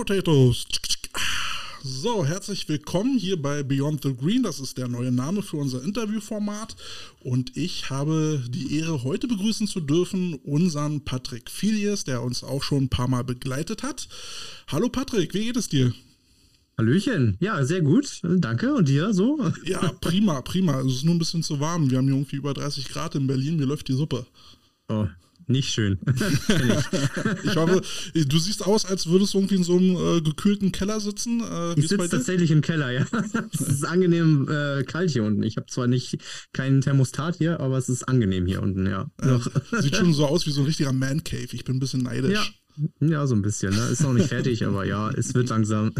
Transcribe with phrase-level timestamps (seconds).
[0.00, 0.64] Potatoes.
[1.84, 4.42] So, herzlich willkommen hier bei Beyond the Green.
[4.42, 6.74] Das ist der neue Name für unser Interviewformat.
[7.20, 12.62] Und ich habe die Ehre, heute begrüßen zu dürfen unseren Patrick Filius, der uns auch
[12.62, 14.08] schon ein paar Mal begleitet hat.
[14.68, 15.92] Hallo Patrick, wie geht es dir?
[16.78, 18.72] Hallöchen, ja, sehr gut, danke.
[18.72, 19.52] Und dir so?
[19.66, 20.80] Ja, prima, prima.
[20.80, 21.90] Es ist nur ein bisschen zu warm.
[21.90, 24.24] Wir haben hier irgendwie über 30 Grad in Berlin, mir läuft die Suppe.
[24.88, 25.06] Oh,
[25.50, 25.98] nicht schön.
[27.44, 27.82] ich hoffe,
[28.14, 31.40] du siehst aus, als würdest du irgendwie in so einem äh, gekühlten Keller sitzen.
[31.40, 33.06] Äh, ich sitze tatsächlich im Keller, ja.
[33.52, 35.42] es ist angenehm äh, kalt hier unten.
[35.42, 36.18] Ich habe zwar nicht
[36.52, 39.10] keinen Thermostat hier, aber es ist angenehm hier unten, ja.
[39.80, 41.48] sieht schon so aus wie so ein richtiger Man Cave.
[41.52, 42.32] Ich bin ein bisschen neidisch.
[42.32, 42.59] Ja.
[43.00, 43.74] Ja, so ein bisschen.
[43.74, 43.88] Ne?
[43.88, 45.92] Ist noch nicht fertig, aber ja, es wird langsam.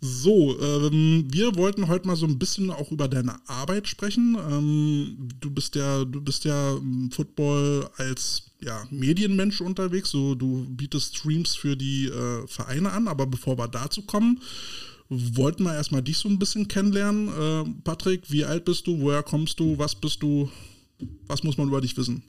[0.00, 4.36] so, ähm, wir wollten heute mal so ein bisschen auch über deine Arbeit sprechen.
[4.50, 10.10] Ähm, du bist ja, du bist ja im Football als ja, Medienmensch unterwegs.
[10.10, 14.40] So, du bietest Streams für die äh, Vereine an, aber bevor wir dazu kommen,
[15.08, 17.28] wollten wir erstmal dich so ein bisschen kennenlernen.
[17.28, 19.00] Äh, Patrick, wie alt bist du?
[19.00, 19.78] Woher kommst du?
[19.78, 20.50] Was bist du?
[21.26, 22.22] Was muss man über dich wissen?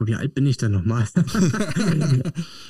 [0.00, 1.06] Wie alt bin ich denn nochmal?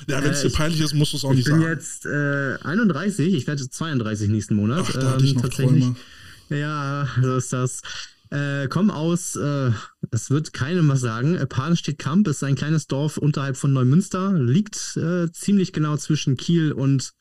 [0.07, 1.61] ja, wenn es dir äh, peinlich ist, musst du es auch nicht sagen.
[1.61, 4.85] Ich bin jetzt äh, 31, ich werde 32 nächsten Monat.
[4.87, 5.95] Ach, da hatte ich ähm, noch Träume.
[6.49, 7.81] Ja, so ist das.
[8.31, 9.71] Äh, komm aus, äh,
[10.09, 11.35] das wird keinem was sagen.
[11.35, 16.35] Äh, Pahnstedt Kamp ist ein kleines Dorf unterhalb von Neumünster, liegt äh, ziemlich genau zwischen
[16.35, 17.13] Kiel und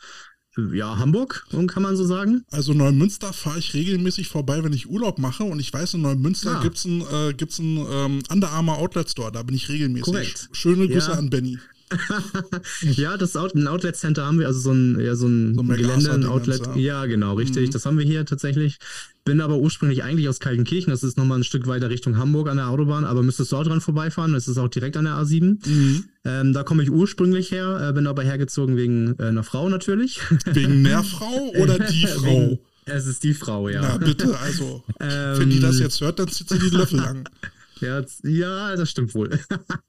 [0.72, 2.44] ja, Hamburg, kann man so sagen.
[2.50, 5.44] Also Neumünster fahre ich regelmäßig vorbei, wenn ich Urlaub mache.
[5.44, 6.62] Und ich weiß, in Neumünster ja.
[6.62, 9.32] gibt es einen, äh, gibt's einen ähm, Under Armour Outlet Store.
[9.32, 10.04] Da bin ich regelmäßig.
[10.04, 10.48] Korrekt.
[10.52, 11.18] Schöne Grüße ja.
[11.18, 11.58] an Benny.
[12.82, 15.62] ja, das Out ein Outlet Center haben wir, also so ein, ja, so ein, so
[15.62, 16.66] ein Gelände, ein Outlet.
[16.68, 16.76] Ja.
[16.76, 17.68] ja, genau, richtig.
[17.68, 17.72] Mhm.
[17.72, 18.78] Das haben wir hier tatsächlich.
[19.24, 20.90] Bin aber ursprünglich eigentlich aus Kaltenkirchen.
[20.90, 23.64] Das ist nochmal ein Stück weiter Richtung Hamburg an der Autobahn, aber müsstest du auch
[23.64, 24.34] dran vorbeifahren.
[24.34, 25.66] Das ist auch direkt an der A7.
[25.66, 26.04] Mhm.
[26.24, 30.20] Ähm, da komme ich ursprünglich her, äh, bin aber hergezogen wegen äh, einer Frau natürlich.
[30.44, 32.58] Wegen der Frau oder die Frau?
[32.86, 33.80] es ist die Frau, ja.
[33.80, 37.28] Na bitte, also, ähm, wenn die das jetzt hört, dann zieht sie die Löffel lang.
[37.80, 39.38] Ja, das stimmt wohl.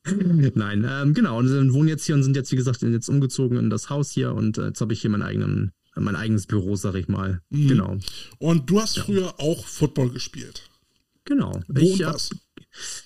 [0.55, 1.39] Nein, ähm, genau.
[1.39, 4.11] Und wir wohnen jetzt hier und sind jetzt, wie gesagt, jetzt umgezogen in das Haus
[4.11, 7.41] hier und äh, jetzt habe ich hier meinen eigenen, mein eigenes Büro, sag ich mal.
[7.49, 7.67] Mhm.
[7.67, 7.97] Genau.
[8.39, 9.03] Und du hast ja.
[9.03, 10.69] früher auch Football gespielt.
[11.25, 11.59] Genau.
[11.67, 12.17] Wo ich habe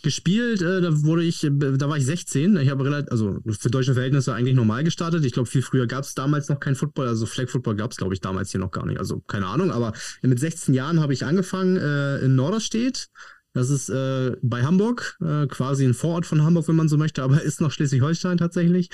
[0.02, 2.58] gespielt, äh, da wurde ich, äh, da war ich 16.
[2.58, 5.24] Ich habe relativ, also für deutsche Verhältnisse eigentlich normal gestartet.
[5.26, 7.98] Ich glaube, viel früher gab es damals noch kein Football, also Flag Football gab es,
[7.98, 9.00] glaube ich, damals hier noch gar nicht.
[9.00, 13.10] Also keine Ahnung, aber mit 16 Jahren habe ich angefangen äh, in Norderstedt
[13.54, 17.24] das ist äh, bei Hamburg, äh, quasi ein Vorort von Hamburg, wenn man so möchte,
[17.24, 18.90] aber ist noch Schleswig-Holstein tatsächlich.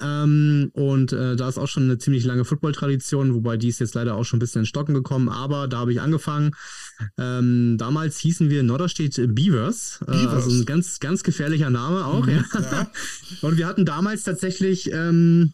[0.00, 3.94] Ähm, und äh, da ist auch schon eine ziemlich lange Football-Tradition, wobei die ist jetzt
[3.94, 6.52] leider auch schon ein bisschen in Stocken gekommen, aber da habe ich angefangen.
[7.16, 10.24] Ähm, damals hießen wir Norderstedt Beavers, Beavers.
[10.24, 12.26] Äh, also ein ganz, ganz gefährlicher Name auch.
[12.26, 12.44] Mhm, ja.
[12.54, 12.90] ja.
[13.42, 15.52] Und wir hatten damals tatsächlich ähm,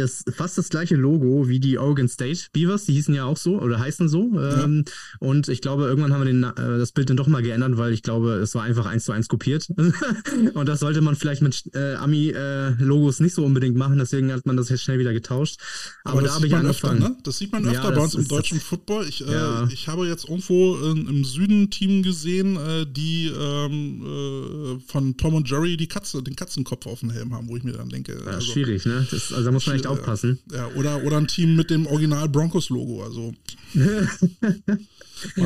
[0.00, 3.60] das, fast das gleiche Logo wie die Oregon State Beavers, die hießen ja auch so
[3.60, 4.30] oder heißen so.
[4.34, 4.64] Ja.
[4.64, 4.84] Ähm,
[5.18, 7.92] und ich glaube, irgendwann haben wir den, äh, das Bild dann doch mal geändert, weil
[7.92, 9.68] ich glaube, es war einfach eins zu eins kopiert.
[10.54, 14.46] und das sollte man vielleicht mit äh, Ami-Logos äh, nicht so unbedingt machen, deswegen hat
[14.46, 15.60] man das jetzt schnell wieder getauscht.
[16.04, 17.02] Aber, Aber da habe ich angefangen.
[17.02, 17.18] Öfter, ne?
[17.22, 19.06] Das sieht man öfter ja, bei uns im deutschen Football.
[19.08, 19.68] Ich, äh, ja.
[19.70, 25.48] ich habe jetzt irgendwo im Süden Team gesehen, äh, die ähm, äh, von Tom und
[25.48, 28.18] Jerry die Katze, den Katzenkopf auf dem Helm haben, wo ich mir dann denke.
[28.24, 29.06] Ja, also, schwierig, ne?
[29.10, 30.38] Das, also da muss man echt aufpassen.
[30.52, 33.02] Ja, oder, oder ein Team mit dem Original Broncos-Logo.
[33.02, 33.34] Also.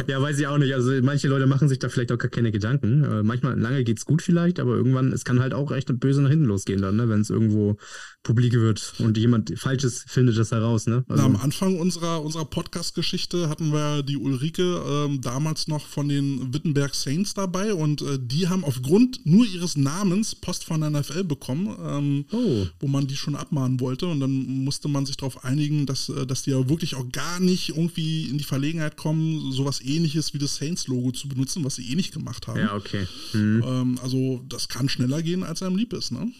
[0.06, 0.74] ja, weiß ich auch nicht.
[0.74, 3.04] Also manche Leute machen sich da vielleicht auch gar keine Gedanken.
[3.04, 6.22] Äh, manchmal lange geht es gut vielleicht, aber irgendwann, es kann halt auch echt böse
[6.22, 7.08] nach hinten losgehen dann, ne?
[7.08, 7.76] wenn es irgendwo
[8.22, 10.86] publik wird und jemand Falsches findet das heraus.
[10.86, 11.04] Ne?
[11.08, 16.08] Also, Na, am Anfang unserer, unserer Podcast-Geschichte hatten wir die Ulrike ähm, damals noch von
[16.08, 20.90] den Wittenberg Saints dabei und äh, die haben aufgrund nur ihres Namens Post von der
[20.90, 22.66] NFL bekommen, ähm, oh.
[22.78, 24.30] wo man die schon abmahnen wollte und dann
[24.64, 28.28] musste man sich darauf einigen, dass, äh, dass die ja wirklich auch gar nicht irgendwie
[28.28, 32.12] in die Verlegenheit kommen, sowas ähnliches wie das Saints-Logo zu benutzen, was sie eh nicht
[32.12, 32.58] gemacht haben.
[32.58, 33.06] Ja, okay.
[33.32, 33.64] Mhm.
[33.64, 36.32] Ähm, also das kann schneller gehen, als einem lieb ist, ne?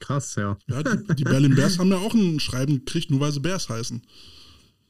[0.00, 0.58] Krass, ja.
[0.68, 3.70] Ja, die, die Berlin Bears haben ja auch ein Schreiben gekriegt, nur weil sie Bears
[3.70, 4.02] heißen.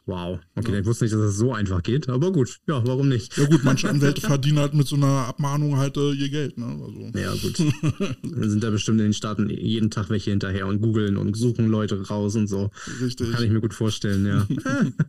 [0.06, 0.80] Wow, okay, ja.
[0.80, 3.38] ich wusste nicht, dass es so einfach geht, aber gut, ja, warum nicht?
[3.38, 6.66] Ja gut, manche Anwälte verdienen halt mit so einer Abmahnung halt äh, ihr Geld, ne?
[6.66, 7.18] Also.
[7.18, 7.58] Ja gut,
[8.22, 11.68] Dann sind da bestimmt in den Staaten jeden Tag welche hinterher und googeln und suchen
[11.68, 12.70] Leute raus und so.
[13.00, 13.32] Richtig.
[13.32, 14.46] Kann ich mir gut vorstellen, ja.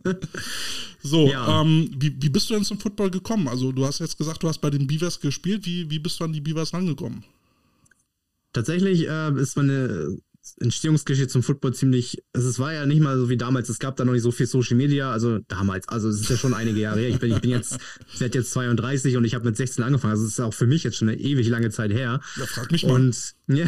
[1.02, 1.60] so, ja.
[1.60, 3.48] Ähm, wie, wie bist du denn zum Football gekommen?
[3.48, 6.24] Also du hast jetzt gesagt, du hast bei den Beavers gespielt, wie, wie bist du
[6.24, 7.22] an die Beavers rangekommen?
[8.54, 10.16] Tatsächlich äh, ist meine
[10.58, 13.96] Entstehungsgeschichte zum Football ziemlich, also es war ja nicht mal so wie damals, es gab
[13.96, 16.80] da noch nicht so viel Social Media, also damals, also es ist ja schon einige
[16.80, 17.10] Jahre her.
[17.10, 17.78] Ich bin, ich bin jetzt,
[18.12, 20.66] ich werde jetzt 32 und ich habe mit 16 angefangen, also es ist auch für
[20.66, 22.20] mich jetzt schon eine ewig lange Zeit her.
[22.36, 22.92] Ja, frag mich mal.
[22.92, 23.66] Und, ja,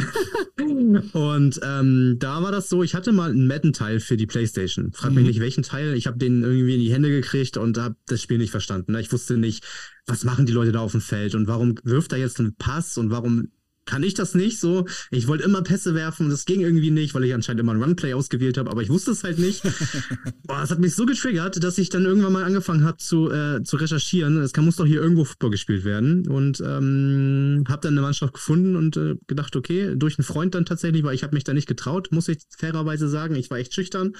[1.12, 4.93] und ähm, da war das so, ich hatte mal einen Madden-Teil für die Playstation.
[4.93, 5.29] Frag mich mhm.
[5.29, 8.38] nicht, welchen Teil, ich habe den irgendwie in die Hände gekriegt und habe das Spiel
[8.38, 8.94] nicht verstanden.
[8.96, 9.64] Ich wusste nicht,
[10.06, 12.96] was machen die Leute da auf dem Feld und warum wirft er jetzt einen Pass
[12.96, 13.49] und warum
[13.88, 14.87] kann ich das nicht so.
[15.11, 17.82] Ich wollte immer Pässe werfen und das ging irgendwie nicht, weil ich anscheinend immer ein
[17.82, 19.62] Runplay ausgewählt habe, aber ich wusste es halt nicht.
[20.46, 23.62] Boah, das hat mich so getriggert, dass ich dann irgendwann mal angefangen habe zu, äh,
[23.62, 24.37] zu recherchieren.
[24.43, 28.35] Es kann, muss doch hier irgendwo Football gespielt werden und ähm, habe dann eine Mannschaft
[28.35, 31.55] gefunden und äh, gedacht, okay, durch einen Freund dann tatsächlich, weil ich habe mich da
[31.55, 33.37] nicht getraut, muss ich fairerweise sagen.
[33.37, 34.12] Ich war echt schüchtern,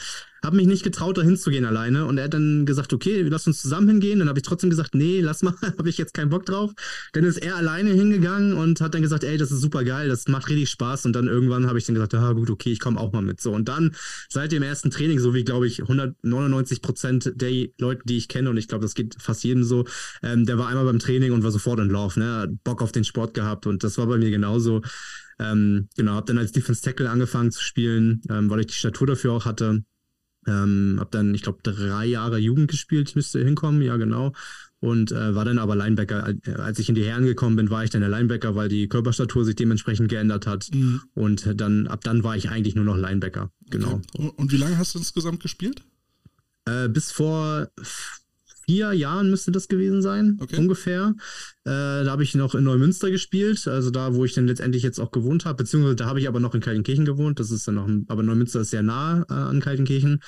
[0.45, 3.61] habe mich nicht getraut, da hinzugehen alleine und er hat dann gesagt, okay, lass uns
[3.61, 4.19] zusammen hingehen.
[4.19, 6.73] Dann habe ich trotzdem gesagt, nee, lass mal, habe ich jetzt keinen Bock drauf.
[7.13, 10.29] Dann ist er alleine hingegangen und hat dann gesagt, ey, das ist super geil, das
[10.29, 11.07] macht richtig Spaß.
[11.07, 13.41] Und dann irgendwann habe ich dann gesagt, ja gut, okay, ich komme auch mal mit.
[13.41, 13.95] So und dann
[14.29, 18.51] seit dem ersten Training, so wie glaube ich 199 Prozent der Leute, die ich kenne
[18.51, 19.87] und ich glaube, das geht fast jedem so,
[20.23, 23.05] ähm, der war einmal beim Training und war sofort in Lauf, ne, Bock auf den
[23.05, 24.83] Sport gehabt und das war bei mir genauso.
[25.41, 29.07] Ähm, genau, habe dann als Defense Tackle angefangen zu spielen, ähm, weil ich die Statur
[29.07, 29.85] dafür auch hatte.
[30.49, 34.33] Ähm, habe dann, ich glaube, drei Jahre Jugend gespielt, müsste hinkommen, ja genau
[34.81, 36.35] und äh, war dann aber Linebacker.
[36.45, 38.89] Äh, als ich in die Herren gekommen bin, war ich dann der Linebacker, weil die
[38.89, 40.69] Körperstatur sich dementsprechend geändert hat.
[40.73, 41.03] Mhm.
[41.15, 43.51] Und dann ab dann war ich eigentlich nur noch Linebacker.
[43.71, 44.01] Genau.
[44.15, 44.33] Okay.
[44.37, 45.83] Und wie lange hast du insgesamt gespielt?
[46.65, 47.69] Äh, bis vor
[48.69, 50.59] vier Jahren müsste das gewesen sein, okay.
[50.59, 51.15] ungefähr.
[51.65, 54.99] Äh, da habe ich noch in Neumünster gespielt, also da, wo ich dann letztendlich jetzt
[54.99, 57.41] auch gewohnt habe, beziehungsweise da habe ich aber noch in Kaltenkirchen gewohnt.
[57.41, 60.21] Das ist dann noch, aber Neumünster ist sehr nah äh, an Kaltenkirchen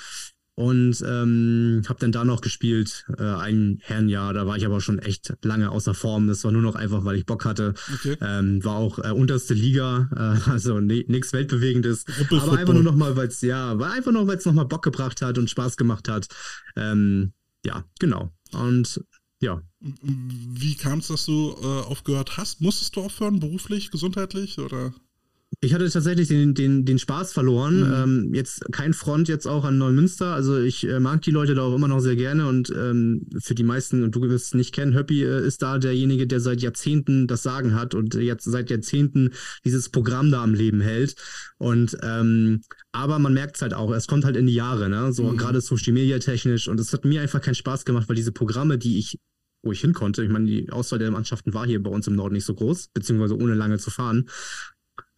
[0.55, 4.33] und ähm, habe dann da noch gespielt, äh, ein Herrenjahr.
[4.33, 6.27] Da war ich aber schon echt lange außer Form.
[6.27, 7.73] Das war nur noch einfach, weil ich Bock hatte.
[7.93, 8.17] Okay.
[8.21, 12.05] Ähm, war auch äh, unterste Liga, äh, also nichts weltbewegendes.
[12.31, 14.65] Aber einfach nur noch mal, weil es ja, war einfach nur, weil es noch mal
[14.65, 16.27] Bock gebracht hat und Spaß gemacht hat.
[16.75, 17.33] Ähm,
[17.65, 18.31] ja, genau.
[18.51, 19.03] Und
[19.41, 19.61] ja.
[19.79, 22.61] Wie kam es, dass du äh, aufgehört hast?
[22.61, 24.93] Musstest du aufhören, beruflich, gesundheitlich oder?
[25.59, 27.79] Ich hatte tatsächlich den, den, den Spaß verloren.
[27.79, 27.93] Mhm.
[27.93, 30.33] Ähm, jetzt kein Front jetzt auch an Neumünster.
[30.33, 33.53] Also ich äh, mag die Leute da auch immer noch sehr gerne und ähm, für
[33.53, 36.61] die meisten, und du wirst es nicht kennen, Höppi äh, ist da derjenige, der seit
[36.61, 39.31] Jahrzehnten das Sagen hat und jetzt seit Jahrzehnten
[39.65, 41.15] dieses Programm da am Leben hält.
[41.57, 42.61] Und ähm,
[42.93, 45.11] aber man merkt es halt auch, es kommt halt in die Jahre, ne?
[45.13, 45.37] So mhm.
[45.37, 46.67] gerade Social Media technisch.
[46.67, 49.19] Und es hat mir einfach keinen Spaß gemacht, weil diese Programme, die ich
[49.63, 50.23] wo ich hin konnte.
[50.23, 52.87] Ich meine, die Auswahl der Mannschaften war hier bei uns im Norden nicht so groß,
[52.95, 54.27] beziehungsweise ohne lange zu fahren.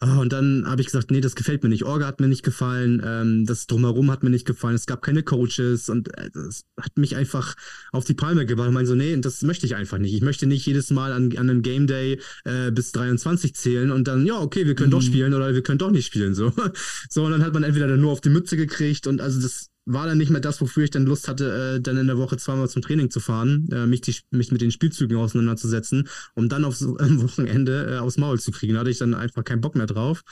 [0.00, 1.84] Ah, und dann habe ich gesagt, nee, das gefällt mir nicht.
[1.84, 5.22] Orga hat mir nicht gefallen, ähm, das Drumherum hat mir nicht gefallen, es gab keine
[5.22, 7.54] Coaches und äh, das hat mich einfach
[7.92, 8.68] auf die Palme gebracht.
[8.68, 10.12] Ich meine so, nee, das möchte ich einfach nicht.
[10.12, 14.08] Ich möchte nicht jedes Mal an, an einem Game Day äh, bis 23 zählen und
[14.08, 14.96] dann, ja, okay, wir können mhm.
[14.96, 16.34] doch spielen oder wir können doch nicht spielen.
[16.34, 16.52] So.
[17.08, 19.70] so, und dann hat man entweder dann nur auf die Mütze gekriegt und also das
[19.86, 22.36] war dann nicht mehr das, wofür ich dann Lust hatte, äh, dann in der Woche
[22.36, 26.64] zweimal zum Training zu fahren, äh, mich, die, mich mit den Spielzügen auseinanderzusetzen, um dann
[26.64, 28.74] aufs, am Wochenende äh, aufs Maul zu kriegen.
[28.74, 30.22] Da hatte ich dann einfach keinen Bock mehr drauf.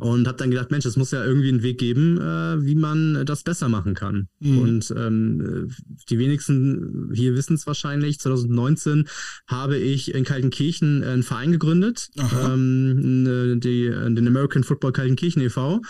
[0.00, 3.26] Und habe dann gedacht, Mensch, es muss ja irgendwie einen Weg geben, äh, wie man
[3.26, 4.28] das besser machen kann.
[4.38, 4.58] Mhm.
[4.60, 5.72] Und ähm,
[6.08, 8.20] die wenigsten hier wissen es wahrscheinlich.
[8.20, 9.08] 2019
[9.48, 15.80] habe ich in Kaltenkirchen einen Verein gegründet, ähm, die, den American Football Kaltenkirchen e.V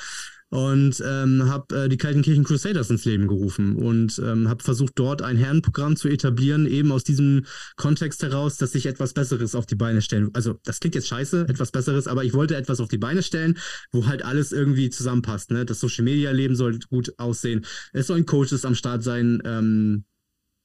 [0.51, 5.21] und ähm, habe äh, die Kaltenkirchen Crusaders ins Leben gerufen und ähm, habe versucht, dort
[5.21, 7.45] ein Herrenprogramm zu etablieren, eben aus diesem
[7.77, 10.31] Kontext heraus, dass ich etwas Besseres auf die Beine stellen.
[10.33, 13.59] Also, das klingt jetzt scheiße, etwas Besseres, aber ich wollte etwas auf die Beine stellen,
[13.93, 15.51] wo halt alles irgendwie zusammenpasst.
[15.51, 15.67] Ne?
[15.67, 17.67] Das Social Media Leben soll gut aussehen.
[17.93, 19.43] Es sollen Coaches am Start sein.
[19.45, 20.05] Ähm,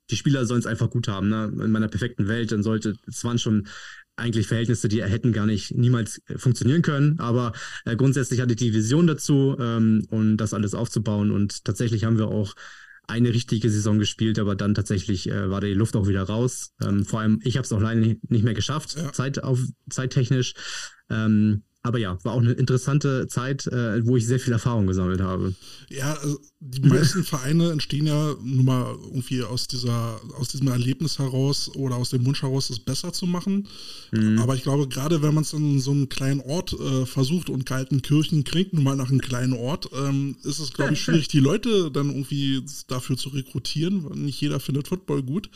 [0.10, 1.30] die Spieler sollen es einfach gut haben.
[1.30, 1.52] Ne?
[1.64, 3.68] In meiner perfekten Welt, dann sollte, es waren schon
[4.16, 7.20] eigentlich Verhältnisse, die hätten gar nicht niemals äh, funktionieren können.
[7.20, 7.54] Aber
[7.86, 11.32] äh, grundsätzlich hatte ich die Vision dazu, ähm, um das alles aufzubauen.
[11.32, 12.54] Und tatsächlich haben wir auch
[13.08, 16.74] eine richtige Saison gespielt, aber dann tatsächlich äh, war die Luft auch wieder raus.
[16.82, 19.12] Ähm, vor allem, ich habe es auch leider nicht mehr geschafft, ja.
[19.12, 20.54] Zeit auf, zeittechnisch.
[21.10, 25.20] Ähm, aber ja, war auch eine interessante Zeit, äh, wo ich sehr viel Erfahrung gesammelt
[25.20, 25.54] habe.
[25.90, 31.20] Ja, also die meisten Vereine entstehen ja nun mal irgendwie aus dieser, aus diesem Erlebnis
[31.20, 33.68] heraus oder aus dem Wunsch heraus, es besser zu machen.
[34.12, 34.40] Mhm.
[34.40, 37.66] Aber ich glaube, gerade wenn man es in so einem kleinen Ort äh, versucht und
[37.66, 41.42] Kaltenkirchen klingt nun mal nach einem kleinen Ort, ähm, ist es, glaube ich, schwierig, die
[41.42, 44.24] Leute dann irgendwie dafür zu rekrutieren.
[44.24, 45.50] Nicht jeder findet Football gut.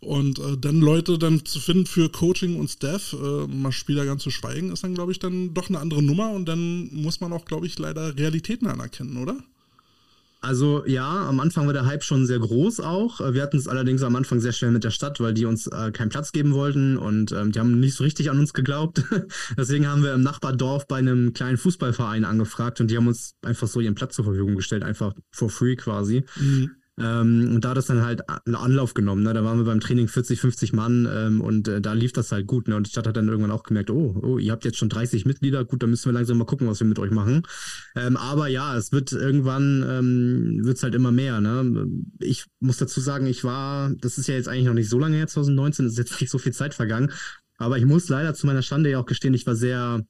[0.00, 4.22] Und äh, dann Leute dann zu finden für Coaching und Staff, äh, mal Spieler ganz
[4.22, 7.32] zu schweigen, ist dann, glaube ich, dann doch eine andere Nummer und dann muss man
[7.32, 9.36] auch, glaube ich, leider Realitäten anerkennen, oder?
[10.44, 13.20] Also ja, am Anfang war der Hype schon sehr groß auch.
[13.32, 15.90] Wir hatten es allerdings am Anfang sehr schnell mit der Stadt, weil die uns äh,
[15.90, 19.02] keinen Platz geben wollten und ähm, die haben nicht so richtig an uns geglaubt.
[19.56, 23.66] Deswegen haben wir im Nachbardorf bei einem kleinen Fußballverein angefragt und die haben uns einfach
[23.66, 26.24] so ihren Platz zur Verfügung gestellt, einfach for free quasi.
[26.36, 26.72] Mhm.
[26.96, 29.24] Ähm, und da hat es dann halt Anlauf genommen.
[29.24, 29.34] Ne?
[29.34, 32.46] Da waren wir beim Training 40, 50 Mann ähm, und äh, da lief das halt
[32.46, 32.68] gut.
[32.68, 32.76] Ne?
[32.76, 35.26] Und die Stadt hat dann irgendwann auch gemerkt, oh, oh, ihr habt jetzt schon 30
[35.26, 37.42] Mitglieder, gut, dann müssen wir langsam mal gucken, was wir mit euch machen.
[37.96, 41.40] Ähm, aber ja, es wird irgendwann, ähm, wird es halt immer mehr.
[41.40, 41.86] Ne?
[42.20, 45.16] Ich muss dazu sagen, ich war, das ist ja jetzt eigentlich noch nicht so lange
[45.16, 47.10] her, 2019, ist jetzt nicht so viel Zeit vergangen.
[47.56, 50.04] Aber ich muss leider zu meiner Schande ja auch gestehen, ich war sehr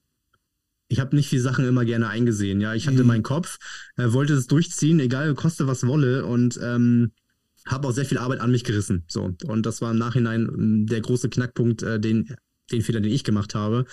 [0.87, 2.61] ich habe nicht viele Sachen immer gerne eingesehen.
[2.61, 3.07] Ja, ich hatte mhm.
[3.07, 3.57] meinen Kopf,
[3.97, 7.11] äh, wollte es durchziehen, egal koste was wolle und ähm,
[7.67, 9.03] habe auch sehr viel Arbeit an mich gerissen.
[9.07, 12.35] So und das war im Nachhinein ähm, der große Knackpunkt, äh, den
[12.71, 13.85] den Fehler, den ich gemacht habe.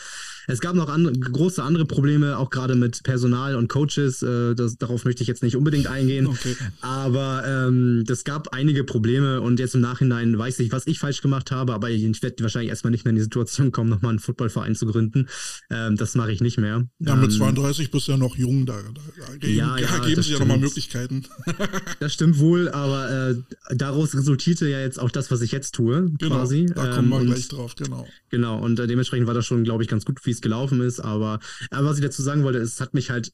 [0.47, 4.23] Es gab noch andere, große andere Probleme, auch gerade mit Personal und Coaches.
[4.23, 6.27] Äh, das, darauf möchte ich jetzt nicht unbedingt eingehen.
[6.27, 6.57] Okay.
[6.81, 11.23] Aber ähm, das gab einige Probleme und jetzt im Nachhinein weiß ich, was ich falsch
[11.23, 14.19] gemacht habe, aber ich werde wahrscheinlich erstmal nicht mehr in die Situation kommen, nochmal einen
[14.19, 15.29] Footballverein zu gründen.
[15.71, 16.87] Ähm, das mache ich nicht mehr.
[16.99, 20.23] Ja, mit 32 ähm, bist du ja noch jung, da, da geben, ja, ja, geben
[20.23, 21.25] sich ja nochmal Möglichkeiten.
[22.01, 23.35] das stimmt wohl, aber äh,
[23.75, 26.67] daraus resultierte ja jetzt auch das, was ich jetzt tue, genau, quasi.
[26.67, 28.07] Da kommen wir ähm, gleich drauf, genau.
[28.31, 31.01] Genau, und äh, dementsprechend war das schon, glaube ich, ganz gut, wie es gelaufen ist.
[31.01, 33.33] Aber, aber was ich dazu sagen wollte, es hat mich halt,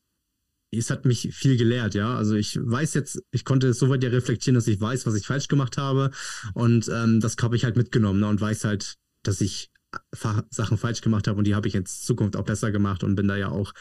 [0.71, 2.17] es hat mich viel gelehrt, ja.
[2.17, 5.15] Also ich weiß jetzt, ich konnte es so weit ja reflektieren, dass ich weiß, was
[5.15, 6.11] ich falsch gemacht habe.
[6.55, 9.71] Und ähm, das habe ich halt mitgenommen ne, und weiß halt, dass ich
[10.13, 13.27] Sachen falsch gemacht habe und die habe ich in Zukunft auch besser gemacht und bin
[13.27, 13.75] da ja auch äh,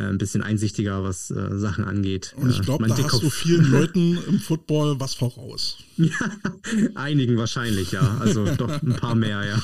[0.00, 2.34] ein bisschen einsichtiger, was äh, Sachen angeht.
[2.36, 3.14] Und ich glaube, da Dickkopf.
[3.14, 5.78] hast du vielen Leuten im Football was voraus.
[6.94, 8.18] Einigen wahrscheinlich, ja.
[8.18, 9.62] Also doch ein paar mehr, ja.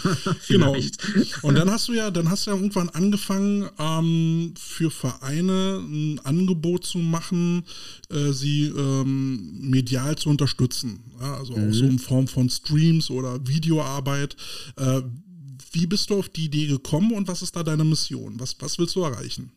[0.48, 0.74] genau.
[1.42, 6.20] Und dann hast du ja, dann hast du ja irgendwann angefangen, ähm, für Vereine ein
[6.24, 7.64] Angebot zu machen,
[8.10, 11.00] äh, sie ähm, medial zu unterstützen.
[11.20, 11.68] Ja, also mhm.
[11.68, 14.36] auch so in Form von Streams oder Videoarbeit.
[14.76, 15.02] Äh,
[15.72, 18.38] wie bist du auf die Idee gekommen und was ist da deine Mission?
[18.38, 19.50] Was, was willst du erreichen?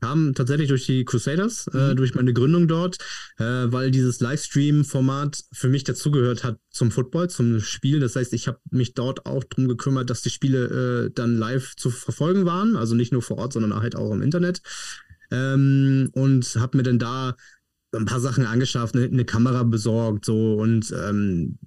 [0.00, 1.90] Kam tatsächlich durch die Crusaders, äh, mhm.
[1.90, 2.98] äh, durch meine Gründung dort,
[3.38, 8.00] äh, weil dieses Livestream-Format für mich dazugehört hat zum Football, zum Spiel.
[8.00, 11.74] Das heißt, ich habe mich dort auch darum gekümmert, dass die Spiele äh, dann live
[11.76, 14.62] zu verfolgen waren, also nicht nur vor Ort, sondern halt auch im Internet.
[15.30, 17.36] Ähm, und habe mir dann da
[17.92, 21.58] ein paar Sachen angeschafft, eine, eine Kamera besorgt, so und ähm,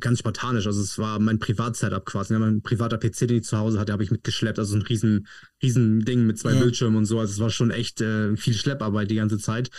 [0.00, 0.66] ganz spartanisch.
[0.66, 2.32] Also es war mein Privat-Setup quasi.
[2.32, 2.38] Ne?
[2.38, 4.58] Mein privater PC, den ich zu Hause hatte, habe ich mitgeschleppt.
[4.58, 5.26] Also ein riesen,
[5.62, 6.60] riesen Ding mit zwei ja.
[6.60, 7.18] Bildschirmen und so.
[7.18, 9.70] Also es war schon echt äh, viel Schlepparbeit die ganze Zeit.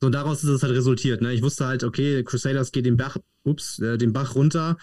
[0.00, 1.20] So, und daraus ist es halt resultiert.
[1.20, 1.32] Ne?
[1.32, 4.78] Ich wusste halt, okay, Crusaders geht den Bach, ups, äh, den Bach runter.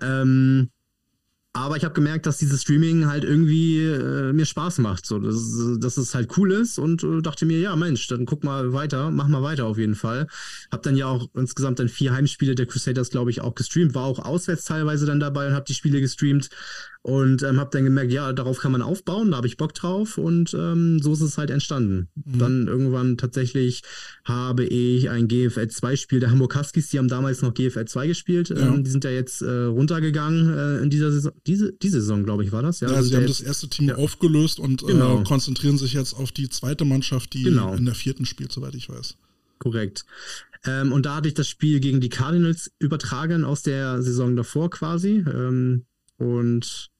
[0.00, 0.70] Ähm,
[1.56, 5.78] aber ich habe gemerkt, dass dieses Streaming halt irgendwie äh, mir Spaß macht, so dass,
[5.78, 9.12] dass es halt cool ist und äh, dachte mir, ja Mensch, dann guck mal weiter,
[9.12, 10.26] mach mal weiter auf jeden Fall.
[10.72, 14.02] Hab dann ja auch insgesamt dann vier Heimspiele der Crusaders, glaube ich, auch gestreamt, war
[14.02, 16.50] auch auswärts teilweise dann dabei und habe die Spiele gestreamt
[17.04, 20.16] und ähm, habe dann gemerkt, ja, darauf kann man aufbauen, da habe ich Bock drauf
[20.16, 22.08] und ähm, so ist es halt entstanden.
[22.14, 22.38] Mhm.
[22.38, 23.82] Dann irgendwann tatsächlich
[24.24, 28.06] habe ich ein GFL 2 Spiel der Hamburg Huskies, die haben damals noch GFL 2
[28.06, 28.56] gespielt, ja.
[28.56, 32.42] ähm, die sind ja jetzt äh, runtergegangen äh, in dieser Saison, diese, diese Saison, glaube
[32.42, 32.80] ich, war das.
[32.80, 33.96] Ja, ja sie haben das erste Team ja.
[33.96, 35.20] aufgelöst und äh, genau.
[35.20, 37.74] äh, konzentrieren sich jetzt auf die zweite Mannschaft, die genau.
[37.74, 39.16] in der vierten spielt, soweit ich weiß.
[39.58, 40.06] Korrekt.
[40.64, 44.70] Ähm, und da hatte ich das Spiel gegen die Cardinals übertragen aus der Saison davor
[44.70, 45.22] quasi.
[45.30, 45.84] Ähm,
[46.16, 46.93] und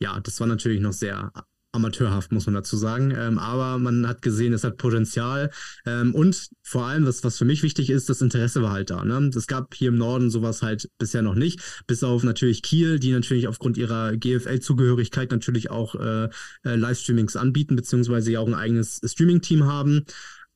[0.00, 1.30] ja, das war natürlich noch sehr
[1.72, 3.12] amateurhaft, muss man dazu sagen.
[3.16, 5.50] Ähm, aber man hat gesehen, es hat Potenzial.
[5.86, 9.04] Ähm, und vor allem, was, was für mich wichtig ist, das Interesse war halt da.
[9.04, 9.30] Ne?
[9.34, 11.60] Es gab hier im Norden sowas halt bisher noch nicht.
[11.86, 17.76] Bis auf natürlich Kiel, die natürlich aufgrund ihrer GFL-Zugehörigkeit natürlich auch äh, äh, Livestreamings anbieten,
[17.76, 20.04] beziehungsweise ja auch ein eigenes Streaming-Team haben.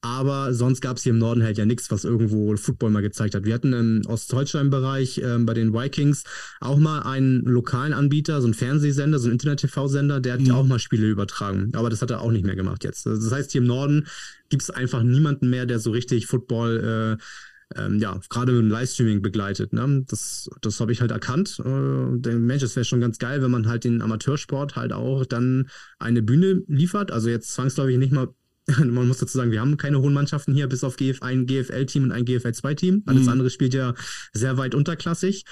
[0.04, 3.34] Aber sonst gab es hier im Norden halt ja nichts, was irgendwo Football mal gezeigt
[3.34, 3.46] hat.
[3.46, 6.24] Wir hatten im Ostdeutschland-Bereich ähm, bei den Vikings
[6.60, 10.46] auch mal einen lokalen Anbieter, so einen Fernsehsender, so einen Internet-TV-Sender, der hat mhm.
[10.46, 11.72] ja auch mal Spiele übertragen.
[11.74, 13.06] Aber das hat er auch nicht mehr gemacht jetzt.
[13.06, 14.06] Das heißt, hier im Norden
[14.50, 18.70] gibt es einfach niemanden mehr, der so richtig Football äh, ähm, ja, gerade mit dem
[18.70, 19.72] Livestreaming begleitet.
[19.72, 20.04] Ne?
[20.06, 21.58] Das, das habe ich halt erkannt.
[21.60, 25.24] Äh, der Mensch, es wäre schon ganz geil, wenn man halt den Amateursport halt auch
[25.24, 27.10] dann eine Bühne liefert.
[27.10, 28.28] Also jetzt zwangsläufig nicht mal
[28.78, 32.04] man muss dazu sagen, wir haben keine hohen Mannschaften hier, bis auf GF, ein GFL-Team
[32.04, 33.02] und ein GFL-2-Team.
[33.06, 33.28] Alles mhm.
[33.28, 33.94] andere spielt ja
[34.32, 35.44] sehr weit unterklassig.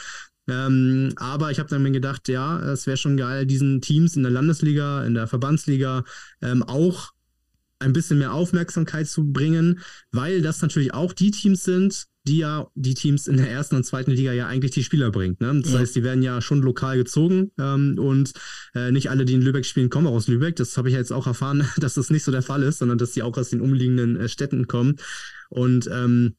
[0.49, 4.23] Ähm, aber ich habe dann mir gedacht, ja, es wäre schon geil, diesen Teams in
[4.23, 6.05] der Landesliga, in der Verbandsliga
[6.41, 7.13] ähm, auch
[7.83, 12.69] ein bisschen mehr Aufmerksamkeit zu bringen, weil das natürlich auch die Teams sind, die ja
[12.75, 15.41] die Teams in der ersten und zweiten Liga ja eigentlich die Spieler bringt.
[15.41, 15.61] Ne?
[15.63, 15.81] Das ja.
[15.81, 18.33] heißt, die werden ja schon lokal gezogen ähm, und
[18.75, 20.57] äh, nicht alle, die in Lübeck spielen, kommen auch aus Lübeck.
[20.57, 23.13] Das habe ich jetzt auch erfahren, dass das nicht so der Fall ist, sondern dass
[23.13, 24.97] die auch aus den umliegenden äh, Städten kommen.
[25.51, 26.37] Und ähm,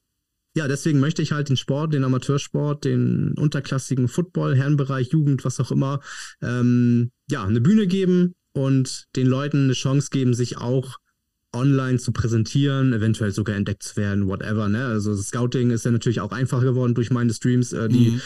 [0.56, 5.60] ja, deswegen möchte ich halt den Sport, den Amateursport, den unterklassigen Football, Herrenbereich, Jugend, was
[5.60, 6.00] auch immer,
[6.42, 10.98] ähm, ja, eine Bühne geben und den Leuten eine Chance geben, sich auch
[11.54, 14.70] online zu präsentieren, eventuell sogar entdeckt zu werden, whatever.
[14.70, 14.86] Ne?
[14.86, 18.22] Also Scouting ist ja natürlich auch einfacher geworden durch meine Streams, äh, die mhm.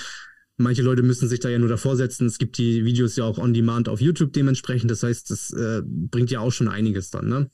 [0.59, 2.25] Manche Leute müssen sich da ja nur davor setzen.
[2.25, 4.89] Es gibt die Videos ja auch on demand auf YouTube dementsprechend.
[4.89, 7.49] Das heißt, das äh, bringt ja auch schon einiges dann, ne?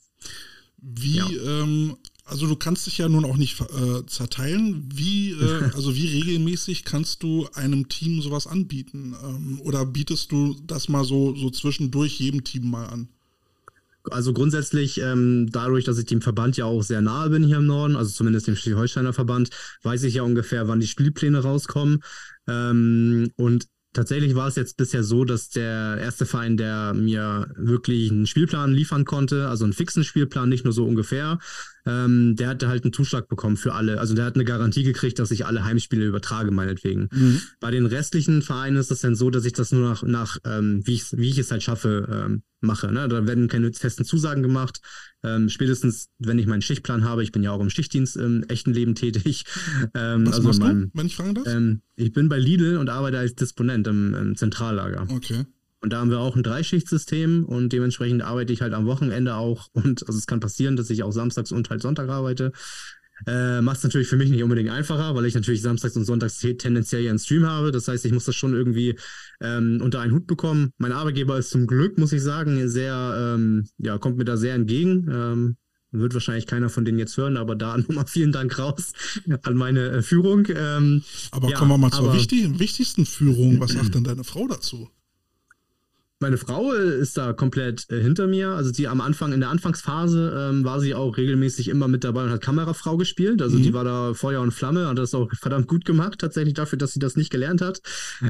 [0.80, 1.28] Wie, ja.
[1.44, 4.88] ähm, also du kannst dich ja nun auch nicht äh, zerteilen.
[4.92, 9.14] Wie, äh, also wie regelmäßig kannst du einem Team sowas anbieten?
[9.22, 13.08] Ähm, oder bietest du das mal so, so zwischendurch jedem Team mal an?
[14.10, 17.66] Also grundsätzlich, ähm, dadurch, dass ich dem Verband ja auch sehr nahe bin hier im
[17.66, 19.50] Norden, also zumindest dem Schleswig-Holsteiner Verband,
[19.82, 22.02] weiß ich ja ungefähr, wann die Spielpläne rauskommen.
[22.46, 28.10] Ähm, und tatsächlich war es jetzt bisher so, dass der erste Verein, der mir wirklich
[28.10, 31.38] einen Spielplan liefern konnte, also einen fixen Spielplan, nicht nur so ungefähr,
[31.86, 34.00] ähm, der hatte halt einen Zuschlag bekommen für alle.
[34.00, 37.08] Also der hat eine Garantie gekriegt, dass ich alle Heimspiele übertrage, meinetwegen.
[37.12, 37.40] Mhm.
[37.60, 40.86] Bei den restlichen Vereinen ist es dann so, dass ich das nur nach, nach ähm,
[40.86, 42.90] wie, ich, wie ich es halt schaffe, ähm, mache.
[42.90, 43.08] Ne?
[43.08, 44.80] Da werden keine festen Zusagen gemacht.
[45.22, 48.72] Ähm, spätestens, wenn ich meinen Schichtplan habe, ich bin ja auch im Schichtdienst im echten
[48.72, 49.44] Leben tätig.
[49.96, 51.46] Ähm, Was also machst meinem, du, wenn ich fragen darf?
[51.46, 55.06] Ähm, ich bin bei Lidl und arbeite als Disponent im, im Zentrallager.
[55.10, 55.44] Okay.
[55.84, 59.68] Und da haben wir auch ein Dreischichtsystem und dementsprechend arbeite ich halt am Wochenende auch.
[59.74, 62.52] Und also es kann passieren, dass ich auch samstags und halt Sonntag arbeite.
[63.26, 66.38] Äh, Macht es natürlich für mich nicht unbedingt einfacher, weil ich natürlich samstags und sonntags
[66.38, 67.70] tendenziell ja einen Stream habe.
[67.70, 68.98] Das heißt, ich muss das schon irgendwie
[69.42, 70.70] ähm, unter einen Hut bekommen.
[70.78, 74.54] Mein Arbeitgeber ist zum Glück, muss ich sagen, sehr, ähm, ja, kommt mir da sehr
[74.54, 75.06] entgegen.
[75.12, 75.56] Ähm,
[75.90, 78.94] wird wahrscheinlich keiner von denen jetzt hören, aber da nochmal vielen Dank raus
[79.42, 80.46] an meine äh, Führung.
[80.48, 83.60] Ähm, aber ja, kommen wir mal zur wichtig, wichtigsten Führung.
[83.60, 84.88] Was sagt denn deine Frau dazu?
[86.24, 88.48] Meine Frau ist da komplett äh, hinter mir.
[88.52, 92.24] Also die am Anfang, in der Anfangsphase ähm, war sie auch regelmäßig immer mit dabei
[92.24, 93.42] und hat Kamerafrau gespielt.
[93.42, 93.62] Also mhm.
[93.62, 96.94] die war da Feuer und Flamme, hat das auch verdammt gut gemacht, tatsächlich dafür, dass
[96.94, 97.82] sie das nicht gelernt hat.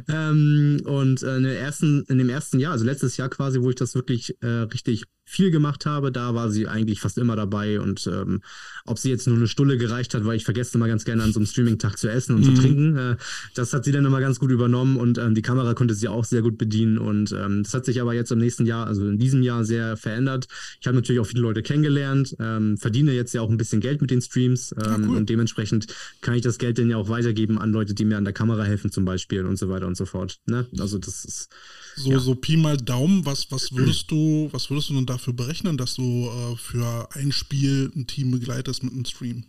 [0.08, 3.76] Ähm, und äh, in, ersten, in dem ersten Jahr, also letztes Jahr quasi, wo ich
[3.76, 7.80] das wirklich äh, richtig viel gemacht habe, da war sie eigentlich fast immer dabei.
[7.80, 8.42] Und ähm,
[8.84, 11.32] ob sie jetzt nur eine Stulle gereicht hat, weil ich vergesse immer ganz gerne an
[11.32, 12.54] so einem Streaming-Tag zu essen und mhm.
[12.54, 13.16] zu trinken, äh,
[13.54, 16.24] das hat sie dann immer ganz gut übernommen und ähm, die Kamera konnte sie auch
[16.24, 16.98] sehr gut bedienen.
[16.98, 19.96] Und ähm, das hat sich aber jetzt im nächsten Jahr, also in diesem Jahr, sehr
[19.96, 20.46] verändert.
[20.80, 24.00] Ich habe natürlich auch viele Leute kennengelernt, ähm, verdiene jetzt ja auch ein bisschen Geld
[24.00, 25.16] mit den Streams ja, ähm, cool.
[25.16, 25.86] und dementsprechend
[26.20, 28.64] kann ich das Geld dann ja auch weitergeben an Leute, die mir an der Kamera
[28.64, 30.40] helfen, zum Beispiel und so weiter und so fort.
[30.46, 30.66] Ne?
[30.78, 31.48] Also das ist
[31.96, 32.18] so, ja.
[32.18, 35.94] so Pi mal Daumen, was, was würdest du, was würdest du denn dafür berechnen, dass
[35.94, 39.44] du äh, für ein Spiel ein Team begleitest mit einem Stream?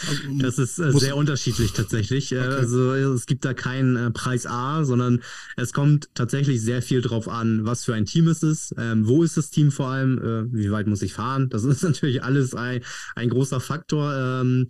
[0.09, 2.33] Also, das ist äh, sehr unterschiedlich tatsächlich.
[2.33, 2.55] Äh, okay.
[2.55, 5.23] Also es gibt da keinen äh, Preis A, sondern
[5.57, 9.23] es kommt tatsächlich sehr viel drauf an, was für ein Team es ist, ähm, wo
[9.23, 11.49] ist das Team vor allem, äh, wie weit muss ich fahren.
[11.51, 12.83] Das ist natürlich alles ein,
[13.15, 14.15] ein großer Faktor.
[14.15, 14.69] Ähm,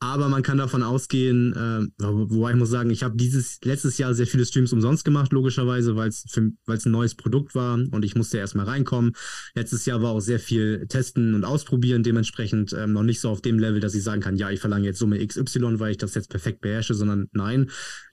[0.00, 4.14] aber man kann davon ausgehen, äh, wobei ich muss sagen, ich habe dieses letztes Jahr
[4.14, 8.38] sehr viele Streams umsonst gemacht, logischerweise, weil es ein neues Produkt war und ich musste
[8.38, 9.12] erstmal reinkommen.
[9.54, 13.40] Letztes Jahr war auch sehr viel testen und ausprobieren, dementsprechend ähm, noch nicht so auf
[13.40, 16.14] dem Level, dass ich sagen kann, ja, ich verlange jetzt Summe XY, weil ich das
[16.14, 17.68] jetzt perfekt beherrsche, sondern nein,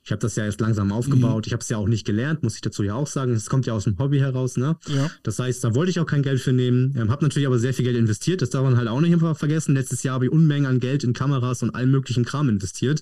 [0.05, 1.45] ich habe das ja erst langsam aufgebaut.
[1.45, 1.47] Mhm.
[1.47, 3.33] Ich habe es ja auch nicht gelernt, muss ich dazu ja auch sagen.
[3.33, 4.77] Es kommt ja aus dem Hobby heraus, ne?
[4.85, 5.09] Ja.
[5.23, 6.93] Das heißt, da wollte ich auch kein Geld für nehmen.
[6.95, 8.43] Ähm, habe natürlich aber sehr viel Geld investiert.
[8.43, 9.73] Das darf man halt auch nicht einfach vergessen.
[9.73, 13.01] Letztes Jahr habe ich Unmengen an Geld in Kameras und allen möglichen Kram investiert.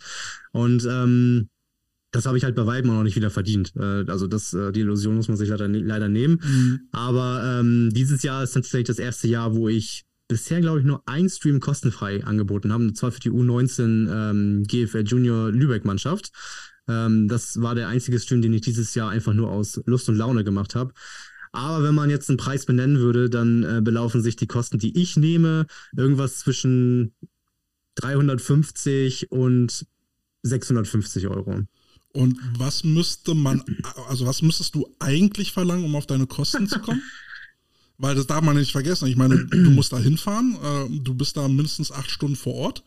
[0.52, 1.50] Und ähm,
[2.12, 3.74] das habe ich halt bei Weitem auch noch nicht wieder verdient.
[3.76, 6.40] Äh, also das, äh, die Illusion muss man sich leider, leider nehmen.
[6.44, 6.80] Mhm.
[6.92, 11.04] Aber ähm, dieses Jahr ist tatsächlich das erste Jahr, wo ich bisher, glaube ich, nur
[11.08, 16.32] ein Stream kostenfrei angeboten habe, und zwar für die U19 ähm, GFL Junior Lübeck-Mannschaft.
[16.88, 20.16] Ähm, das war der einzige Stream, den ich dieses Jahr einfach nur aus Lust und
[20.16, 20.94] Laune gemacht habe.
[21.52, 25.00] Aber wenn man jetzt einen Preis benennen würde, dann äh, belaufen sich die Kosten, die
[25.00, 27.14] ich nehme, irgendwas zwischen
[27.96, 29.86] 350 und
[30.44, 31.62] 650 Euro.
[32.14, 33.64] Und was müsste man,
[34.08, 37.02] also was müsstest du eigentlich verlangen, um auf deine Kosten zu kommen?
[37.98, 39.08] Weil das darf man nicht vergessen.
[39.08, 42.84] Ich meine, du musst da hinfahren, äh, du bist da mindestens acht Stunden vor Ort,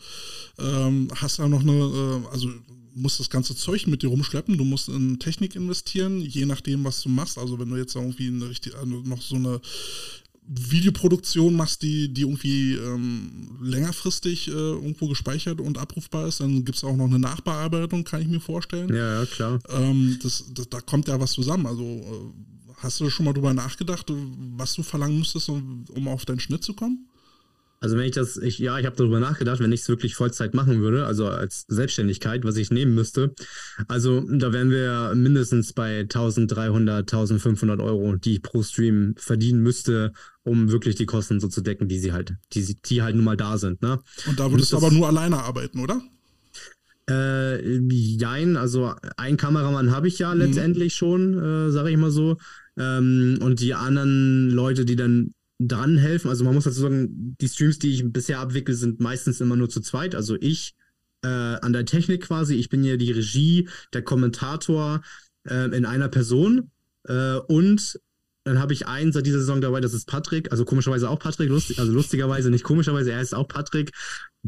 [0.59, 2.51] ähm, hast ja noch eine, äh, also
[2.97, 7.03] musst das ganze Zeug mit dir rumschleppen, du musst in Technik investieren, je nachdem, was
[7.03, 7.39] du machst.
[7.39, 8.47] Also wenn du jetzt irgendwie eine
[8.79, 9.61] also noch so eine
[10.49, 16.79] Videoproduktion machst, die, die irgendwie ähm, längerfristig äh, irgendwo gespeichert und abrufbar ist, dann gibt
[16.79, 18.89] es auch noch eine Nachbearbeitung, kann ich mir vorstellen.
[18.95, 19.59] Ja, ja klar.
[19.69, 21.67] Ähm, das, das, da kommt ja was zusammen.
[21.67, 24.07] Also äh, hast du schon mal drüber nachgedacht,
[24.57, 27.09] was du verlangen müsstest, um, um auf deinen Schnitt zu kommen?
[27.81, 30.55] Also wenn ich das, ich, ja, ich habe darüber nachgedacht, wenn ich es wirklich Vollzeit
[30.55, 33.35] machen würde, also als Selbstständigkeit, was ich nehmen müsste.
[33.89, 40.13] Also da wären wir mindestens bei 1300, 1500 Euro, die ich pro Stream verdienen müsste,
[40.43, 43.37] um wirklich die Kosten so zu decken, die sie halt, die, die halt nun mal
[43.37, 43.83] da sind.
[43.83, 44.01] Ne?
[44.27, 46.01] Und da würdest du aber nur alleine arbeiten, oder?
[47.09, 50.41] Äh, jein, also ein Kameramann habe ich ja mhm.
[50.41, 52.39] letztendlich schon, äh, sage ich mal so.
[52.79, 57.49] Ähm, und die anderen Leute, die dann dran helfen, also man muss dazu sagen, die
[57.49, 60.15] Streams, die ich bisher abwickle, sind meistens immer nur zu zweit.
[60.15, 60.75] Also ich
[61.23, 65.03] äh, an der Technik quasi, ich bin ja die Regie, der Kommentator
[65.49, 66.71] äh, in einer Person.
[67.09, 67.99] Äh, und
[68.45, 71.49] dann habe ich einen seit dieser Saison dabei, das ist Patrick, also komischerweise auch Patrick,
[71.49, 73.91] lustig, also lustigerweise, nicht komischerweise, er ist auch Patrick.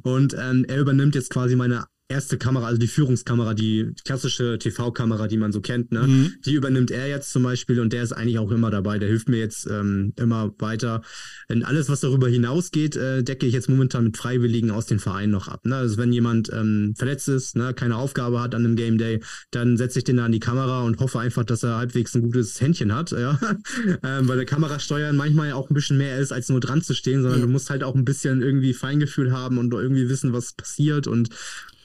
[0.03, 5.29] Und ähm, er übernimmt jetzt quasi meine erste Kamera, also die Führungskamera, die klassische TV-Kamera,
[5.29, 6.07] die man so kennt, ne?
[6.07, 6.35] Mhm.
[6.44, 8.99] Die übernimmt er jetzt zum Beispiel und der ist eigentlich auch immer dabei.
[8.99, 11.03] Der hilft mir jetzt ähm, immer weiter.
[11.51, 15.33] Denn alles, was darüber hinausgeht, äh, decke ich jetzt momentan mit Freiwilligen aus den Vereinen
[15.33, 15.66] noch ab.
[15.66, 15.77] Ne?
[15.77, 19.77] Also wenn jemand ähm, verletzt ist, ne, keine Aufgabe hat an einem Game Day, dann
[19.77, 22.59] setze ich den da an die Kamera und hoffe einfach, dass er halbwegs ein gutes
[22.59, 23.38] Händchen hat, ja.
[24.03, 27.21] ähm, weil der Kamerasteuern manchmal auch ein bisschen mehr ist, als nur dran zu stehen,
[27.21, 27.47] sondern ja.
[27.47, 31.29] du musst halt auch ein bisschen irgendwie Feingefühl haben und irgendwie wissen, was passiert und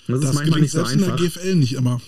[0.07, 0.93] das, das ist manchmal nicht so einfach.
[0.93, 2.01] in der GFL nicht immer.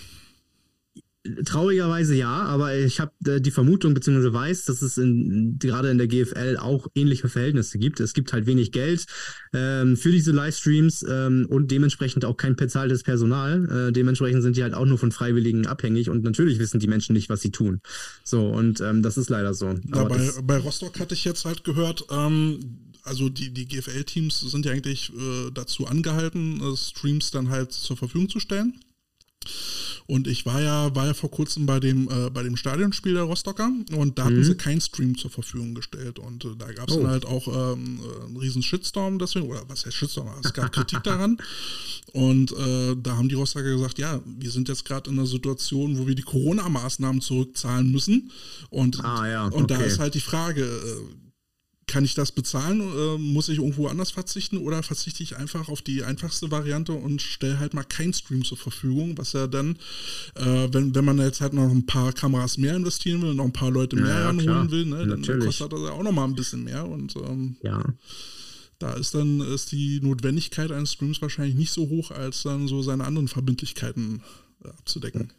[1.43, 4.31] Traurigerweise ja, aber ich habe äh, die Vermutung bzw.
[4.31, 7.99] weiß, dass es in, gerade in der GFL auch ähnliche Verhältnisse gibt.
[7.99, 9.05] Es gibt halt wenig Geld
[9.51, 13.87] ähm, für diese Livestreams ähm, und dementsprechend auch kein bezahltes Personal.
[13.87, 17.13] Äh, dementsprechend sind die halt auch nur von Freiwilligen abhängig und natürlich wissen die Menschen
[17.13, 17.81] nicht, was sie tun.
[18.23, 19.73] So, und ähm, das ist leider so.
[19.95, 22.59] Ja, bei, bei, Rostock hatte ich jetzt halt gehört, ähm,
[23.05, 27.97] also die, die GFL-Teams sind ja eigentlich äh, dazu angehalten, äh, Streams dann halt zur
[27.97, 28.79] Verfügung zu stellen.
[30.07, 33.23] Und ich war ja, war ja vor kurzem bei dem, äh, bei dem Stadionspiel der
[33.23, 34.43] Rostocker und da hatten mhm.
[34.43, 36.19] sie keinen Stream zur Verfügung gestellt.
[36.19, 37.01] Und äh, da gab es oh.
[37.01, 40.29] dann halt auch ähm, äh, einen riesen Shitstorm deswegen, oder was heißt Shitstorm?
[40.43, 41.37] Es gab Kritik daran.
[42.13, 45.97] Und äh, da haben die Rostocker gesagt, ja, wir sind jetzt gerade in einer Situation,
[45.97, 48.31] wo wir die Corona-Maßnahmen zurückzahlen müssen.
[48.69, 49.47] Und, ah, ja.
[49.47, 51.24] und da ist halt die Frage, äh,
[51.87, 52.81] kann ich das bezahlen?
[52.81, 57.21] Äh, muss ich irgendwo anders verzichten oder verzichte ich einfach auf die einfachste Variante und
[57.21, 59.77] stelle halt mal kein Stream zur Verfügung, was ja dann,
[60.35, 63.53] äh, wenn, wenn man jetzt halt noch ein paar Kameras mehr investieren will, noch ein
[63.53, 66.35] paar Leute mehr ja, ranholen will, ne, dann kostet das ja auch noch mal ein
[66.35, 67.83] bisschen mehr und ähm, ja.
[68.79, 72.81] da ist dann ist die Notwendigkeit eines Streams wahrscheinlich nicht so hoch, als dann so
[72.81, 74.21] seine anderen Verbindlichkeiten
[74.63, 75.31] äh, abzudecken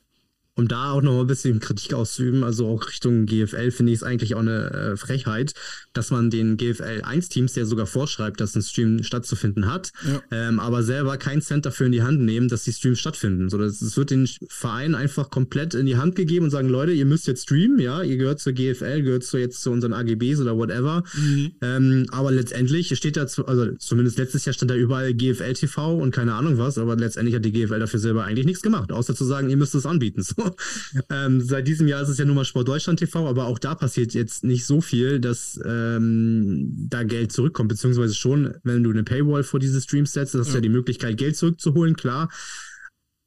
[0.56, 3.98] um da auch noch mal ein bisschen Kritik auszuüben, also auch Richtung GFL, finde ich
[3.98, 5.52] es eigentlich auch eine äh, Frechheit,
[5.92, 10.22] dass man den GFL 1-Teams, der sogar vorschreibt, dass ein Stream stattzufinden hat, ja.
[10.30, 13.50] ähm, aber selber keinen Cent dafür in die Hand nehmen, dass die Streams stattfinden.
[13.50, 16.92] So, das, das wird den Verein einfach komplett in die Hand gegeben und sagen, Leute,
[16.92, 20.40] ihr müsst jetzt streamen, ja, ihr gehört zur GFL, gehört zu jetzt zu unseren AGBs
[20.40, 21.04] oder whatever.
[21.14, 21.52] Mhm.
[21.60, 25.98] Ähm, aber letztendlich steht da, zu, also zumindest letztes Jahr stand da überall GFL TV
[25.98, 29.14] und keine Ahnung was, aber letztendlich hat die GFL dafür selber eigentlich nichts gemacht, außer
[29.14, 30.24] zu sagen, ihr müsst es anbieten.
[30.36, 30.45] So.
[31.10, 33.74] ähm, seit diesem Jahr ist es ja nun mal Sport Deutschland TV, aber auch da
[33.74, 39.04] passiert jetzt nicht so viel, dass ähm, da Geld zurückkommt, beziehungsweise schon, wenn du eine
[39.04, 40.54] Paywall vor diese Streams setzt, hast du ja.
[40.56, 42.30] ja die Möglichkeit, Geld zurückzuholen, klar.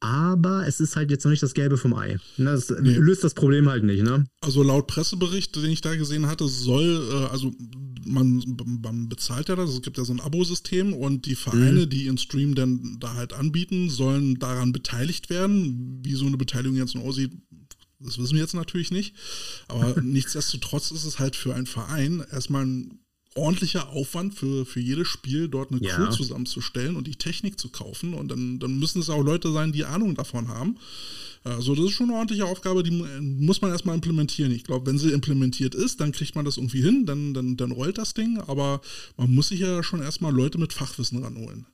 [0.00, 2.18] Aber es ist halt jetzt noch nicht das Gelbe vom Ei.
[2.38, 2.94] Ne, das nee.
[2.94, 4.24] löst das Problem halt nicht, ne?
[4.40, 7.52] Also laut Pressebericht, den ich da gesehen hatte, soll, äh, also
[8.06, 8.42] man,
[8.82, 11.90] man bezahlt ja das, es gibt ja so ein Abo-System und die Vereine, mhm.
[11.90, 16.00] die ihren Stream dann da halt anbieten, sollen daran beteiligt werden.
[16.02, 17.32] Wie so eine Beteiligung jetzt noch aussieht,
[17.98, 19.14] das wissen wir jetzt natürlich nicht.
[19.68, 22.99] Aber nichtsdestotrotz ist es halt für einen Verein erstmal ein
[23.34, 25.94] ordentlicher Aufwand für, für jedes Spiel, dort eine ja.
[25.94, 28.14] Crew zusammenzustellen und die Technik zu kaufen.
[28.14, 30.76] Und dann, dann müssen es auch Leute sein, die Ahnung davon haben.
[31.42, 34.52] Also das ist schon eine ordentliche Aufgabe, die muss man erstmal implementieren.
[34.52, 37.70] Ich glaube, wenn sie implementiert ist, dann kriegt man das irgendwie hin, dann, dann, dann
[37.72, 38.82] rollt das Ding, aber
[39.16, 41.66] man muss sich ja schon erstmal Leute mit Fachwissen ranholen.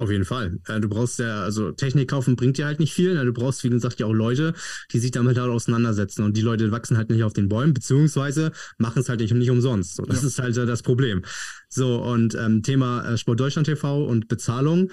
[0.00, 0.58] Auf jeden Fall.
[0.66, 3.12] Äh, du brauchst ja, also Technik kaufen bringt dir halt nicht viel.
[3.12, 3.26] Ne?
[3.26, 4.54] Du brauchst, wie gesagt, ja auch Leute,
[4.92, 6.24] die sich damit halt auseinandersetzen.
[6.24, 9.50] Und die Leute wachsen halt nicht auf den Bäumen, beziehungsweise machen es halt nicht, nicht
[9.50, 9.96] umsonst.
[9.96, 10.28] So, das ja.
[10.28, 11.22] ist halt das Problem.
[11.68, 14.90] So, und ähm, Thema äh, Sport Deutschland TV und Bezahlung.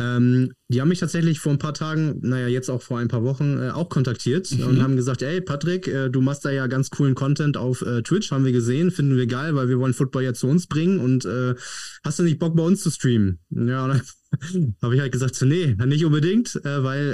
[0.00, 3.22] Ähm, die haben mich tatsächlich vor ein paar Tagen, naja, jetzt auch vor ein paar
[3.22, 4.66] Wochen, äh, auch kontaktiert mhm.
[4.66, 8.02] und haben gesagt, ey Patrick, äh, du machst da ja ganz coolen Content auf äh,
[8.02, 11.00] Twitch, haben wir gesehen, finden wir geil, weil wir wollen Football ja zu uns bringen
[11.00, 11.54] und äh,
[12.02, 13.40] hast du nicht Bock bei uns zu streamen?
[13.50, 17.08] Ja, und dann habe ich halt gesagt, nee, nicht unbedingt, äh, weil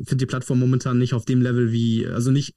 [0.00, 2.54] äh, finde die Plattform momentan nicht auf dem Level wie, also nicht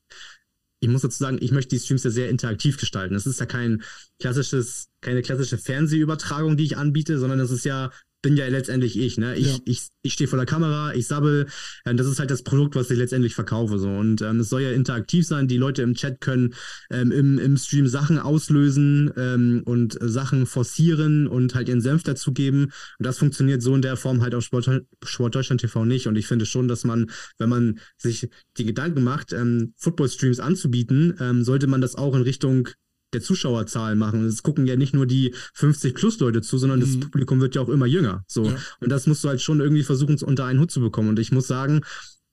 [0.80, 3.16] ich muss dazu sagen, ich möchte die Streams ja sehr interaktiv gestalten.
[3.16, 3.82] Es ist ja kein
[4.20, 9.18] klassisches, keine klassische Fernsehübertragung, die ich anbiete, sondern es ist ja bin ja letztendlich ich,
[9.18, 9.36] ne?
[9.36, 9.58] Ich, ja.
[9.66, 11.48] ich, ich stehe vor der Kamera, ich sabbel.
[11.86, 13.78] Äh, das ist halt das Produkt, was ich letztendlich verkaufe.
[13.78, 13.90] So.
[13.90, 15.48] Und ähm, es soll ja interaktiv sein.
[15.48, 16.54] Die Leute im Chat können
[16.90, 22.66] ähm, im, im Stream Sachen auslösen ähm, und Sachen forcieren und halt ihren Senf dazugeben.
[22.66, 24.70] Und das funktioniert so in der Form halt auf Sport,
[25.04, 26.08] Sport Deutschland TV nicht.
[26.08, 31.16] Und ich finde schon, dass man, wenn man sich die Gedanken macht, ähm, Football-Streams anzubieten,
[31.20, 32.70] ähm, sollte man das auch in Richtung
[33.14, 34.26] der Zuschauerzahlen machen.
[34.26, 36.84] Es gucken ja nicht nur die 50 plus Leute zu, sondern mhm.
[36.84, 38.24] das Publikum wird ja auch immer jünger.
[38.28, 38.46] So.
[38.46, 38.58] Ja.
[38.80, 41.10] Und das musst du halt schon irgendwie versuchen, unter einen Hut zu bekommen.
[41.10, 41.82] Und ich muss sagen,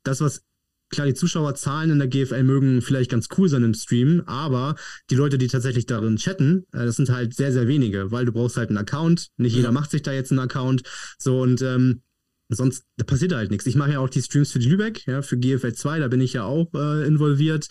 [0.02, 0.42] das, was
[0.90, 4.76] klar, die Zuschauerzahlen in der GFL mögen vielleicht ganz cool sein im Stream, aber
[5.10, 8.32] die Leute, die tatsächlich darin chatten, äh, das sind halt sehr, sehr wenige, weil du
[8.32, 9.28] brauchst halt einen Account.
[9.36, 9.58] Nicht ja.
[9.58, 10.82] jeder macht sich da jetzt einen Account.
[11.18, 12.02] So und ähm,
[12.48, 13.66] sonst da passiert halt nichts.
[13.66, 16.20] Ich mache ja auch die Streams für die Lübeck, ja, für GFL 2, da bin
[16.20, 17.68] ich ja auch äh, involviert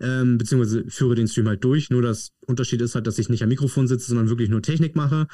[0.00, 1.90] ähm, beziehungsweise führe den Stream halt durch.
[1.90, 4.96] Nur das Unterschied ist halt, dass ich nicht am Mikrofon sitze, sondern wirklich nur Technik
[4.96, 5.26] mache.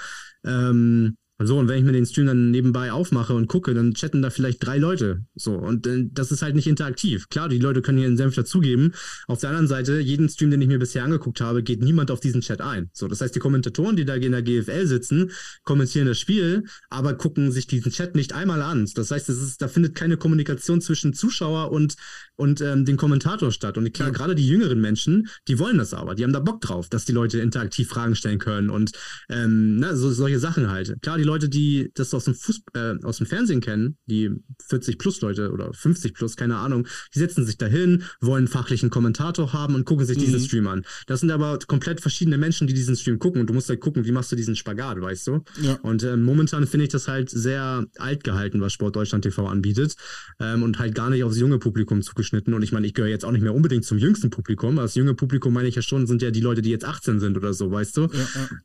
[0.45, 4.21] Ähm, so, und wenn ich mir den Stream dann nebenbei aufmache und gucke, dann chatten
[4.21, 5.25] da vielleicht drei Leute.
[5.35, 7.29] So, und äh, das ist halt nicht interaktiv.
[7.31, 8.93] Klar, die Leute können hier einen Senf dazugeben.
[9.27, 12.21] Auf der anderen Seite, jeden Stream, den ich mir bisher angeguckt habe, geht niemand auf
[12.21, 12.91] diesen Chat ein.
[12.93, 15.31] So, das heißt, die Kommentatoren, die da in der GFL sitzen,
[15.65, 18.87] kommentieren das Spiel, aber gucken sich diesen Chat nicht einmal an.
[18.95, 21.97] Das heißt, es ist, da findet keine Kommunikation zwischen Zuschauer und,
[22.41, 23.77] und ähm, dem Kommentator statt.
[23.77, 24.15] Und klar, ja.
[24.15, 26.15] gerade die jüngeren Menschen, die wollen das aber.
[26.15, 28.93] Die haben da Bock drauf, dass die Leute interaktiv Fragen stellen können und
[29.29, 30.97] ähm, na, so, solche Sachen halt.
[31.03, 34.31] Klar, die Leute, die das aus dem, Fuß, äh, aus dem Fernsehen kennen, die
[34.67, 39.53] 40 plus Leute oder 50 plus, keine Ahnung, die setzen sich dahin, wollen fachlichen Kommentator
[39.53, 40.23] haben und gucken sich mhm.
[40.23, 40.87] diesen Stream an.
[41.07, 44.07] Das sind aber komplett verschiedene Menschen, die diesen Stream gucken und du musst halt gucken,
[44.07, 45.45] wie machst du diesen Spagat, weißt du?
[45.61, 45.75] Ja.
[45.83, 49.95] Und äh, momentan finde ich das halt sehr alt gehalten, was Sport Deutschland TV anbietet
[50.39, 52.30] ähm, und halt gar nicht aufs junge Publikum zugeschnitten.
[52.33, 54.77] Und ich meine, ich gehöre jetzt auch nicht mehr unbedingt zum jüngsten Publikum.
[54.77, 57.37] Das junge Publikum meine ich ja schon, sind ja die Leute, die jetzt 18 sind
[57.37, 58.03] oder so, weißt du?
[58.03, 58.09] Ja,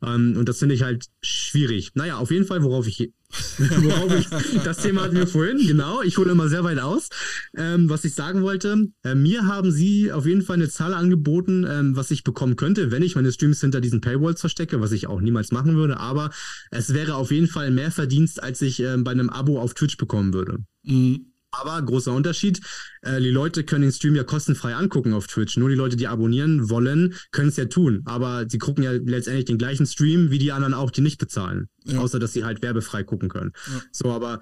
[0.02, 0.16] ja.
[0.16, 1.92] Ähm, und das finde ich halt schwierig.
[1.96, 3.12] Naja, auf jeden Fall, worauf ich
[3.58, 4.28] Worauf ich,
[4.64, 6.02] das Thema hatten wir vorhin, genau.
[6.02, 7.10] Ich hole immer sehr weit aus.
[7.58, 11.66] Ähm, was ich sagen wollte, äh, mir haben sie auf jeden Fall eine Zahl angeboten,
[11.68, 15.08] ähm, was ich bekommen könnte, wenn ich meine Streams hinter diesen Paywalls verstecke, was ich
[15.08, 15.98] auch niemals machen würde.
[15.98, 16.32] Aber
[16.72, 19.98] es wäre auf jeden Fall mehr Verdienst, als ich ähm, bei einem Abo auf Twitch
[19.98, 20.60] bekommen würde.
[20.84, 21.32] Mhm.
[21.60, 22.62] Aber großer Unterschied,
[23.02, 25.58] äh, die Leute können den Stream ja kostenfrei angucken auf Twitch.
[25.58, 28.02] Nur die Leute, die abonnieren wollen, können es ja tun.
[28.06, 31.70] Aber sie gucken ja letztendlich den gleichen Stream wie die anderen auch, die nicht bezahlen.
[31.86, 32.00] Ja.
[32.00, 33.52] Außer, dass sie halt werbefrei gucken können.
[33.68, 33.82] Ja.
[33.92, 34.42] So, aber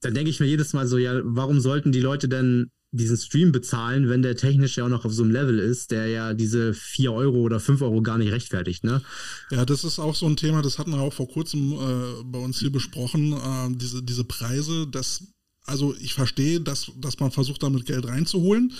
[0.00, 3.52] dann denke ich mir jedes Mal so, ja, warum sollten die Leute denn diesen Stream
[3.52, 6.74] bezahlen, wenn der technisch ja auch noch auf so einem Level ist, der ja diese
[6.74, 9.00] 4 Euro oder 5 Euro gar nicht rechtfertigt, ne?
[9.50, 12.38] Ja, das ist auch so ein Thema, das hatten wir auch vor kurzem äh, bei
[12.38, 15.24] uns hier besprochen, äh, diese, diese Preise, das
[15.72, 18.74] also ich verstehe, dass, dass man versucht, damit Geld reinzuholen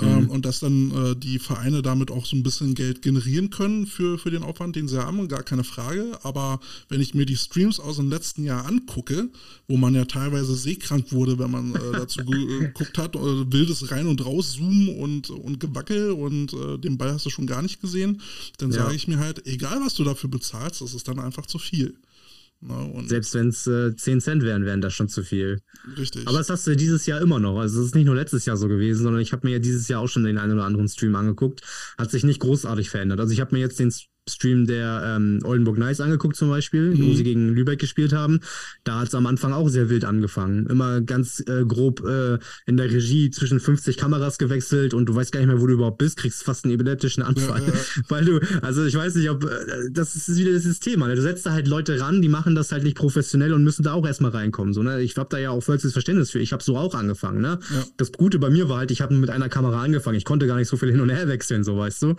[0.00, 0.08] mhm.
[0.08, 3.86] ähm, und dass dann äh, die Vereine damit auch so ein bisschen Geld generieren können
[3.86, 6.18] für, für den Aufwand, den sie haben, gar keine Frage.
[6.24, 9.28] Aber wenn ich mir die Streams aus dem letzten Jahr angucke,
[9.68, 13.92] wo man ja teilweise seekrank wurde, wenn man äh, dazu äh, geguckt hat, äh, wildes
[13.92, 17.62] rein und raus zoomen und, und Gewackel und äh, den Ball hast du schon gar
[17.62, 18.20] nicht gesehen,
[18.58, 18.82] dann ja.
[18.82, 21.94] sage ich mir halt, egal was du dafür bezahlst, das ist dann einfach zu viel.
[22.62, 23.04] Ne?
[23.06, 25.60] Selbst wenn es äh, 10 Cent wären, wären das schon zu viel.
[25.98, 26.26] Richtig.
[26.28, 27.58] Aber das hast du dieses Jahr immer noch.
[27.58, 29.88] Also es ist nicht nur letztes Jahr so gewesen, sondern ich habe mir ja dieses
[29.88, 31.62] Jahr auch schon den einen oder anderen Stream angeguckt.
[31.98, 33.18] Hat sich nicht großartig verändert.
[33.18, 33.92] Also ich habe mir jetzt den
[34.28, 37.06] Stream der ähm, Oldenburg Nice angeguckt zum Beispiel, mhm.
[37.06, 38.40] wo sie gegen Lübeck gespielt haben.
[38.84, 40.66] Da hat es am Anfang auch sehr wild angefangen.
[40.66, 45.32] Immer ganz äh, grob äh, in der Regie zwischen 50 Kameras gewechselt und du weißt
[45.32, 47.62] gar nicht mehr, wo du überhaupt bist, kriegst fast einen epileptischen Anfall.
[47.62, 48.02] Ja, ja.
[48.08, 51.08] Weil du, also ich weiß nicht, ob, äh, das ist wieder das Thema.
[51.08, 51.16] Ne?
[51.16, 53.92] Du setzt da halt Leute ran, die machen das halt nicht professionell und müssen da
[53.92, 54.72] auch erstmal reinkommen.
[54.72, 55.02] So, ne?
[55.02, 56.38] Ich habe da ja auch vollstes Verständnis für.
[56.38, 57.40] Ich habe so auch angefangen.
[57.40, 57.58] Ne?
[57.74, 57.84] Ja.
[57.96, 60.16] Das Gute bei mir war halt, ich habe mit einer Kamera angefangen.
[60.16, 62.14] Ich konnte gar nicht so viel hin und her wechseln, so weißt du.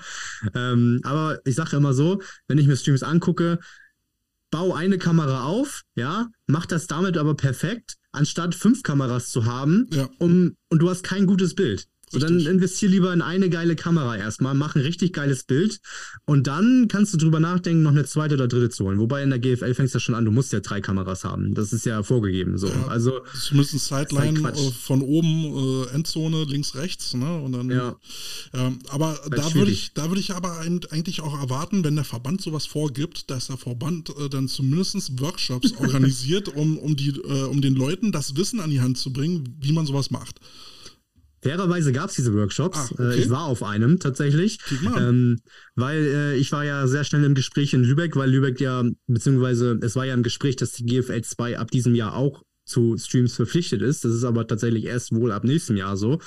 [0.54, 3.60] Ähm, aber ich sage immer so, wenn ich mir Streams angucke,
[4.52, 9.88] bau eine Kamera auf, ja, mach das damit aber perfekt, anstatt fünf Kameras zu haben,
[9.92, 10.08] ja.
[10.20, 11.88] um, und du hast kein gutes Bild.
[12.14, 15.80] So, dann investier lieber in eine geile Kamera erstmal, mach ein richtig geiles Bild
[16.26, 19.00] und dann kannst du drüber nachdenken, noch eine zweite oder dritte zu holen.
[19.00, 21.56] Wobei in der GFL fängst du ja schon an, du musst ja drei Kameras haben.
[21.56, 22.58] Das ist ja vorgegeben.
[22.60, 22.68] So.
[22.68, 27.16] Ja, also, zumindest Sideline halt von oben, äh, Endzone, links, rechts.
[27.16, 27.42] Ne?
[27.42, 27.96] Und dann, ja.
[28.54, 32.68] Ähm, aber da würde ich, da ich aber eigentlich auch erwarten, wenn der Verband sowas
[32.68, 37.74] vorgibt, dass der Verband äh, dann zumindest Workshops organisiert, um, um, die, äh, um den
[37.74, 40.40] Leuten das Wissen an die Hand zu bringen, wie man sowas macht.
[41.44, 42.78] Fairerweise gab es diese Workshops.
[42.78, 43.20] Ah, okay.
[43.20, 44.60] Ich war auf einem tatsächlich,
[44.98, 45.40] ähm,
[45.76, 49.78] weil äh, ich war ja sehr schnell im Gespräch in Lübeck, weil Lübeck ja, beziehungsweise
[49.82, 53.36] es war ja im Gespräch, dass die GFL 2 ab diesem Jahr auch zu Streams
[53.36, 54.06] verpflichtet ist.
[54.06, 56.20] Das ist aber tatsächlich erst wohl ab nächstem Jahr so.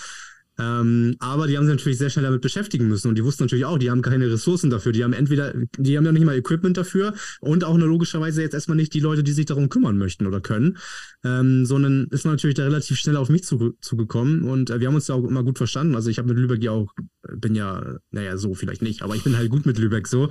[0.59, 3.65] Ähm, aber die haben sich natürlich sehr schnell damit beschäftigen müssen und die wussten natürlich
[3.65, 4.93] auch, die haben keine Ressourcen dafür.
[4.93, 8.77] Die haben entweder, die haben ja nicht mal Equipment dafür und auch logischerweise jetzt erstmal
[8.77, 10.79] nicht die Leute, die sich darum kümmern möchten oder können,
[11.25, 14.89] ähm, sondern ist man natürlich da relativ schnell auf mich zugekommen zu und äh, wir
[14.89, 15.95] haben uns ja auch immer gut verstanden.
[15.95, 16.93] Also ich habe mit Lübeck ja auch,
[17.35, 20.31] bin ja, naja, so vielleicht nicht, aber ich bin halt gut mit Lübeck so.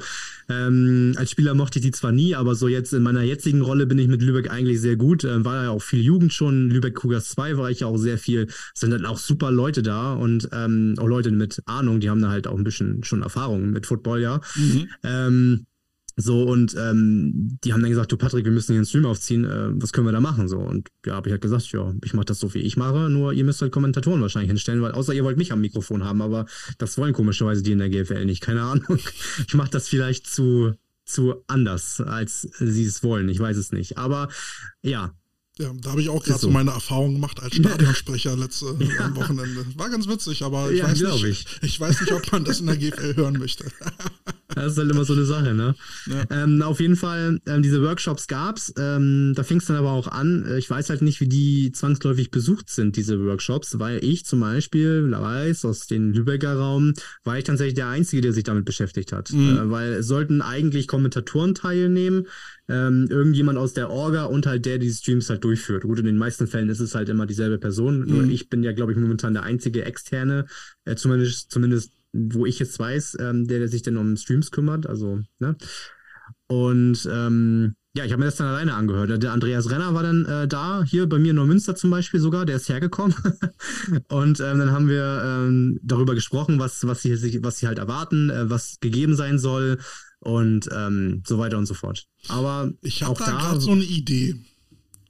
[0.49, 3.85] Ähm, als Spieler mochte ich die zwar nie, aber so jetzt in meiner jetzigen Rolle
[3.85, 5.23] bin ich mit Lübeck eigentlich sehr gut.
[5.23, 6.69] Äh, war ja auch viel Jugend schon.
[6.69, 8.47] Lübeck Cougars 2 war ich ja auch sehr viel.
[8.73, 12.21] Es sind dann auch super Leute da und ähm, auch Leute mit Ahnung, die haben
[12.21, 14.41] da halt auch ein bisschen schon Erfahrung mit Football, ja.
[14.55, 14.87] Mhm.
[16.17, 19.43] So, und ähm, die haben dann gesagt, du Patrick, wir müssen hier einen Stream aufziehen,
[19.43, 20.47] äh, was können wir da machen?
[20.47, 23.09] So, und ja, habe ich halt gesagt, ja, ich mache das so, wie ich mache,
[23.09, 26.21] nur ihr müsst halt Kommentatoren wahrscheinlich hinstellen, weil außer ihr wollt mich am Mikrofon haben,
[26.21, 26.45] aber
[26.77, 28.99] das wollen komischerweise die in der GFL nicht, keine Ahnung.
[29.47, 30.73] Ich mache das vielleicht zu,
[31.03, 33.97] zu anders, als sie es wollen, ich weiß es nicht.
[33.97, 34.29] Aber
[34.81, 35.13] ja,
[35.57, 36.47] ja, da habe ich auch gerade so.
[36.47, 36.51] so.
[36.53, 39.05] meine Erfahrung gemacht als Stadionsprecher letzte ja.
[39.05, 39.65] am Wochenende.
[39.75, 41.45] War ganz witzig, aber ich, ja, weiß nicht, ich.
[41.61, 41.79] ich.
[41.79, 43.65] weiß nicht, ob man das in der GFL hören möchte.
[44.55, 45.75] Das ist halt immer so eine Sache, ne?
[46.05, 46.43] Ja.
[46.43, 48.73] Ähm, auf jeden Fall, ähm, diese Workshops gab's.
[48.77, 50.45] Ähm, da fing es dann aber auch an.
[50.57, 55.11] Ich weiß halt nicht, wie die zwangsläufig besucht sind, diese Workshops, weil ich zum Beispiel
[55.11, 56.93] weiß, aus dem Lübecker Raum,
[57.25, 59.33] war ich tatsächlich der Einzige, der sich damit beschäftigt hat.
[59.33, 59.57] Mhm.
[59.57, 62.27] Äh, weil es sollten eigentlich Kommentatoren teilnehmen,
[62.67, 65.83] ähm, irgendjemand aus der Orga und halt der, die Streams halt durchführt.
[65.83, 68.01] Gut, in den meisten Fällen ist es halt immer dieselbe Person.
[68.01, 68.07] Mhm.
[68.07, 70.45] Nur ich bin ja, glaube ich, momentan der einzige externe,
[70.85, 74.87] äh, zumindest, zumindest wo ich jetzt weiß, ähm, der, der sich dann um Streams kümmert.
[74.87, 75.55] Also, ne?
[76.47, 79.21] Und ähm, ja, ich habe mir das dann alleine angehört.
[79.21, 82.45] Der Andreas Renner war dann äh, da, hier bei mir in Neumünster zum Beispiel sogar,
[82.45, 83.15] der ist hergekommen.
[84.09, 88.29] und ähm, dann haben wir ähm, darüber gesprochen, was, was, sie, was sie halt erwarten,
[88.29, 89.77] äh, was gegeben sein soll,
[90.25, 92.05] und ähm, so weiter und so fort.
[92.27, 94.35] Aber ich habe da, da gerade so eine Idee.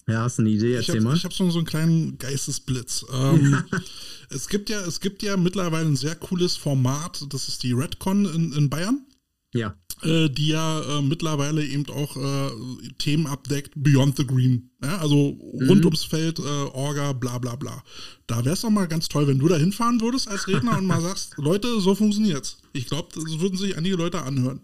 [0.07, 0.75] Ja, hast du eine Idee?
[0.75, 1.15] Erzähl ich hab, mal.
[1.15, 3.05] Ich habe so, so einen kleinen Geistesblitz.
[3.11, 3.63] Ähm,
[4.29, 8.25] es, gibt ja, es gibt ja mittlerweile ein sehr cooles Format, das ist die Redcon
[8.25, 9.05] in, in Bayern.
[9.53, 9.75] Ja.
[10.03, 12.51] Äh, die ja äh, mittlerweile eben auch äh,
[12.99, 14.69] Themen abdeckt, Beyond the Green.
[14.83, 15.85] Ja, also rund mhm.
[15.85, 17.81] ums Feld, äh, Orga, bla bla bla.
[18.27, 20.85] Da wäre es doch mal ganz toll, wenn du da hinfahren würdest als Redner und
[20.85, 22.57] mal sagst, Leute, so funktioniert's.
[22.73, 24.59] Ich glaube, das würden sich einige Leute anhören.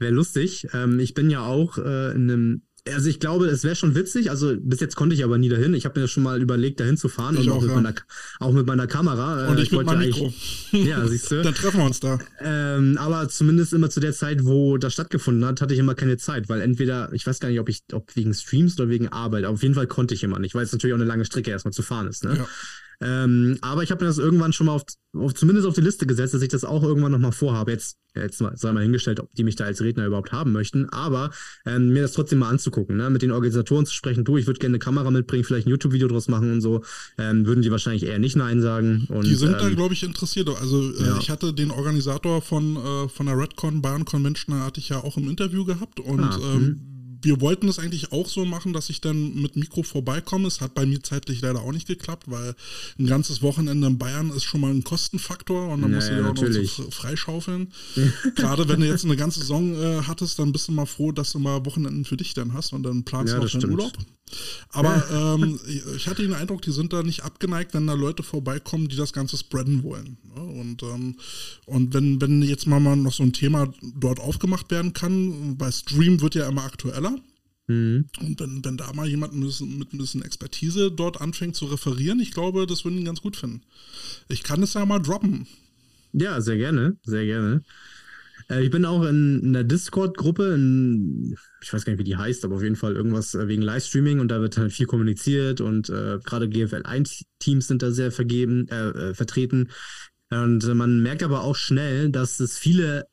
[0.00, 0.66] Wäre lustig.
[0.74, 4.30] Ähm, ich bin ja auch äh, in einem also ich glaube, es wäre schon witzig.
[4.30, 5.74] Also bis jetzt konnte ich aber nie dahin.
[5.74, 7.76] Ich habe mir schon mal überlegt, dahin zu fahren ich und auch, auch, mit ja.
[7.76, 7.94] meiner,
[8.40, 9.46] auch, mit meiner, Kamera.
[9.46, 10.32] Äh, und ich, ich mit meinem Mikro.
[10.72, 11.42] Ja, siehst du.
[11.42, 12.18] Dann treffen wir uns da.
[12.40, 16.16] Ähm, aber zumindest immer zu der Zeit, wo das stattgefunden hat, hatte ich immer keine
[16.16, 19.44] Zeit, weil entweder, ich weiß gar nicht, ob ich, ob wegen Streams oder wegen Arbeit,
[19.44, 21.50] aber auf jeden Fall konnte ich immer nicht, weil es natürlich auch eine lange Strecke
[21.50, 22.24] erstmal zu fahren ist.
[22.24, 22.36] Ne?
[22.36, 22.48] Ja.
[23.02, 24.82] Ähm, aber ich habe mir das irgendwann schon mal auf,
[25.16, 27.72] auf, zumindest auf die Liste gesetzt, dass ich das auch irgendwann nochmal vorhabe.
[27.72, 30.88] Jetzt, jetzt mal, sei mal hingestellt, ob die mich da als Redner überhaupt haben möchten,
[30.90, 31.30] aber
[31.66, 33.10] ähm, mir das trotzdem mal anzugucken, ne?
[33.10, 34.24] mit den Organisatoren zu sprechen.
[34.24, 36.82] Du, ich würde gerne eine Kamera mitbringen, vielleicht ein YouTube-Video draus machen und so.
[37.18, 39.06] Ähm, würden die wahrscheinlich eher nicht Nein sagen.
[39.08, 40.48] Und, die sind da, ähm, glaube ich, interessiert.
[40.48, 41.18] Also, äh, ja.
[41.18, 45.16] ich hatte den Organisator von, äh, von der Redcon Bayern Convention, hatte ich ja auch
[45.16, 46.91] im Interview gehabt und ah, ähm, mhm
[47.22, 50.48] wir wollten es eigentlich auch so machen, dass ich dann mit Mikro vorbeikomme.
[50.48, 52.54] Es hat bei mir zeitlich leider auch nicht geklappt, weil
[52.98, 56.14] ein ganzes Wochenende in Bayern ist schon mal ein Kostenfaktor und dann naja, musst du
[56.14, 56.78] ja auch natürlich.
[56.78, 57.72] noch so freischaufeln.
[58.36, 61.32] Gerade wenn du jetzt eine ganze Saison äh, hattest, dann bist du mal froh, dass
[61.32, 63.92] du mal Wochenenden für dich dann hast und dann planst ja, du noch deinen Urlaub.
[64.70, 65.60] Aber ähm,
[65.96, 69.12] ich hatte den Eindruck, die sind da nicht abgeneigt, wenn da Leute vorbeikommen, die das
[69.12, 70.16] Ganze spreaden wollen.
[70.34, 70.42] Ne?
[70.42, 71.16] Und, ähm,
[71.66, 75.70] und wenn, wenn jetzt mal, mal noch so ein Thema dort aufgemacht werden kann, bei
[75.70, 77.11] Stream wird ja immer aktueller.
[77.72, 78.06] Mhm.
[78.20, 82.20] Und wenn, wenn da mal jemand mit, mit ein bisschen Expertise dort anfängt zu referieren,
[82.20, 83.62] ich glaube, das würden die ganz gut finden.
[84.28, 85.46] Ich kann es ja mal droppen.
[86.12, 87.62] Ja, sehr gerne, sehr gerne.
[88.50, 90.58] Äh, ich bin auch in, in der Discord-Gruppe,
[91.62, 94.20] ich weiß gar nicht, wie die heißt, aber auf jeden Fall irgendwas äh, wegen Livestreaming
[94.20, 98.68] und da wird halt viel kommuniziert und äh, gerade GFL 1-Teams sind da sehr vergeben,
[98.68, 99.70] äh, äh vertreten.
[100.30, 103.04] Und man merkt aber auch schnell, dass es viele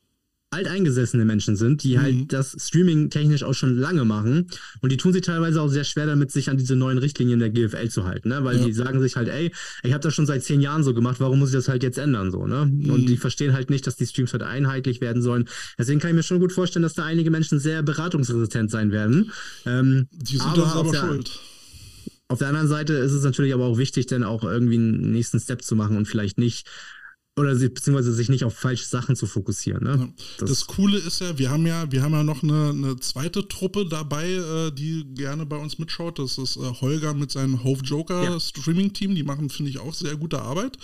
[0.50, 2.18] alteingesessene Menschen sind, die halt mhm.
[2.20, 4.48] halt das Streaming technisch auch schon lange machen.
[4.80, 7.50] Und die tun sich teilweise auch sehr schwer damit, sich an diese neuen Richtlinien der
[7.50, 8.42] GFL zu halten, ne?
[8.42, 8.64] Weil ja.
[8.64, 11.38] die sagen sich halt, ey, ich habe das schon seit zehn Jahren so gemacht, warum
[11.38, 12.30] muss ich das halt jetzt ändern?
[12.30, 12.66] so, ne?
[12.66, 12.90] Mhm.
[12.90, 15.48] Und die verstehen halt nicht, dass die Streams halt einheitlich werden sollen.
[15.78, 19.30] Deswegen kann ich mir schon gut vorstellen, dass da einige Menschen sehr beratungsresistent sein werden.
[19.66, 21.38] Ähm, die sind aber, aber schuld.
[22.28, 25.40] Auf der anderen Seite ist es natürlich aber auch wichtig, dann auch irgendwie einen nächsten
[25.40, 26.68] Step zu machen und vielleicht nicht
[27.40, 29.84] oder sie, beziehungsweise sich nicht auf falsche Sachen zu fokussieren.
[29.84, 29.96] Ne?
[29.98, 30.08] Ja.
[30.38, 33.48] Das, das, Coole ist ja, wir haben ja, wir haben ja noch eine, eine zweite
[33.48, 36.18] Truppe dabei, äh, die gerne bei uns mitschaut.
[36.18, 38.40] Das ist äh, Holger mit seinem Hove Joker ja.
[38.40, 39.14] Streaming-Team.
[39.14, 40.76] Die machen, finde ich, auch sehr gute Arbeit.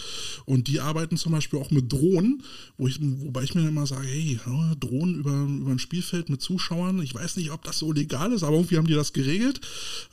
[0.45, 2.43] Und die arbeiten zum Beispiel auch mit Drohnen,
[2.77, 4.41] wo ich, wobei ich mir immer sage, hey,
[4.81, 8.43] Drohnen über, über ein Spielfeld mit Zuschauern, ich weiß nicht, ob das so legal ist,
[8.43, 9.61] aber irgendwie haben die das geregelt.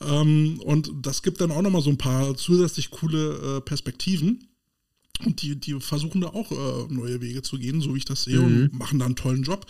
[0.01, 4.47] Ähm, und das gibt dann auch nochmal so ein paar zusätzlich coole äh, Perspektiven.
[5.23, 8.23] Und die, die versuchen da auch äh, neue Wege zu gehen, so wie ich das
[8.23, 8.63] sehe, mhm.
[8.63, 9.65] und machen da einen tollen Job.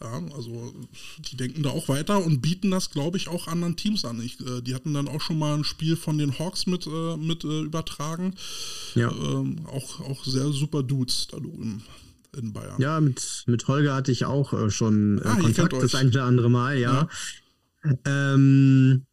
[0.00, 0.72] Ja, also
[1.18, 4.22] die denken da auch weiter und bieten das, glaube ich, auch anderen Teams an.
[4.22, 7.16] Ich, äh, die hatten dann auch schon mal ein Spiel von den Hawks mit, äh,
[7.16, 8.34] mit äh, übertragen.
[8.94, 9.10] Ja.
[9.10, 11.82] Ähm, auch, auch sehr super Dudes da drüben
[12.36, 12.80] in Bayern.
[12.80, 16.24] Ja, mit, mit Holger hatte ich auch äh, schon äh, ah, Kontakt das ein oder
[16.24, 17.08] andere Mal, ja.
[17.84, 17.94] ja.
[18.04, 19.06] Ähm,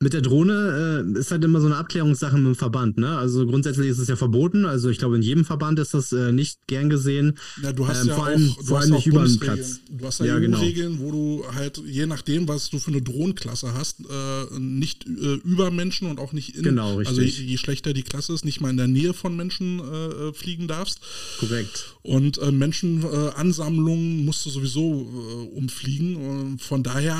[0.00, 3.16] mit der Drohne äh, ist halt immer so eine Abklärungssache mit dem Verband, ne?
[3.16, 4.66] Also grundsätzlich ist es ja verboten.
[4.66, 7.38] Also ich glaube, in jedem Verband ist das äh, nicht gern gesehen.
[7.62, 9.80] Ja, du hast ähm, ja vor allem, auch, vor allem nicht über den Platz.
[9.88, 10.58] Du hast ja, ja genau.
[10.58, 15.34] Regeln, wo du halt, je nachdem, was du für eine Drohnenklasse hast, äh, nicht äh,
[15.44, 16.64] über Menschen und auch nicht in.
[16.64, 17.08] Genau, richtig.
[17.08, 20.32] Also je, je, schlechter die Klasse ist, nicht mal in der Nähe von Menschen äh,
[20.32, 21.00] fliegen darfst.
[21.38, 21.96] Korrekt.
[22.02, 26.16] Und äh, Menschenansammlungen musst du sowieso umfliegen.
[26.16, 27.16] Und von daher,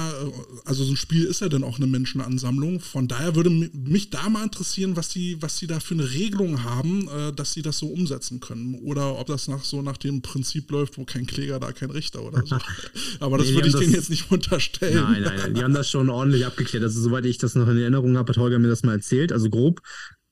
[0.65, 2.64] also so ein Spiel ist ja dann auch eine Menschenansammlung.
[2.65, 2.81] Ahnung.
[2.81, 6.65] Von daher würde mich da mal interessieren, was sie, was sie da für eine Regelung
[6.65, 8.75] haben, äh, dass sie das so umsetzen können.
[8.83, 12.23] Oder ob das nach so nach dem Prinzip läuft, wo kein Kläger, da kein Richter
[12.23, 12.57] oder so.
[13.21, 14.95] Aber das nee, würde ich denen jetzt nicht unterstellen.
[14.95, 15.55] Nein, nein, nein.
[15.55, 16.85] Die haben das schon ordentlich abgeklärt.
[16.85, 19.51] Also soweit ich das noch in Erinnerung habe, hat Holger mir das mal erzählt, also
[19.51, 19.81] grob.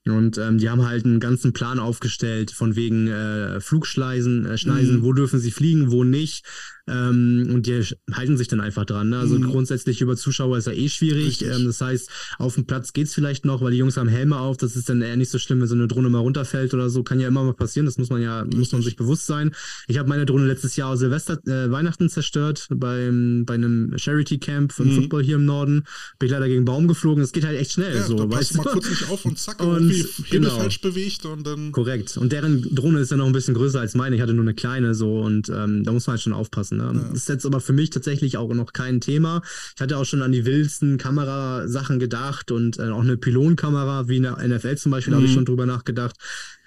[0.05, 4.99] Und ähm, die haben halt einen ganzen Plan aufgestellt, von wegen äh, Flugschleisen, äh, Schneisen,
[4.99, 5.03] mhm.
[5.05, 6.45] wo dürfen sie fliegen, wo nicht.
[6.89, 9.11] Ähm, und die halten sich dann einfach dran.
[9.11, 9.19] Ne?
[9.19, 9.45] Also mhm.
[9.45, 11.43] grundsätzlich über Zuschauer ist ja eh schwierig.
[11.43, 14.39] Ähm, das heißt, auf dem Platz geht es vielleicht noch, weil die Jungs haben Helme
[14.39, 14.57] auf.
[14.57, 17.03] Das ist dann eher nicht so schlimm, wenn so eine Drohne mal runterfällt oder so.
[17.03, 17.87] Kann ja immer mal passieren.
[17.87, 18.59] Das muss man ja, Richtig.
[18.59, 19.53] muss man sich bewusst sein.
[19.87, 24.73] Ich habe meine Drohne letztes Jahr Silvester, äh, Weihnachten zerstört beim, bei einem Charity Camp
[24.73, 24.97] für mhm.
[24.97, 25.85] Football hier im Norden.
[26.19, 27.23] Bin ich leider gegen einen Baum geflogen.
[27.23, 27.95] Das geht halt echt schnell.
[27.95, 30.59] Ja, so, da passt mal kurz nicht auf und zack, und irgendwie genau.
[30.59, 31.73] falsch bewegt und dann.
[31.73, 32.17] Korrekt.
[32.17, 34.17] Und deren Drohne ist ja noch ein bisschen größer als meine.
[34.17, 36.72] Ich hatte nur eine kleine so und ähm, da muss man halt schon aufpassen.
[36.77, 36.93] Ne?
[36.95, 37.09] Ja.
[37.11, 39.43] Das ist jetzt aber für mich tatsächlich auch noch kein Thema.
[39.75, 44.17] Ich hatte auch schon an die wildsten Kamerasachen gedacht und äh, auch eine Pylonkamera wie
[44.17, 45.17] in der NFL zum Beispiel, mhm.
[45.17, 46.17] habe ich schon drüber nachgedacht.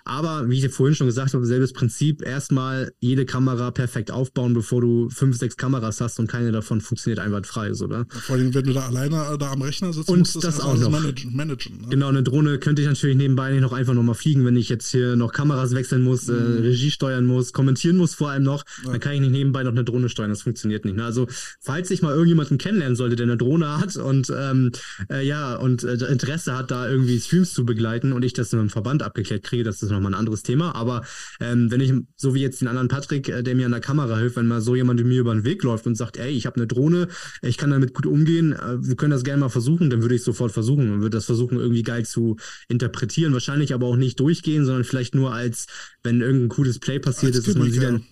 [0.08, 4.82] Aber wie ich vorhin schon gesagt habe, selbes Prinzip, erstmal jede Kamera perfekt aufbauen, bevor
[4.82, 8.06] du fünf, sechs Kameras hast und keine davon funktioniert einwandfrei, so, oder?
[8.10, 10.78] Vor allem, wenn du da alleine da am Rechner sitzt, und musst das, das auch
[10.78, 10.92] noch.
[10.92, 11.36] managen.
[11.36, 11.88] managen ne?
[11.90, 14.92] Genau, eine Drohne könnte ich natürlich nebenbei nicht noch einfach nochmal fliegen, wenn ich jetzt
[14.92, 16.58] hier noch Kameras wechseln muss, äh, mhm.
[16.58, 18.92] äh, Regie steuern muss, kommentieren muss vor allem noch, ja.
[18.92, 20.98] dann kann ich nicht nebenbei noch eine Drohne steuern, das funktioniert nicht.
[20.98, 21.04] Ne?
[21.04, 21.28] Also,
[21.60, 24.72] falls ich mal irgendjemanden kennenlernen sollte, der eine Drohne hat und ähm,
[25.10, 28.60] äh, ja, und äh, Interesse hat, da irgendwie Streams zu begleiten und ich das in
[28.60, 30.76] einem Verband abgeklärt kriege, dass das nochmal ein anderes Thema.
[30.76, 31.04] Aber
[31.40, 34.18] ähm, wenn ich, so wie jetzt den anderen Patrick, äh, der mir an der Kamera
[34.18, 36.58] hilft, wenn mal so jemand mir über den Weg läuft und sagt, ey, ich habe
[36.58, 37.08] eine Drohne,
[37.42, 40.24] ich kann damit gut umgehen, äh, wir können das gerne mal versuchen, dann würde ich
[40.24, 42.38] sofort versuchen und würde das versuchen, irgendwie geil zu
[42.68, 43.34] interpretieren.
[43.34, 45.68] Wahrscheinlich aber auch nicht durchgehen, sondern vielleicht nur als,
[46.04, 48.04] wenn irgendein cooles Play passiert ist, dass man sie dann,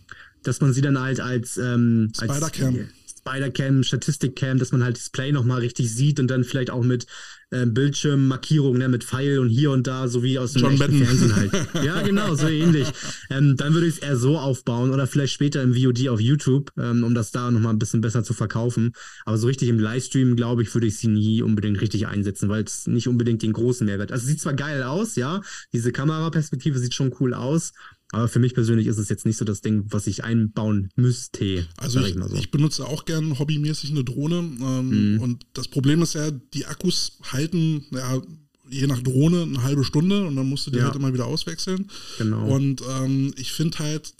[0.44, 2.90] dass man sie dann halt als, ähm, Spider-Cam.
[3.26, 7.08] Spider-Cam, Statistik-Cam, dass man halt das Play nochmal richtig sieht und dann vielleicht auch mit
[7.54, 11.52] äh, Bildschirmmarkierungen, ne, mit Pfeil und hier und da, so wie aus dem Fernsehen halt.
[11.84, 12.88] ja, genau, so ähnlich.
[13.30, 16.72] Ähm, dann würde ich es eher so aufbauen oder vielleicht später im VOD auf YouTube,
[16.78, 18.94] ähm, um das da nochmal ein bisschen besser zu verkaufen.
[19.26, 22.64] Aber so richtig im Livestream, glaube ich, würde ich sie nie unbedingt richtig einsetzen, weil
[22.64, 24.12] es nicht unbedingt den großen Mehrwert.
[24.12, 25.42] Also sieht zwar geil aus, ja,
[25.72, 27.74] diese Kameraperspektive sieht schon cool aus,
[28.14, 31.66] aber für mich persönlich ist es jetzt nicht so das Ding, was ich einbauen müsste.
[31.78, 32.36] Also ich, ich, so.
[32.36, 34.36] ich, benutze auch gern hobbymäßig eine Drohne.
[34.36, 35.20] Ähm, mhm.
[35.20, 38.22] Und das Problem ist ja, die Akkus halten ja,
[38.70, 40.86] je nach Drohne eine halbe Stunde und dann musst du die ja.
[40.86, 41.90] halt immer wieder auswechseln.
[42.18, 42.48] Genau.
[42.48, 44.14] Und ähm, ich finde halt,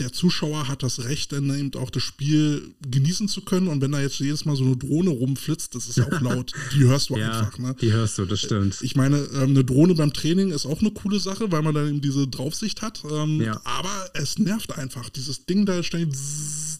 [0.00, 3.68] der Zuschauer hat das Recht, dann eben auch das Spiel genießen zu können.
[3.68, 6.52] Und wenn da jetzt jedes Mal so eine Drohne rumflitzt, das ist ja auch laut.
[6.74, 7.58] Die hörst du ja, einfach.
[7.58, 7.76] Ne?
[7.80, 8.78] Die hörst du, das stimmt.
[8.80, 11.88] Ich meine, ähm, eine Drohne beim Training ist auch eine coole Sache, weil man dann
[11.88, 13.02] eben diese Draufsicht hat.
[13.10, 13.60] Ähm, ja.
[13.64, 15.10] Aber es nervt einfach.
[15.10, 16.18] Dieses Ding da ständig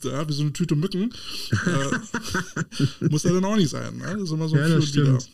[0.02, 1.12] ja, wie so eine Tüte Mücken.
[1.50, 3.98] äh, muss ja dann auch nicht sein.
[3.98, 4.14] Ne?
[4.14, 5.28] Das ist immer so ja, das stimmt.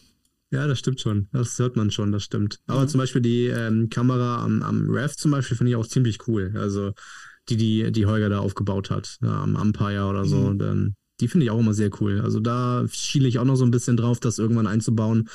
[0.51, 1.29] Ja, das stimmt schon.
[1.33, 2.59] Das hört man schon, das stimmt.
[2.67, 2.89] Aber mhm.
[2.89, 6.53] zum Beispiel die ähm, Kamera am, am Rev zum Beispiel finde ich auch ziemlich cool.
[6.57, 6.93] Also
[7.49, 10.37] die, die, die Holger da aufgebaut hat, ja, am Empire oder so.
[10.37, 10.59] Mhm.
[10.59, 12.21] Dann, die finde ich auch immer sehr cool.
[12.21, 15.29] Also da schiele ich auch noch so ein bisschen drauf, das irgendwann einzubauen.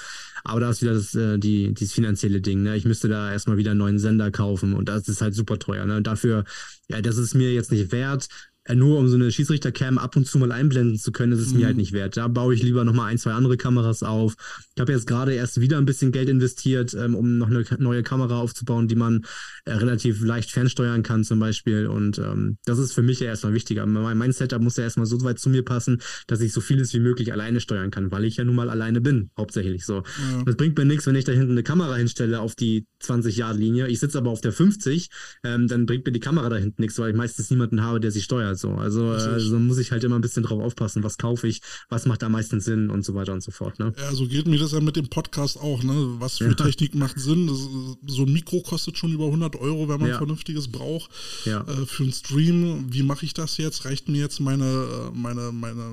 [0.43, 2.63] Aber da ist wieder das, äh, die, dieses finanzielle Ding.
[2.63, 2.75] Ne?
[2.77, 5.85] Ich müsste da erstmal wieder einen neuen Sender kaufen und das ist halt super teuer.
[5.85, 6.01] Ne?
[6.01, 6.45] Dafür,
[6.87, 8.27] ja, das ist mir jetzt nicht wert.
[8.65, 11.51] Äh, nur um so eine Schiedsrichtercam ab und zu mal einblenden zu können, ist es
[11.51, 11.59] mhm.
[11.59, 12.17] mir halt nicht wert.
[12.17, 14.35] Da baue ich lieber nochmal ein, zwei andere Kameras auf.
[14.75, 18.03] Ich habe jetzt gerade erst wieder ein bisschen Geld investiert, ähm, um noch eine neue
[18.03, 19.25] Kamera aufzubauen, die man
[19.65, 21.87] äh, relativ leicht fernsteuern kann zum Beispiel.
[21.87, 23.85] Und ähm, das ist für mich ja erstmal wichtiger.
[23.85, 26.93] Mein, mein Setup muss ja erstmal so weit zu mir passen, dass ich so vieles
[26.93, 30.03] wie möglich alleine steuern kann, weil ich ja nun mal alleine bin, hauptsächlich so.
[30.31, 30.43] Ja.
[30.45, 33.57] Das bringt mir nichts, wenn ich da hinten eine Kamera hinstelle auf die 20 Yard
[33.57, 33.87] Linie.
[33.87, 35.09] Ich sitze aber auf der 50,
[35.43, 38.11] ähm, dann bringt mir die Kamera da hinten nichts, weil ich meistens niemanden habe, der
[38.11, 38.59] sie steuert.
[38.59, 38.71] So.
[38.71, 42.23] Also, äh, muss ich halt immer ein bisschen drauf aufpassen, was kaufe ich, was macht
[42.23, 43.79] am meisten Sinn und so weiter und so fort.
[43.79, 43.93] Ne?
[43.97, 45.83] Ja, so geht mir das ja mit dem Podcast auch.
[45.83, 46.15] Ne?
[46.19, 46.53] Was für ja.
[46.53, 47.47] Technik macht Sinn?
[47.47, 47.57] Das,
[48.07, 50.17] so ein Mikro kostet schon über 100 Euro, wenn man ja.
[50.17, 51.11] vernünftiges braucht.
[51.45, 51.61] Ja.
[51.61, 53.85] Äh, für einen Stream, wie mache ich das jetzt?
[53.85, 55.83] Reicht mir jetzt meine, äh, meine, meine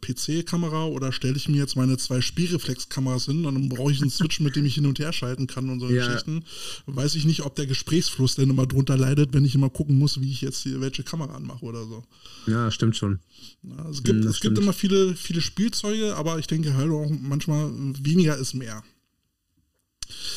[0.00, 4.10] PC-Kamera oder stelle ich mir jetzt meine zwei Spielreflexkameras hin und dann brauche ich einen
[4.10, 6.06] Switch, mit dem ich hin und her schalten kann und so ja.
[6.06, 6.44] Geschichten.
[6.86, 10.20] Weiß ich nicht, ob der Gesprächsfluss denn immer drunter leidet, wenn ich immer gucken muss,
[10.20, 12.04] wie ich jetzt hier welche Kamera anmache oder so.
[12.46, 13.20] Ja, stimmt schon.
[13.62, 17.10] Ja, es gibt, hm, es gibt immer viele, viele Spielzeuge, aber ich denke halt auch
[17.10, 17.70] manchmal
[18.02, 18.82] weniger ist mehr.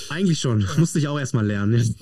[0.09, 0.61] Eigentlich schon.
[0.61, 0.67] Ja.
[0.77, 1.95] Musste ich auch erstmal lernen.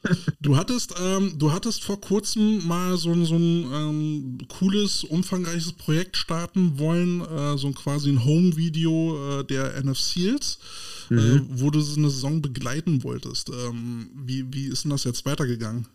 [0.40, 6.16] du hattest, ähm, du hattest vor kurzem mal so, so ein ähm, cooles, umfangreiches Projekt
[6.16, 11.18] starten wollen, äh, so ein quasi ein Home-Video äh, der NF Seals, äh, mhm.
[11.18, 13.50] äh, wo du so eine Saison begleiten wolltest.
[13.50, 15.86] Ähm, wie, wie ist denn das jetzt weitergegangen?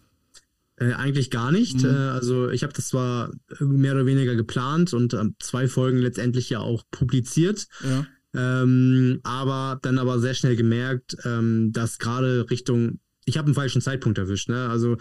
[0.78, 1.82] Äh, eigentlich gar nicht.
[1.82, 1.90] Mhm.
[1.90, 6.50] Äh, also ich habe das zwar mehr oder weniger geplant und äh, zwei Folgen letztendlich
[6.50, 7.68] ja auch publiziert.
[7.84, 8.06] Ja.
[8.34, 13.82] Ähm, aber dann aber sehr schnell gemerkt, ähm, dass gerade Richtung, ich habe einen falschen
[13.82, 14.50] Zeitpunkt erwischt.
[14.50, 14.70] Ne?
[14.70, 14.98] Also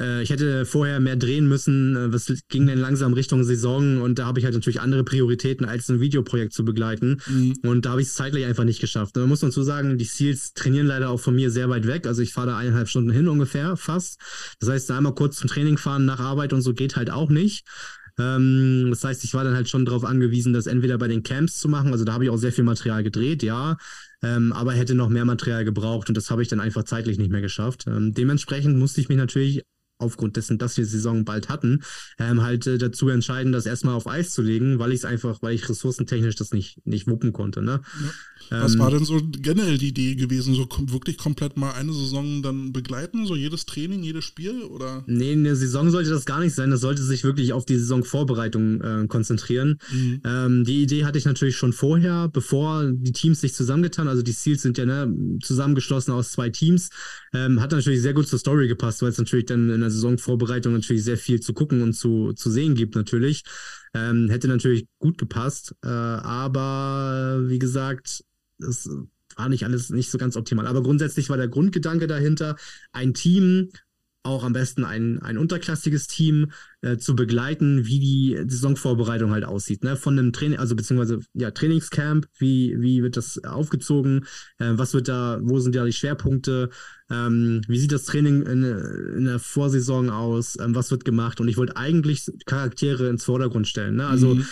[0.00, 4.18] äh, ich hätte vorher mehr drehen müssen, äh, was ging denn langsam Richtung Saison und
[4.18, 7.20] da habe ich halt natürlich andere Prioritäten, als ein Videoprojekt zu begleiten.
[7.26, 7.56] Mhm.
[7.62, 9.16] Und da habe ich es zeitlich einfach nicht geschafft.
[9.16, 12.06] Da muss man zu sagen, die Seals trainieren leider auch von mir sehr weit weg.
[12.06, 14.20] Also ich fahre da eineinhalb Stunden hin ungefähr, fast.
[14.58, 17.66] Das heißt, einmal kurz zum Training fahren nach Arbeit und so geht halt auch nicht.
[18.18, 21.58] Ähm, das heißt, ich war dann halt schon darauf angewiesen, das entweder bei den Camps
[21.58, 21.92] zu machen.
[21.92, 23.76] Also da habe ich auch sehr viel Material gedreht, ja.
[24.22, 27.30] Ähm, aber hätte noch mehr Material gebraucht und das habe ich dann einfach zeitlich nicht
[27.30, 27.86] mehr geschafft.
[27.86, 29.64] Ähm, dementsprechend musste ich mich natürlich
[30.00, 31.82] aufgrund dessen, dass wir Saison bald hatten,
[32.18, 35.42] ähm, halt äh, dazu entscheiden, das erstmal auf Eis zu legen, weil ich es einfach,
[35.42, 37.62] weil ich ressourcentechnisch das nicht, nicht wuppen konnte.
[37.62, 37.80] Ne?
[38.50, 38.62] Ja.
[38.62, 41.92] Was ähm, war denn so generell die Idee gewesen, so kom wirklich komplett mal eine
[41.92, 45.04] Saison dann begleiten, so jedes Training, jedes Spiel oder?
[45.06, 48.80] Nee, eine Saison sollte das gar nicht sein, das sollte sich wirklich auf die Saisonvorbereitung
[48.80, 49.78] äh, konzentrieren.
[49.92, 50.20] Mhm.
[50.24, 54.32] Ähm, die Idee hatte ich natürlich schon vorher, bevor die Teams sich zusammengetan, also die
[54.32, 56.90] Seals sind ja ne, zusammengeschlossen aus zwei Teams,
[57.32, 60.72] ähm, hat natürlich sehr gut zur Story gepasst, weil es natürlich dann in der Saisonvorbereitung
[60.72, 63.44] natürlich sehr viel zu gucken und zu, zu sehen gibt natürlich.
[63.94, 68.24] Ähm, hätte natürlich gut gepasst, äh, aber wie gesagt,
[68.58, 68.88] es
[69.36, 70.66] war nicht alles nicht so ganz optimal.
[70.66, 72.56] Aber grundsätzlich war der Grundgedanke dahinter,
[72.92, 73.70] ein Team
[74.22, 76.52] auch am besten ein, ein unterklassiges Team
[76.82, 79.82] äh, zu begleiten, wie die Saisonvorbereitung halt aussieht.
[79.82, 79.96] Ne?
[79.96, 84.26] Von einem Training, also beziehungsweise ja, Trainingscamp, wie, wie wird das aufgezogen,
[84.58, 86.68] äh, was wird da, wo sind da die Schwerpunkte,
[87.10, 91.48] ähm, wie sieht das Training in, in der Vorsaison aus, ähm, was wird gemacht und
[91.48, 93.96] ich wollte eigentlich Charaktere ins Vordergrund stellen.
[93.96, 94.06] Ne?
[94.06, 94.46] Also mhm.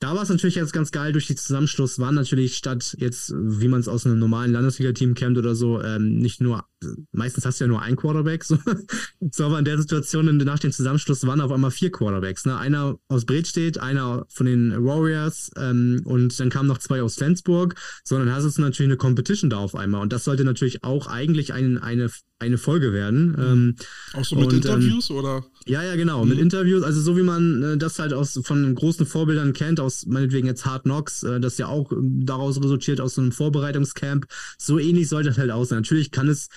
[0.00, 3.68] Da war es natürlich jetzt ganz geil, durch die Zusammenschluss waren natürlich statt jetzt, wie
[3.68, 6.64] man es aus einem normalen Landesliga-Team kennt oder so, ähm, nicht nur,
[7.12, 8.58] meistens hast du ja nur ein Quarterback, so,
[9.30, 12.46] so aber in der Situation nach dem Zusammenschluss waren auf einmal vier Quarterbacks.
[12.46, 12.56] Ne?
[12.56, 17.74] Einer aus Bredstedt, einer von den Warriors ähm, und dann kamen noch zwei aus Flensburg,
[18.04, 21.52] sondern hast du natürlich eine Competition da auf einmal und das sollte natürlich auch eigentlich
[21.52, 22.10] ein, eine
[22.40, 23.32] eine Folge werden.
[23.32, 23.38] Mhm.
[23.38, 23.76] Ähm,
[24.14, 25.44] auch so mit und, ähm, Interviews ähm, oder?
[25.66, 26.30] Ja, ja, genau, mhm.
[26.30, 26.82] mit Interviews.
[26.82, 30.64] Also so wie man äh, das halt aus von großen Vorbildern kennt, aus meinetwegen jetzt
[30.64, 34.26] Hard Knocks, äh, das ja auch äh, daraus resultiert aus so einem Vorbereitungscamp.
[34.58, 35.78] So ähnlich sollte das halt aussehen.
[35.78, 36.48] Natürlich kann es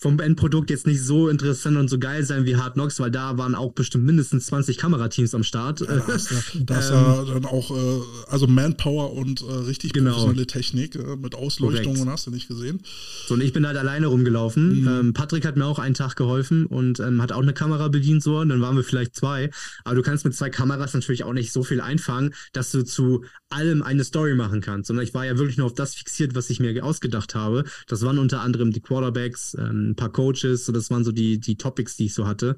[0.00, 3.36] vom Endprodukt jetzt nicht so interessant und so geil sein wie Hard Knocks, weil da
[3.36, 5.80] waren auch bestimmt mindestens 20 Kamerateams am Start.
[5.80, 9.92] Ja, da ist ja, da ist ja dann auch äh, also Manpower und äh, richtig
[9.92, 10.12] genau.
[10.12, 12.00] professionelle Technik äh, mit Ausleuchtung Korrekt.
[12.02, 12.80] und hast du nicht gesehen.
[13.26, 14.82] So, und ich bin halt alleine rumgelaufen.
[14.82, 14.88] Mhm.
[14.88, 18.22] Ähm, Patrick hat mir auch einen Tag geholfen und ähm, hat auch eine Kamera bedient
[18.22, 19.50] so, und dann waren wir vielleicht zwei.
[19.82, 23.24] Aber du kannst mit zwei Kameras natürlich auch nicht so viel einfangen, dass du zu
[23.50, 24.86] allem eine Story machen kannst.
[24.86, 27.64] Sondern ich war ja wirklich nur auf das fixiert, was ich mir ausgedacht habe.
[27.88, 31.40] Das waren unter anderem die Quarterbacks, ähm, ein paar Coaches, so das waren so die,
[31.40, 32.56] die Topics, die ich so hatte.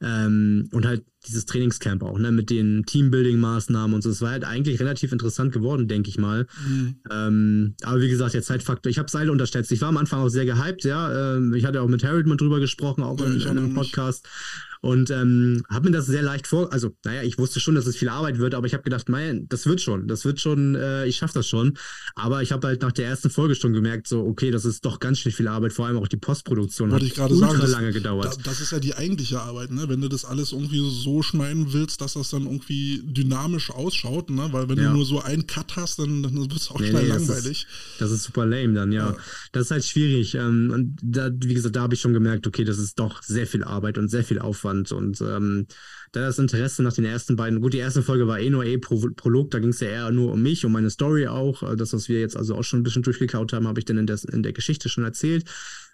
[0.00, 4.10] Ähm, und halt dieses Trainingscamp auch, ne, mit den Teambuilding-Maßnahmen und so.
[4.10, 6.46] Das war halt eigentlich relativ interessant geworden, denke ich mal.
[6.66, 6.96] Mhm.
[7.10, 9.72] Ähm, aber wie gesagt, der Zeitfaktor, ich habe Seile unterschätzt.
[9.72, 11.36] Ich war am Anfang auch sehr gehypt, ja.
[11.36, 14.26] Ähm, ich hatte auch mit Harold mal drüber gesprochen, auch ja, in, in einem Podcast.
[14.84, 17.96] Und ähm, habe mir das sehr leicht vor, also naja, ich wusste schon, dass es
[17.96, 21.06] viel Arbeit wird, aber ich habe gedacht, mein, das wird schon, das wird schon, äh,
[21.06, 21.78] ich schaffe das schon.
[22.16, 25.00] Aber ich habe halt nach der ersten Folge schon gemerkt, so okay, das ist doch
[25.00, 27.70] ganz schön viel Arbeit, vor allem auch die Postproduktion Wollte hat ich gerade sagen, das,
[27.70, 28.26] lange gedauert.
[28.26, 29.88] Das, das, ist ja die eigentliche Arbeit, ne?
[29.88, 34.48] Wenn du das alles irgendwie so schneiden willst, dass das dann irgendwie dynamisch ausschaut, ne?
[34.52, 34.88] Weil wenn ja.
[34.88, 37.66] du nur so einen Cut hast, dann, dann wird es auch nee, schnell nee, langweilig.
[37.66, 39.10] Das ist, das ist, super lame dann, ja.
[39.10, 39.16] ja.
[39.52, 40.34] Das ist halt schwierig.
[40.34, 43.46] Ähm, und da, wie gesagt, da habe ich schon gemerkt, okay, das ist doch sehr
[43.46, 44.92] viel Arbeit und sehr viel Aufwand.
[44.92, 45.66] Und ähm,
[46.12, 48.78] da das Interesse nach den ersten beiden, gut, die erste Folge war eh nur eh
[48.78, 51.62] Pro Prolog, da ging es ja eher nur um mich, um meine Story auch.
[51.62, 53.98] Äh, das, was wir jetzt also auch schon ein bisschen durchgekaut haben, habe ich dann
[53.98, 55.44] in der, in der Geschichte schon erzählt.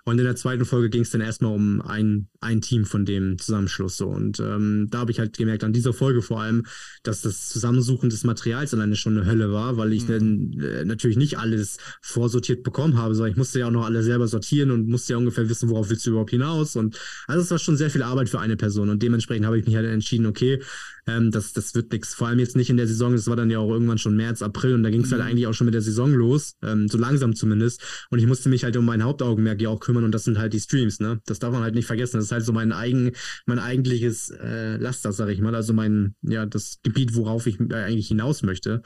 [0.04, 3.38] Und in der zweiten Folge ging es dann erstmal um ein, ein Team von dem
[3.38, 3.96] Zusammenschluss.
[3.96, 4.08] So.
[4.08, 6.64] Und ähm, da habe ich halt gemerkt, an dieser Folge vor allem,
[7.02, 10.08] dass das Zusammensuchen des Materials alleine schon eine Hölle war, weil ich mhm.
[10.08, 14.02] dann äh, natürlich nicht alles vorsortiert bekommen habe, sondern ich musste ja auch noch alle
[14.02, 16.76] selber sortieren und musste ja ungefähr wissen, worauf willst du überhaupt hinaus.
[16.76, 18.88] Und also es war schon sehr viel Arbeit für eine Person.
[18.88, 20.60] Und dementsprechend habe ich mich halt entschieden, okay,
[21.06, 22.14] ähm, das, das wird nichts.
[22.14, 24.42] Vor allem jetzt nicht in der Saison, das war dann ja auch irgendwann schon März,
[24.42, 25.24] April und da ging es halt mhm.
[25.24, 27.82] halt eigentlich auch schon mit der Saison los, ähm, so langsam zumindest.
[28.10, 30.52] Und ich musste mich halt um mein Hauptaugenmerk ja auch kümmern und das sind halt
[30.52, 31.20] die Streams, ne?
[31.26, 32.16] Das darf man halt nicht vergessen.
[32.16, 33.12] Das ist halt so mein eigen,
[33.46, 35.54] mein eigentliches äh, Laster, sag ich mal.
[35.54, 38.82] Also mein, ja, das Gebiet, worauf ich eigentlich hinaus möchte.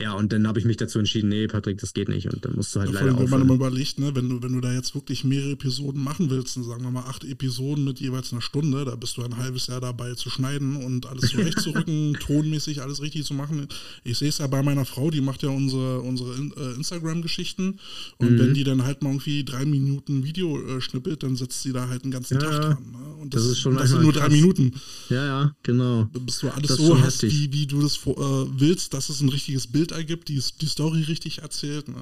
[0.00, 2.32] Ja, und dann habe ich mich dazu entschieden, nee, Patrick, das geht nicht.
[2.32, 4.52] Und dann musst du halt ja, leider Wenn man mal überlegt, ne, wenn du, wenn
[4.52, 8.32] du da jetzt wirklich mehrere Episoden machen willst, sagen wir mal acht Episoden mit jeweils
[8.32, 12.80] einer Stunde, da bist du ein halbes Jahr dabei zu schneiden und alles zurechtzurücken, tonmäßig
[12.80, 13.68] alles richtig zu machen.
[14.02, 17.78] Ich sehe es ja bei meiner Frau, die macht ja unsere, unsere äh, Instagram-Geschichten
[18.16, 18.38] und mhm.
[18.38, 21.88] wenn die dann halt mal irgendwie drei Minuten Video äh, schnippelt, dann setzt sie da
[21.88, 22.90] halt einen ganzen ja, Tag dran.
[22.90, 23.14] Ne?
[23.20, 24.22] Und das, das, ist schon das sind nur krass.
[24.22, 24.72] drei Minuten.
[25.10, 26.08] Ja, ja, genau.
[26.24, 28.12] Bis du alles so hast, wie, wie du das äh,
[28.56, 31.88] willst, dass es ein richtiges Bild Bild ergibt, die, die Story richtig erzählt.
[31.88, 31.96] Ne?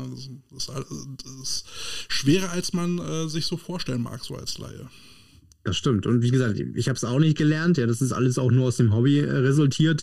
[0.50, 0.86] Das, das,
[1.24, 1.64] das, ist
[2.08, 4.88] schwerer, als man äh, sich so vorstellen mag, so als Laie.
[5.64, 6.06] Das stimmt.
[6.06, 7.76] Und wie gesagt, ich habe es auch nicht gelernt.
[7.76, 10.02] Ja, das ist alles auch nur aus dem Hobby äh, resultiert.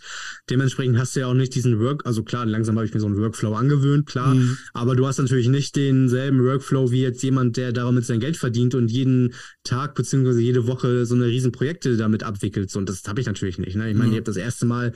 [0.50, 3.08] Dementsprechend hast du ja auch nicht diesen Work, also klar, langsam habe ich mir so
[3.08, 4.36] einen Workflow angewöhnt, klar.
[4.36, 4.58] Mhm.
[4.74, 8.76] Aber du hast natürlich nicht denselben Workflow wie jetzt jemand, der damit sein Geld verdient
[8.76, 9.34] und jeden
[9.64, 12.76] Tag beziehungsweise jede Woche so eine riesen Projekte damit abwickelt.
[12.76, 13.76] Und das habe ich natürlich nicht.
[13.76, 13.90] Ne?
[13.90, 14.14] Ich meine, mhm.
[14.14, 14.94] ich habe das erste Mal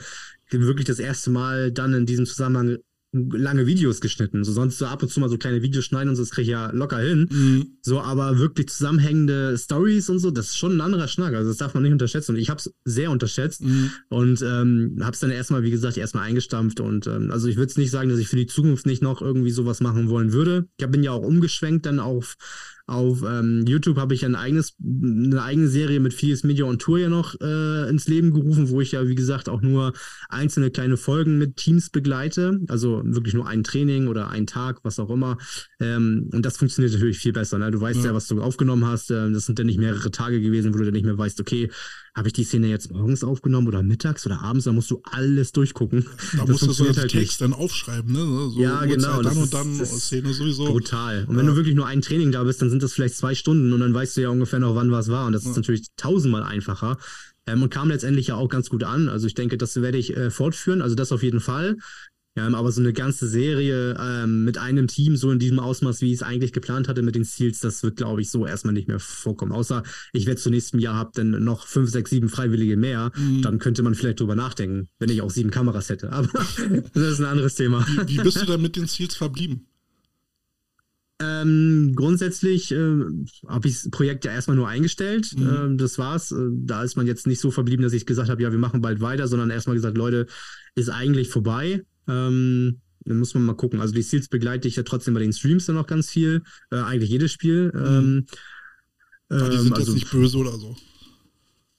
[0.52, 2.78] wirklich das erste Mal dann in diesem Zusammenhang
[3.12, 4.44] lange Videos geschnitten.
[4.44, 6.42] So sonst so ab und zu mal so kleine Videos schneiden und so, das kriege
[6.42, 7.28] ich ja locker hin.
[7.30, 7.66] Mhm.
[7.82, 11.34] So, aber wirklich zusammenhängende Stories und so, das ist schon ein anderer Schnack.
[11.34, 12.32] Also das darf man nicht unterschätzen.
[12.34, 13.90] Und ich habe es sehr unterschätzt mhm.
[14.10, 16.78] und ähm, habe es dann erstmal, wie gesagt, erstmal eingestampft.
[16.78, 19.20] Und ähm, also ich würde es nicht sagen, dass ich für die Zukunft nicht noch
[19.22, 20.68] irgendwie sowas machen wollen würde.
[20.78, 22.36] Ich bin ja auch umgeschwenkt dann auf
[22.90, 26.98] auf ähm, YouTube habe ich ein eigenes, eine eigene Serie mit Fierce Media on Tour
[26.98, 29.92] ja noch äh, ins Leben gerufen, wo ich ja, wie gesagt, auch nur
[30.28, 32.60] einzelne kleine Folgen mit Teams begleite.
[32.68, 35.38] Also wirklich nur ein Training oder ein Tag, was auch immer.
[35.78, 37.58] Ähm, und das funktioniert natürlich viel besser.
[37.58, 37.70] Ne?
[37.70, 38.06] Du weißt ja.
[38.06, 39.10] ja was du aufgenommen hast.
[39.12, 41.70] Äh, das sind dann nicht mehrere Tage gewesen, wo du dann nicht mehr weißt, okay,
[42.14, 45.52] habe ich die Szene jetzt morgens aufgenommen oder mittags oder abends, da musst du alles
[45.52, 46.06] durchgucken.
[46.32, 47.40] Da das musst du so einen halt Text nicht.
[47.40, 48.50] dann aufschreiben, ne?
[48.50, 49.22] So ja, genau.
[49.22, 50.66] Dann und dann Szene sowieso.
[50.66, 51.24] Brutal.
[51.26, 51.40] Und ja.
[51.40, 53.80] wenn du wirklich nur ein Training da bist, dann sind das vielleicht zwei Stunden und
[53.80, 55.26] dann weißt du ja ungefähr noch, wann was war.
[55.26, 55.50] Und das ja.
[55.50, 56.98] ist natürlich tausendmal einfacher.
[57.46, 59.08] Ähm, und kam letztendlich ja auch ganz gut an.
[59.08, 60.82] Also ich denke, das werde ich äh, fortführen.
[60.82, 61.76] Also das auf jeden Fall.
[62.36, 66.12] Ja, aber so eine ganze Serie ähm, mit einem Team, so in diesem Ausmaß, wie
[66.12, 68.86] ich es eigentlich geplant hatte mit den Seals, das wird, glaube ich, so erstmal nicht
[68.86, 69.50] mehr vorkommen.
[69.50, 73.10] Außer ich werde zu nächsten Jahr habe dann noch fünf, sechs, sieben Freiwillige mehr.
[73.16, 73.42] Mhm.
[73.42, 76.12] Dann könnte man vielleicht drüber nachdenken, wenn ich auch sieben Kameras hätte.
[76.12, 76.28] Aber
[76.94, 77.84] das ist ein anderes Thema.
[78.06, 79.66] Wie, wie bist du dann mit den Seals verblieben?
[81.20, 83.04] Ähm, grundsätzlich äh,
[83.48, 85.32] habe ich das Projekt ja erstmal nur eingestellt.
[85.36, 85.48] Mhm.
[85.48, 86.30] Ähm, das war's.
[86.30, 88.80] Äh, da ist man jetzt nicht so verblieben, dass ich gesagt habe, ja, wir machen
[88.80, 90.26] bald weiter, sondern erstmal gesagt, Leute,
[90.76, 91.82] ist eigentlich vorbei.
[92.10, 93.80] Ähm, dann muss man mal gucken.
[93.80, 96.42] Also die Seals begleite ich ja trotzdem bei den Streams dann noch ganz viel.
[96.70, 97.72] Äh, eigentlich jedes Spiel.
[97.74, 98.26] Mhm.
[99.30, 100.76] Ähm, ja, die sind ähm, also, jetzt nicht böse oder so.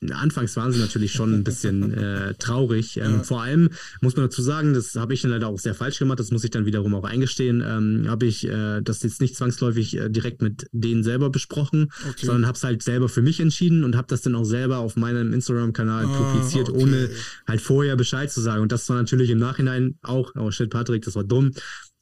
[0.09, 2.97] Anfangs waren sie natürlich schon ein bisschen äh, traurig.
[2.97, 3.23] Ähm, ja.
[3.23, 3.69] Vor allem
[4.01, 6.43] muss man dazu sagen, das habe ich dann leider auch sehr falsch gemacht, das muss
[6.43, 10.41] ich dann wiederum auch eingestehen, ähm, habe ich äh, das jetzt nicht zwangsläufig äh, direkt
[10.41, 12.25] mit denen selber besprochen, okay.
[12.25, 14.95] sondern habe es halt selber für mich entschieden und habe das dann auch selber auf
[14.95, 16.81] meinem Instagram-Kanal ah, publiziert, okay.
[16.81, 17.09] ohne
[17.47, 18.63] halt vorher Bescheid zu sagen.
[18.63, 21.51] Und das war natürlich im Nachhinein auch, oh shit, Patrick, das war dumm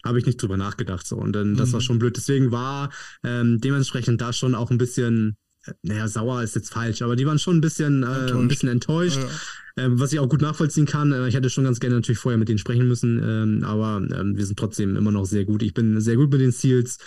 [0.05, 1.83] habe ich nicht drüber nachgedacht so und dann das war mhm.
[1.83, 2.89] schon blöd deswegen war
[3.21, 5.35] ähm, dementsprechend da schon auch ein bisschen
[5.83, 9.17] naja, sauer ist jetzt falsch, aber die waren schon ein bisschen, äh, ein bisschen enttäuscht.
[9.17, 9.29] Ja.
[9.77, 11.11] Ähm, was ich auch gut nachvollziehen kann.
[11.11, 14.35] Äh, ich hätte schon ganz gerne natürlich vorher mit denen sprechen müssen, ähm, aber ähm,
[14.35, 15.63] wir sind trotzdem immer noch sehr gut.
[15.63, 16.97] Ich bin sehr gut mit den Seals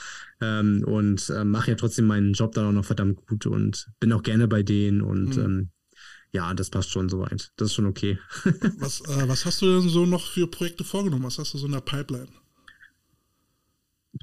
[0.41, 4.13] ähm, und äh, mache ja trotzdem meinen Job dann auch noch verdammt gut und bin
[4.13, 5.43] auch gerne bei denen und mhm.
[5.43, 5.71] Ähm,
[6.35, 7.53] ja, das passt schon soweit.
[7.57, 8.19] Das ist schon okay.
[8.79, 11.25] was, äh, was hast du denn so noch für Projekte vorgenommen?
[11.25, 12.29] Was hast du so in der Pipeline?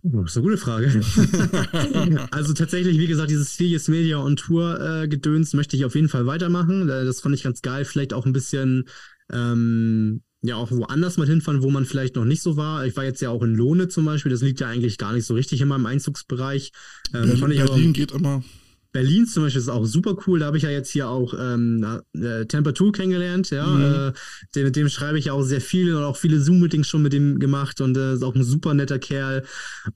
[0.04, 0.88] Oh, das ist eine gute Frage.
[2.32, 6.10] also tatsächlich, wie gesagt, dieses Serious Media on Tour äh, Gedöns möchte ich auf jeden
[6.10, 6.90] Fall weitermachen.
[6.90, 7.86] Äh, das fand ich ganz geil.
[7.86, 8.86] Vielleicht auch ein bisschen
[9.32, 12.86] ähm, ja auch woanders mal hinfahren, wo man vielleicht noch nicht so war.
[12.86, 14.32] Ich war jetzt ja auch in Lohne zum Beispiel.
[14.32, 16.72] Das liegt ja eigentlich gar nicht so richtig in meinem Einzugsbereich.
[17.14, 18.44] Ähm, Berlin, Berlin geht immer.
[18.92, 20.40] Berlin zum Beispiel ist auch super cool.
[20.40, 23.52] Da habe ich ja jetzt hier auch ähm, äh, Temper 2 kennengelernt.
[23.52, 24.14] Ja, mhm.
[24.56, 27.14] äh, mit dem schreibe ich ja auch sehr viel und auch viele Zoom-Meetings schon mit
[27.14, 29.44] dem gemacht und äh, ist auch ein super netter Kerl.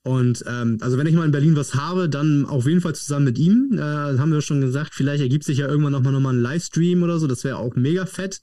[0.04, 3.26] Und ähm, also wenn ich mal in Berlin was habe, dann auf jeden Fall zusammen
[3.26, 3.72] mit ihm.
[3.74, 7.04] Äh, haben wir schon gesagt, vielleicht ergibt sich ja irgendwann nochmal noch mal ein Livestream
[7.04, 7.28] oder so.
[7.28, 8.42] Das wäre auch mega fett.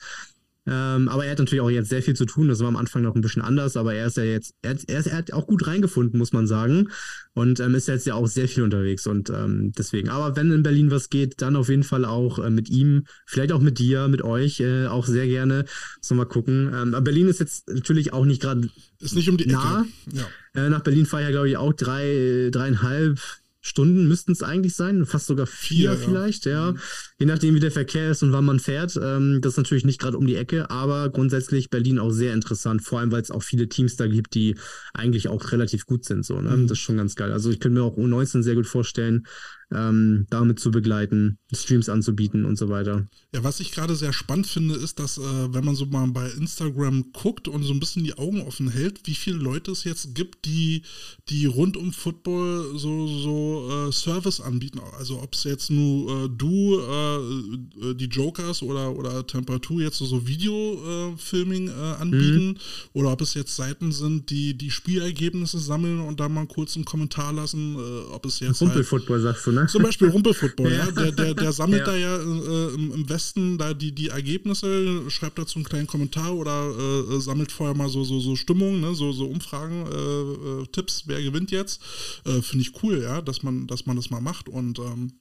[0.67, 2.49] Ähm, aber er hat natürlich auch jetzt sehr viel zu tun.
[2.49, 4.85] Das war am Anfang noch ein bisschen anders, aber er ist ja jetzt, er, hat,
[4.89, 6.91] er, er hat auch gut reingefunden, muss man sagen.
[7.33, 9.07] Und ähm, ist jetzt ja auch sehr viel unterwegs.
[9.07, 12.51] Und ähm, deswegen, aber wenn in Berlin was geht, dann auf jeden Fall auch äh,
[12.51, 15.65] mit ihm, vielleicht auch mit dir, mit euch, äh, auch sehr gerne.
[16.01, 16.71] Sollen wir mal gucken.
[16.75, 18.69] Ähm, aber Berlin ist jetzt natürlich auch nicht gerade.
[19.01, 19.81] Ist nicht um die nah.
[19.81, 20.19] Ecke.
[20.19, 20.67] Ja.
[20.67, 23.19] Äh, nach Berlin fahre ich ja, glaube ich, auch drei, dreieinhalb,
[23.63, 26.71] Stunden müssten es eigentlich sein, fast sogar vier, vier vielleicht, ja.
[26.71, 26.75] ja.
[27.21, 28.99] Je nachdem, wie der Verkehr ist und wann man fährt.
[29.01, 32.81] Ähm, das ist natürlich nicht gerade um die Ecke, aber grundsätzlich Berlin auch sehr interessant,
[32.81, 34.57] vor allem weil es auch viele Teams da gibt, die
[34.95, 36.25] eigentlich auch relativ gut sind.
[36.25, 36.57] So, ne?
[36.57, 36.63] Mhm.
[36.67, 37.31] Das ist schon ganz geil.
[37.31, 39.27] Also ich könnte mir auch U19 sehr gut vorstellen,
[39.73, 43.07] ähm, damit zu begleiten, Streams anzubieten und so weiter.
[43.33, 46.29] Ja, was ich gerade sehr spannend finde, ist, dass äh, wenn man so mal bei
[46.31, 50.15] Instagram guckt und so ein bisschen die Augen offen hält, wie viele Leute es jetzt
[50.15, 50.83] gibt, die,
[51.29, 54.81] die rund um Football so, so äh, Service anbieten.
[54.99, 59.99] Also ob es jetzt nur äh, du, äh, äh, die Jokers oder, oder Temperatur jetzt
[59.99, 62.57] so, so Video-Filming äh, anbieten mhm.
[62.93, 66.85] oder ob es jetzt Seiten sind, die die Spielergebnisse sammeln und da mal kurz einen
[66.85, 67.77] Kommentar lassen,
[68.13, 69.67] ob es jetzt Rumpelfootball halt, sagst du, ne?
[69.67, 70.87] Zum Beispiel Rumpelfootball, ja.
[70.87, 70.91] ja.
[70.91, 71.93] Der, der, der sammelt ja.
[71.93, 76.71] da ja äh, im, Westen da die, die Ergebnisse, schreibt dazu einen kleinen Kommentar oder
[76.71, 78.95] äh, sammelt vorher mal so, so, so Stimmung, ne?
[78.95, 81.81] so, so Umfragen, äh, äh Tipps, wer gewinnt jetzt.
[82.25, 85.13] Äh, finde ich cool, ja, dass man, dass man das mal macht und ähm,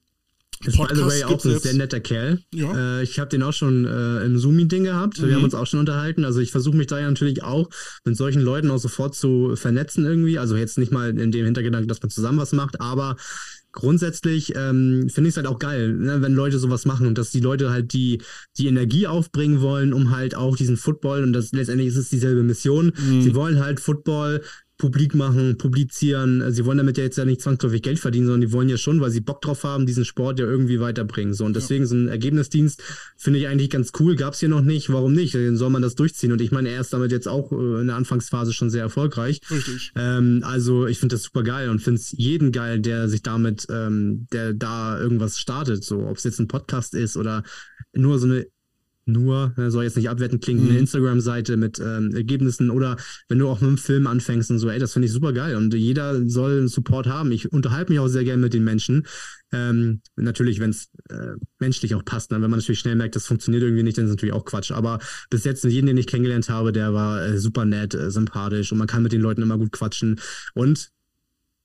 [0.66, 2.40] ist by the way auch ein sehr netter Kerl.
[2.54, 3.00] Ja.
[3.00, 5.20] Äh, ich habe den auch schon äh, im Zoom-Meeting gehabt.
[5.20, 5.28] Mhm.
[5.28, 6.26] Wir haben uns auch schon unterhalten.
[6.26, 7.70] Also ich versuche mich da ja natürlich auch
[8.06, 10.38] mit solchen Leuten auch sofort zu vernetzen irgendwie.
[10.38, 13.16] Also jetzt nicht mal in dem Hintergedanken, dass man zusammen was macht, aber
[13.72, 17.30] grundsätzlich ähm, finde ich es halt auch geil, ne, wenn Leute sowas machen und dass
[17.30, 18.22] die Leute halt die,
[18.58, 22.44] die Energie aufbringen wollen, um halt auch diesen Football, und das letztendlich ist es dieselbe
[22.44, 23.22] Mission, mhm.
[23.22, 24.42] sie wollen halt Football
[24.80, 26.52] publik machen, publizieren.
[26.54, 29.02] Sie wollen damit ja jetzt ja nicht zwangsläufig Geld verdienen, sondern die wollen ja schon,
[29.02, 31.34] weil sie Bock drauf haben, diesen Sport ja irgendwie weiterbringen.
[31.34, 31.88] So, und deswegen ja.
[31.88, 32.82] so ein Ergebnisdienst
[33.18, 34.16] finde ich eigentlich ganz cool.
[34.16, 34.92] Gab es hier noch nicht.
[34.92, 35.36] Warum nicht?
[35.36, 36.32] Dann soll man das durchziehen.
[36.32, 39.42] Und ich meine, er ist damit jetzt auch äh, in der Anfangsphase schon sehr erfolgreich.
[39.52, 39.92] Richtig.
[39.96, 43.68] Ähm, also ich finde das super geil und finde es jeden geil, der sich damit,
[43.70, 45.84] ähm, der da irgendwas startet.
[45.84, 47.44] So, ob es jetzt ein Podcast ist oder
[47.94, 48.48] nur so eine
[49.12, 50.70] nur, ne, soll jetzt nicht abwertend klingen, mhm.
[50.70, 52.98] eine Instagram-Seite mit ähm, Ergebnissen oder
[53.28, 55.56] wenn du auch mit einem Film anfängst und so, ey, das finde ich super geil
[55.56, 57.32] und jeder soll einen Support haben.
[57.32, 59.06] Ich unterhalte mich auch sehr gerne mit den Menschen.
[59.52, 62.42] Ähm, natürlich, wenn es äh, menschlich auch passt, ne?
[62.42, 64.72] wenn man natürlich schnell merkt, das funktioniert irgendwie nicht, dann ist natürlich auch Quatsch.
[64.72, 65.00] Aber
[65.30, 68.78] bis jetzt, jeden, den ich kennengelernt habe, der war äh, super nett, äh, sympathisch und
[68.78, 70.20] man kann mit den Leuten immer gut quatschen.
[70.54, 70.92] Und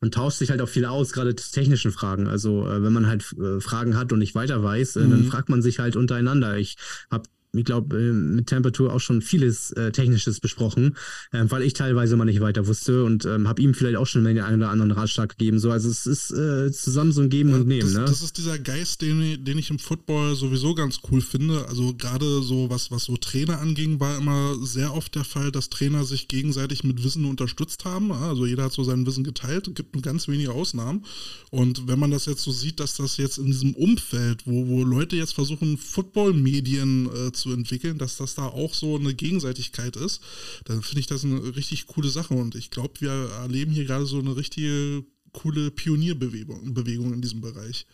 [0.05, 2.26] man tauscht sich halt auch viel aus, gerade zu technischen Fragen.
[2.26, 5.11] Also äh, wenn man halt äh, Fragen hat und nicht weiter weiß, äh, mhm.
[5.11, 6.59] dann fragt man sich halt untereinander.
[6.59, 6.76] Ich
[7.11, 7.24] habe
[7.55, 10.96] ich glaube, äh, mit Temperatur auch schon vieles äh, Technisches besprochen,
[11.32, 14.24] äh, weil ich teilweise mal nicht weiter wusste und ähm, habe ihm vielleicht auch schon
[14.24, 15.59] den einen oder anderen Ratschlag gegeben.
[15.59, 17.80] So, also es ist äh, zusammen so ein Geben ja, und Nehmen.
[17.80, 18.05] Das, ne?
[18.05, 21.66] das ist dieser Geist, den, den ich im Football sowieso ganz cool finde.
[21.68, 25.70] Also gerade so, was, was so Trainer anging, war immer sehr oft der Fall, dass
[25.70, 28.12] Trainer sich gegenseitig mit Wissen unterstützt haben.
[28.12, 31.05] Also jeder hat so sein Wissen geteilt, es gibt nur ganz wenige Ausnahmen.
[31.50, 34.82] Und wenn man das jetzt so sieht, dass das jetzt in diesem Umfeld, wo, wo
[34.82, 39.97] Leute jetzt versuchen, Football-Medien äh, zu zu entwickeln, dass das da auch so eine Gegenseitigkeit
[39.97, 40.22] ist,
[40.64, 42.34] dann finde ich das eine richtig coole Sache.
[42.34, 47.40] Und ich glaube, wir erleben hier gerade so eine richtige coole Pionierbewegung Bewegung in diesem
[47.42, 47.86] Bereich.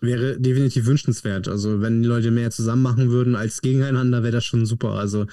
[0.00, 1.46] Wäre definitiv wünschenswert.
[1.46, 4.92] Also, wenn die Leute mehr zusammen machen würden als gegeneinander, wäre das schon super.
[4.92, 5.26] Also,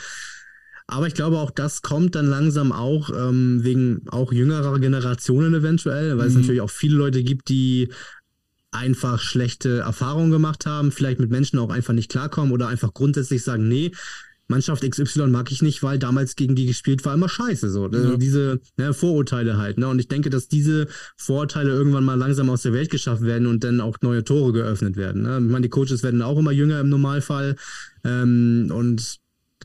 [0.87, 6.17] aber ich glaube, auch das kommt dann langsam auch ähm, wegen auch jüngerer Generationen eventuell,
[6.17, 6.31] weil mhm.
[6.31, 7.89] es natürlich auch viele Leute gibt, die
[8.77, 13.43] einfach schlechte Erfahrungen gemacht haben, vielleicht mit Menschen auch einfach nicht klarkommen oder einfach grundsätzlich
[13.43, 13.91] sagen, nee,
[14.47, 17.69] Mannschaft XY mag ich nicht, weil damals gegen die gespielt war immer scheiße.
[17.69, 17.89] So.
[17.89, 18.15] Ja.
[18.15, 19.77] Diese ne, Vorurteile halt.
[19.77, 19.87] Ne?
[19.87, 23.63] Und ich denke, dass diese Vorurteile irgendwann mal langsam aus der Welt geschafft werden und
[23.63, 25.23] dann auch neue Tore geöffnet werden.
[25.23, 25.39] Ne?
[25.43, 27.57] Ich meine, die Coaches werden auch immer jünger im Normalfall.
[28.05, 29.17] Ähm, und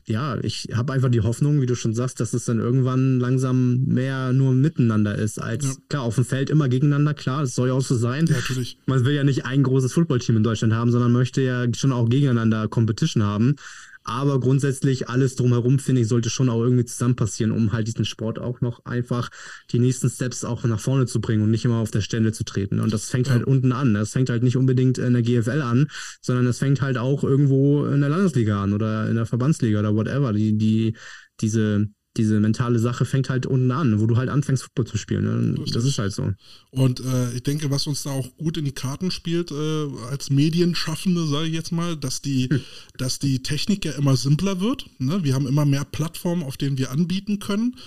[0.05, 3.85] ja, ich habe einfach die Hoffnung, wie du schon sagst, dass es dann irgendwann langsam
[3.85, 5.73] mehr nur miteinander ist, als ja.
[5.89, 7.13] klar auf dem Feld immer gegeneinander.
[7.13, 8.25] Klar, das soll ja auch so sein.
[8.27, 8.77] Ja, natürlich.
[8.85, 12.09] Man will ja nicht ein großes Footballteam in Deutschland haben, sondern möchte ja schon auch
[12.09, 13.55] gegeneinander Competition haben.
[14.03, 18.05] Aber grundsätzlich alles drumherum, finde ich, sollte schon auch irgendwie zusammen passieren, um halt diesen
[18.05, 19.29] Sport auch noch einfach
[19.71, 22.43] die nächsten Steps auch nach vorne zu bringen und nicht immer auf der Stelle zu
[22.43, 22.79] treten.
[22.79, 23.33] Und das fängt ja.
[23.33, 23.93] halt unten an.
[23.93, 25.87] Das fängt halt nicht unbedingt in der GFL an,
[26.21, 29.95] sondern es fängt halt auch irgendwo in der Landesliga an oder in der Verbandsliga oder
[29.95, 30.33] whatever.
[30.33, 30.97] Die, die,
[31.39, 31.87] diese,
[32.17, 35.23] diese mentale Sache fängt halt unten an, wo du halt anfängst, Football zu spielen.
[35.23, 35.65] Ne?
[35.73, 36.31] Das ist halt so.
[36.69, 40.29] Und äh, ich denke, was uns da auch gut in die Karten spielt, äh, als
[40.29, 42.61] Medienschaffende, sage ich jetzt mal, dass die, hm.
[42.97, 44.85] dass die Technik ja immer simpler wird.
[44.99, 45.23] Ne?
[45.23, 47.77] Wir haben immer mehr Plattformen, auf denen wir anbieten können.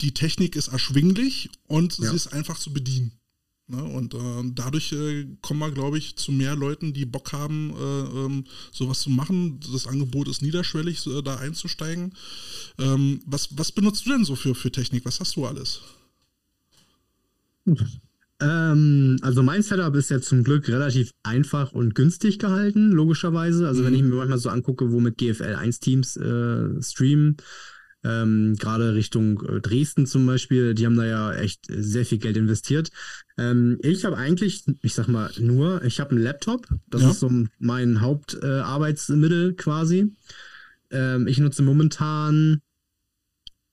[0.00, 2.10] Die Technik ist erschwinglich und ja.
[2.10, 3.12] sie ist einfach zu bedienen.
[3.68, 3.82] Ne?
[3.82, 8.24] Und äh, dadurch äh, kommen wir, glaube ich, zu mehr Leuten, die Bock haben, äh,
[8.24, 9.58] ähm, sowas zu machen.
[9.72, 12.14] Das Angebot ist niederschwellig, so, da einzusteigen.
[12.78, 15.04] Ähm, was, was benutzt du denn so für, für Technik?
[15.04, 15.80] Was hast du alles?
[18.40, 23.66] Ähm, also mein Setup ist ja zum Glück relativ einfach und günstig gehalten, logischerweise.
[23.66, 23.86] Also mhm.
[23.86, 27.38] wenn ich mir manchmal so angucke, wo mit GFL 1 Teams äh, streamen,
[28.04, 32.36] ähm, gerade Richtung äh, Dresden zum Beispiel, die haben da ja echt sehr viel Geld
[32.36, 32.90] investiert.
[33.38, 37.10] Ähm, ich habe eigentlich, ich sag mal nur, ich habe einen Laptop, das ja.
[37.10, 40.12] ist so mein Hauptarbeitsmittel äh, quasi.
[40.90, 42.62] Ähm, ich nutze momentan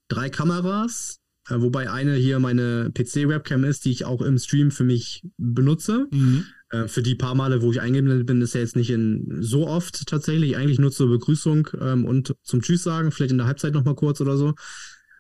[0.09, 4.84] drei Kameras, äh, wobei eine hier meine PC-Webcam ist, die ich auch im Stream für
[4.84, 6.07] mich benutze.
[6.11, 6.45] Mhm.
[6.70, 9.68] Äh, für die paar Male, wo ich eingeblendet bin, ist ja jetzt nicht in so
[9.68, 10.57] oft tatsächlich.
[10.57, 14.20] Eigentlich nur zur Begrüßung ähm, und zum Tschüss sagen, vielleicht in der Halbzeit nochmal kurz
[14.22, 14.55] oder so.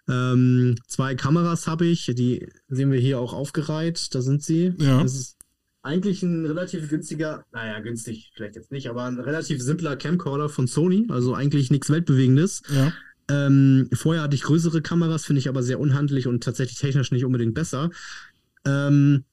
[0.09, 4.13] Ähm, zwei Kameras habe ich, die sehen wir hier auch aufgereiht.
[4.13, 4.73] Da sind sie.
[4.77, 5.01] Ja.
[5.01, 5.37] Das ist
[5.81, 10.67] eigentlich ein relativ günstiger, naja, günstig vielleicht jetzt nicht, aber ein relativ simpler Camcorder von
[10.67, 11.07] Sony.
[11.09, 12.63] Also eigentlich nichts Weltbewegendes.
[12.73, 12.93] Ja.
[13.29, 17.25] Ähm, vorher hatte ich größere Kameras, finde ich aber sehr unhandlich und tatsächlich technisch nicht
[17.25, 17.89] unbedingt besser.
[18.65, 19.23] Ähm,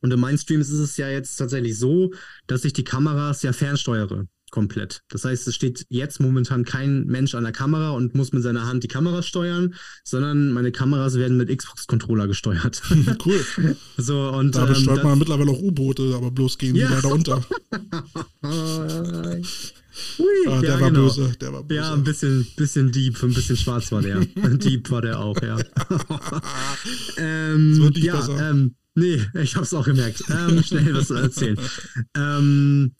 [0.00, 2.12] und in meinen Streams ist es ja jetzt tatsächlich so,
[2.46, 5.02] dass ich die Kameras ja fernsteuere komplett.
[5.08, 8.68] Das heißt, es steht jetzt momentan kein Mensch an der Kamera und muss mit seiner
[8.68, 9.74] Hand die Kamera steuern,
[10.04, 12.80] sondern meine Kameras werden mit Xbox-Controller gesteuert.
[13.26, 13.44] cool.
[13.96, 16.86] so, und, da besteuert ähm, man mittlerweile auch U-Boote, aber bloß gehen ja.
[16.86, 17.38] die leider unter.
[20.18, 21.02] Ui, ah, der ja, war genau.
[21.02, 21.80] böse, der war böse.
[21.80, 24.20] Ja, ein bisschen, bisschen Dieb, ein bisschen schwarz war der.
[24.58, 25.58] Dieb war der auch, ja.
[27.18, 28.50] ähm, das wird nicht ja, besser.
[28.50, 30.22] Ähm, Nee, ich habe es auch gemerkt.
[30.30, 31.58] Ähm, schnell was zu erzählen.
[32.16, 32.94] ähm,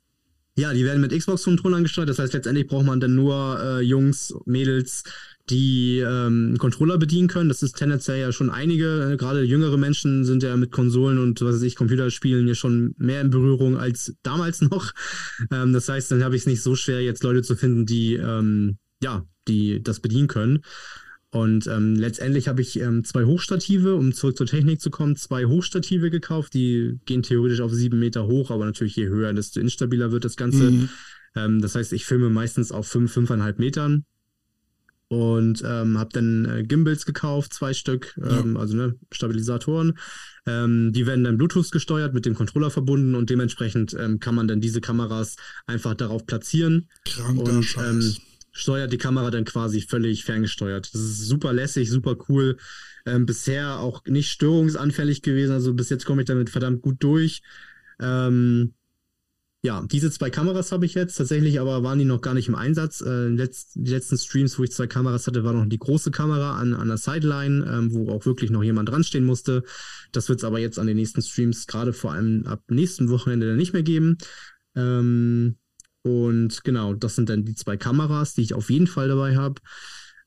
[0.57, 2.09] ja, die werden mit Xbox-Controllern gesteuert.
[2.09, 5.02] Das heißt, letztendlich braucht man dann nur äh, Jungs, Mädels,
[5.50, 7.48] die ähm, Controller bedienen können.
[7.48, 9.12] Das ist tendenziell ja schon einige.
[9.12, 12.94] Äh, gerade jüngere Menschen sind ja mit Konsolen und was weiß ich, Computerspielen ja schon
[12.98, 14.92] mehr in Berührung als damals noch.
[15.50, 18.14] Ähm, das heißt, dann habe ich es nicht so schwer, jetzt Leute zu finden, die
[18.14, 20.61] ähm, ja, die das bedienen können.
[21.35, 25.47] Und ähm, letztendlich habe ich ähm, zwei Hochstative, um zurück zur Technik zu kommen, zwei
[25.47, 26.55] Hochstative gekauft.
[26.55, 30.37] Die gehen theoretisch auf sieben Meter hoch, aber natürlich je höher, desto instabiler wird das
[30.37, 30.70] Ganze.
[30.70, 30.89] Mhm.
[31.35, 34.05] Ähm, das heißt, ich filme meistens auf fünf, fünfeinhalb Metern.
[35.09, 38.39] Und ähm, habe dann äh, Gimbals gekauft, zwei Stück, ja.
[38.39, 39.99] Ähm, also ne, Stabilisatoren.
[40.47, 44.61] Ähm, die werden dann Bluetooth gesteuert, mit dem Controller verbunden und dementsprechend kann man dann
[44.61, 45.35] diese Kameras
[45.66, 46.89] einfach darauf platzieren.
[47.05, 48.20] Kranker und, Scheiß
[48.55, 50.94] steuert die Kamera dann quasi völlig ferngesteuert.
[50.94, 52.57] Das ist super lässig, super cool.
[53.05, 55.52] Ähm, bisher auch nicht störungsanfällig gewesen.
[55.52, 57.42] Also bis jetzt komme ich damit verdammt gut durch.
[58.00, 58.72] Ähm,
[59.62, 62.55] ja, diese zwei Kameras habe ich jetzt tatsächlich, aber waren die noch gar nicht im
[62.55, 63.00] Einsatz.
[63.00, 66.57] Äh, letzt, die letzten Streams, wo ich zwei Kameras hatte, war noch die große Kamera
[66.57, 69.64] an, an der Sideline, ähm, wo auch wirklich noch jemand dranstehen musste.
[70.12, 73.48] Das wird es aber jetzt an den nächsten Streams, gerade vor allem ab nächsten Wochenende,
[73.48, 74.18] dann nicht mehr geben.
[74.76, 75.57] Ähm,
[76.05, 79.61] und genau, das sind dann die zwei Kameras, die ich auf jeden Fall dabei habe.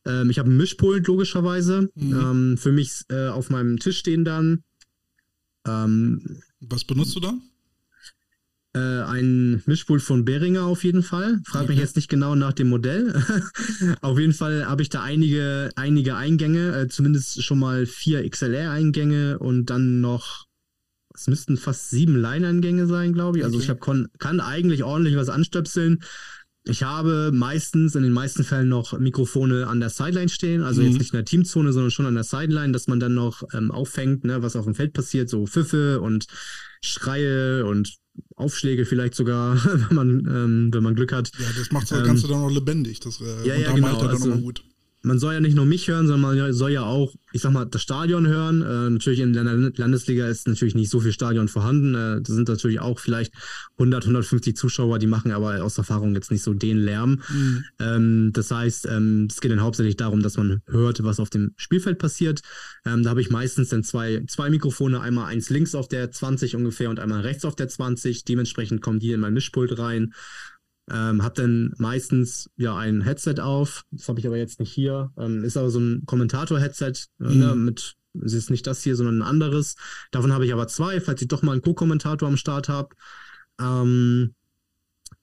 [0.05, 1.89] Ähm, ich habe einen Mischpult, logischerweise.
[1.93, 2.19] Mhm.
[2.19, 4.63] Ähm, für mich äh, auf meinem Tisch stehen dann.
[5.67, 7.33] Ähm, Was benutzt du da?
[8.73, 11.41] Äh, ein Mischpult von Behringer auf jeden Fall.
[11.45, 11.73] Frag okay.
[11.73, 13.13] mich jetzt nicht genau nach dem Modell.
[14.01, 19.37] auf jeden Fall habe ich da einige, einige Eingänge, äh, zumindest schon mal vier XLR-Eingänge
[19.37, 20.46] und dann noch
[21.17, 23.43] es müssten fast sieben Line-Eingänge sein, glaube ich.
[23.43, 23.63] Also okay.
[23.63, 26.03] ich hab, kann eigentlich ordentlich was anstöpseln.
[26.65, 30.87] Ich habe meistens, in den meisten Fällen noch Mikrofone an der Sideline stehen, also mhm.
[30.87, 33.71] jetzt nicht in der Teamzone, sondern schon an der Sideline, dass man dann noch ähm,
[33.71, 36.27] auffängt, ne, was auf dem Feld passiert, so Pfiffe und
[36.81, 37.95] Schreie und
[38.35, 39.55] Aufschläge vielleicht sogar,
[39.89, 41.31] wenn man, ähm, wenn man Glück hat.
[41.39, 42.99] Ja, das macht das ähm, Ganze dann auch lebendig.
[42.99, 43.99] Das, äh, ja, ja, genau.
[43.99, 44.63] Also, gut
[45.07, 47.65] man soll ja nicht nur mich hören, sondern man soll ja auch, ich sag mal,
[47.65, 48.61] das Stadion hören.
[48.61, 51.95] Äh, natürlich in der Landesliga ist natürlich nicht so viel Stadion vorhanden.
[51.95, 53.33] Äh, da sind natürlich auch vielleicht
[53.77, 57.21] 100, 150 Zuschauer, die machen aber aus Erfahrung jetzt nicht so den Lärm.
[57.29, 57.63] Mhm.
[57.79, 61.53] Ähm, das heißt, ähm, es geht dann hauptsächlich darum, dass man hört, was auf dem
[61.55, 62.41] Spielfeld passiert.
[62.85, 66.55] Ähm, da habe ich meistens dann zwei, zwei Mikrofone, einmal eins links auf der 20
[66.55, 68.25] ungefähr und einmal rechts auf der 20.
[68.25, 70.13] Dementsprechend kommen die in mein Mischpult rein.
[70.89, 75.11] Ähm, hab dann meistens ja ein Headset auf, das habe ich aber jetzt nicht hier.
[75.17, 77.39] Ähm, ist aber so ein Kommentator-Headset äh, ne, mhm.
[77.39, 79.75] ne, mit, es ist nicht das hier, sondern ein anderes.
[80.11, 82.95] Davon habe ich aber zwei, falls ich doch mal einen Co-Kommentator am Start habe.
[83.59, 84.33] Ähm,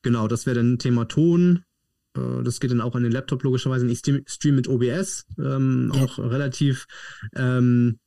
[0.03, 1.65] genau, das wäre dann Thema Ton.
[2.15, 3.87] Äh, das geht dann auch an den Laptop logischerweise.
[3.87, 6.03] Ich stream mit OBS, ähm, ja.
[6.03, 6.87] auch relativ,
[7.35, 7.99] ähm,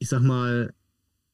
[0.00, 0.74] ich sag mal,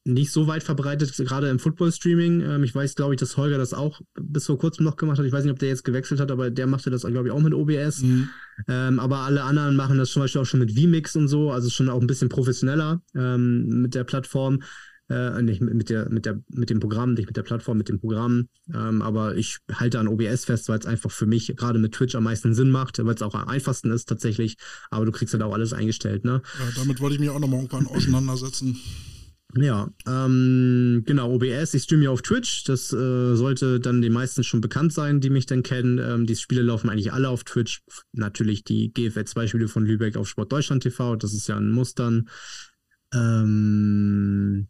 [0.05, 2.43] nicht so weit verbreitet, gerade im Football-Streaming.
[2.43, 5.25] Ähm, ich weiß, glaube ich, dass Holger das auch bis vor kurzem noch gemacht hat.
[5.25, 7.41] Ich weiß nicht, ob der jetzt gewechselt hat, aber der machte das, glaube ich, auch
[7.41, 8.03] mit OBS.
[8.03, 8.29] Mhm.
[8.69, 11.71] Ähm, aber alle anderen machen das zum Beispiel auch schon mit vMix und so, also
[11.71, 14.61] schon auch ein bisschen professioneller ähm, mit der Plattform.
[15.11, 18.01] Äh, nicht mit, der, mit, der, mit dem Programm, nicht mit der Plattform, mit dem
[18.01, 18.49] Programm.
[18.73, 22.15] Ähm, aber ich halte an OBS fest, weil es einfach für mich gerade mit Twitch
[22.15, 24.57] am meisten Sinn macht, weil es auch am einfachsten ist tatsächlich.
[24.91, 26.41] Aber du kriegst halt auch alles eingestellt, ne?
[26.59, 28.79] Ja, damit wollte ich mich auch nochmal irgendwann auseinandersetzen.
[29.57, 32.65] Ja, ähm, genau, OBS, ich streame ja auf Twitch.
[32.65, 35.99] Das äh, sollte dann den meisten schon bekannt sein, die mich dann kennen.
[35.99, 37.83] Ähm, die Spiele laufen eigentlich alle auf Twitch.
[38.13, 41.71] Natürlich die GFL 2 Spiele von Lübeck auf Sport Deutschland TV, das ist ja ein
[41.71, 42.29] Mustern.
[43.13, 44.67] Ähm,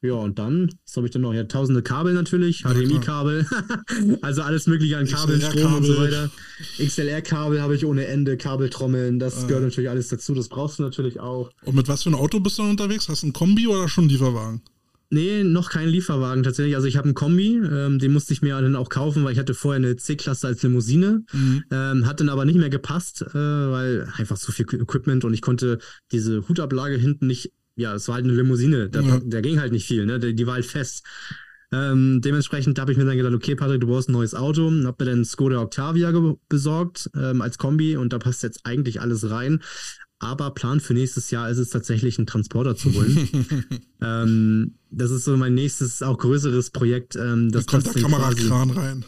[0.00, 1.32] ja, und dann, was habe ich denn noch?
[1.32, 3.46] Ja, tausende Kabel natürlich, HDMI-Kabel,
[4.22, 6.30] also alles mögliche an Kabeln, Strom und so weiter.
[6.78, 9.46] XLR-Kabel habe ich ohne Ende, Kabeltrommeln, das äh.
[9.46, 11.50] gehört natürlich alles dazu, das brauchst du natürlich auch.
[11.64, 13.08] Und mit was für ein Auto bist du dann unterwegs?
[13.08, 14.62] Hast du ein Kombi oder schon einen Lieferwagen?
[15.12, 16.74] Nee, noch kein Lieferwagen tatsächlich.
[16.74, 19.38] Also ich habe einen Kombi, ähm, den musste ich mir dann auch kaufen, weil ich
[19.38, 21.64] hatte vorher eine C-Klasse als Limousine, mhm.
[21.70, 25.42] ähm, hat dann aber nicht mehr gepasst, äh, weil einfach zu viel Equipment und ich
[25.42, 25.80] konnte
[26.12, 29.20] diese Hutablage hinten nicht ja, es war halt eine Limousine, da, ja.
[29.24, 30.18] da ging halt nicht viel, ne?
[30.18, 31.04] Die, die war halt fest.
[31.72, 34.70] Ähm, dementsprechend habe ich mir dann gedacht, okay, Patrick, du brauchst ein neues Auto.
[34.84, 36.12] Hab mir dann Skoda Octavia
[36.48, 39.62] besorgt ähm, als Kombi und da passt jetzt eigentlich alles rein.
[40.18, 43.28] Aber Plan für nächstes Jahr ist es tatsächlich, einen Transporter zu holen.
[44.02, 47.16] ähm, das ist so mein nächstes, auch größeres Projekt.
[47.16, 49.04] Ähm, das da kommt der Kamerakran rein.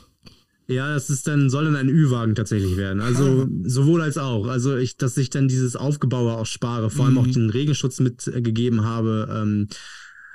[0.67, 3.01] Ja, das ist dann, soll dann ein Ü-Wagen tatsächlich werden.
[3.01, 4.47] Also sowohl als auch.
[4.47, 7.21] Also ich, dass ich dann dieses Aufgebaue auch spare, vor allem mhm.
[7.21, 9.29] auch den Regenschutz mitgegeben habe.
[9.31, 9.69] Ähm,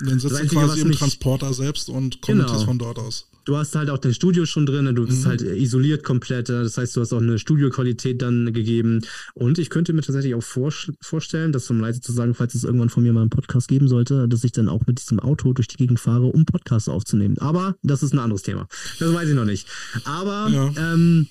[0.01, 2.65] dann sitzt du quasi im Transporter selbst und kommentierst genau.
[2.65, 5.29] von dort aus du hast halt auch dein Studio schon drin, du bist mhm.
[5.29, 9.01] halt isoliert komplett, das heißt, du hast auch eine Studioqualität dann gegeben.
[9.33, 10.71] Und ich könnte mir tatsächlich auch vor,
[11.01, 13.87] vorstellen, das um leise zu sagen, falls es irgendwann von mir mal einen Podcast geben
[13.87, 17.39] sollte, dass ich dann auch mit diesem Auto durch die Gegend fahre, um Podcasts aufzunehmen.
[17.39, 18.67] Aber das ist ein anderes Thema.
[18.99, 19.67] Das weiß ich noch nicht.
[20.05, 20.93] Aber ja.
[20.93, 21.27] ähm,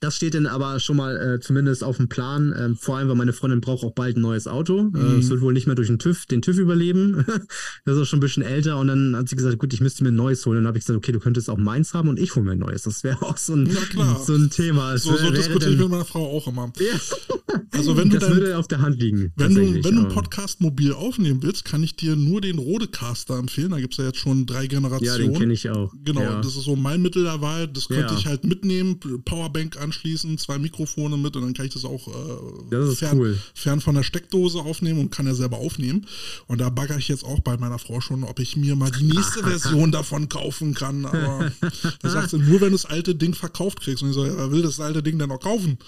[0.00, 2.54] das steht dann aber schon mal äh, zumindest auf dem Plan.
[2.58, 4.90] Ähm, vor allem, weil meine Freundin braucht auch bald ein neues Auto.
[4.94, 5.16] Äh, mhm.
[5.16, 7.24] Äh, es wird wohl nicht mehr durch den TÜV, den TÜV überleben.
[7.84, 8.78] das ist auch schon ein bisschen älter.
[8.78, 10.56] Und dann hat sie gesagt, gut, ich müsste mir ein neues holen.
[10.56, 12.52] Und dann habe ich gesagt, okay, du könntest auch meins haben und ich hole mir
[12.52, 12.82] ein neues.
[12.82, 13.70] Das wäre auch so ein,
[14.24, 14.96] so ein Thema.
[14.96, 16.72] so, so diskutiere ich mit meiner Frau auch immer.
[16.78, 16.98] Ja.
[17.72, 19.32] Also wenn du das dein, würde auf der Hand liegen.
[19.36, 23.38] Wenn du, wenn du einen Podcast mobil aufnehmen willst, kann ich dir nur den Rodecaster
[23.38, 23.70] empfehlen.
[23.70, 25.04] Da gibt es ja jetzt schon drei Generationen.
[25.04, 25.92] Ja, den kenne ich auch.
[26.04, 26.40] Genau, ja.
[26.40, 27.68] das ist so mein Mittel der Wahl.
[27.68, 28.18] Das könnte ja.
[28.18, 32.06] ich halt mitnehmen, Powerbank an anschließen, zwei Mikrofone mit und dann kann ich das auch
[32.06, 33.38] äh, das fern, cool.
[33.54, 36.06] fern, von der Steckdose aufnehmen und kann ja selber aufnehmen.
[36.46, 39.04] Und da bagger ich jetzt auch bei meiner Frau schon, ob ich mir mal die
[39.04, 41.04] nächste Version davon kaufen kann.
[41.06, 41.50] Aber
[42.02, 44.02] da sagt sie, nur wenn du das alte Ding verkauft kriegst.
[44.02, 45.78] Und ich so, ja, will das alte Ding denn noch kaufen?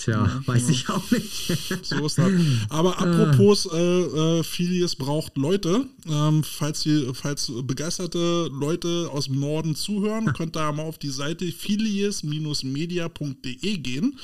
[0.00, 0.70] Tja, ja, weiß ja.
[0.70, 1.52] ich auch nicht.
[1.82, 2.32] so ist das.
[2.70, 5.84] Aber apropos, äh, äh, Filius braucht Leute.
[6.08, 11.10] Ähm, falls, ihr, falls begeisterte Leute aus dem Norden zuhören, könnt ihr mal auf die
[11.10, 14.18] Seite filius-media.de gehen.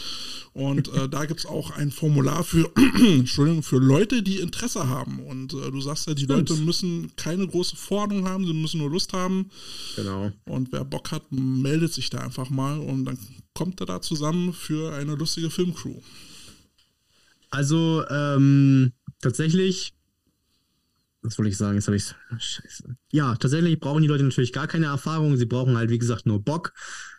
[0.55, 5.18] Und äh, da gibt es auch ein Formular für, Entschuldigung, für Leute, die Interesse haben.
[5.20, 6.49] Und äh, du sagst ja, die Stimmt.
[6.49, 9.51] Leute müssen keine große Forderung haben, sie müssen nur Lust haben.
[9.97, 10.33] Genau.
[10.47, 13.18] Und wer Bock hat, meldet sich da einfach mal und dann
[13.57, 16.00] kommt er da zusammen für eine lustige Filmcrew?
[17.50, 18.92] Also, ähm,
[19.22, 19.94] tatsächlich,
[21.22, 21.76] was wollte ich sagen?
[21.76, 22.96] Jetzt habe ich Scheiße.
[23.11, 25.38] Ja, tatsächlich brauchen die Leute natürlich gar keine Erfahrung.
[25.38, 26.74] Sie brauchen halt, wie gesagt, nur Bock.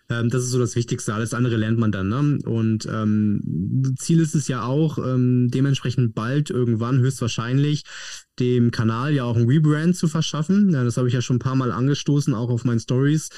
[0.10, 1.14] Ähm, das ist so das Wichtigste.
[1.16, 2.10] Alles andere lernt man dann.
[2.10, 2.40] Ne?
[2.46, 7.84] Und ähm, Ziel ist es ja auch, ähm, dementsprechend bald irgendwann höchstwahrscheinlich
[8.38, 10.72] dem Kanal ja auch ein Rebrand zu verschaffen.
[10.72, 13.30] Ja, das habe ich ja schon ein paar Mal angestoßen, auch auf meinen Stories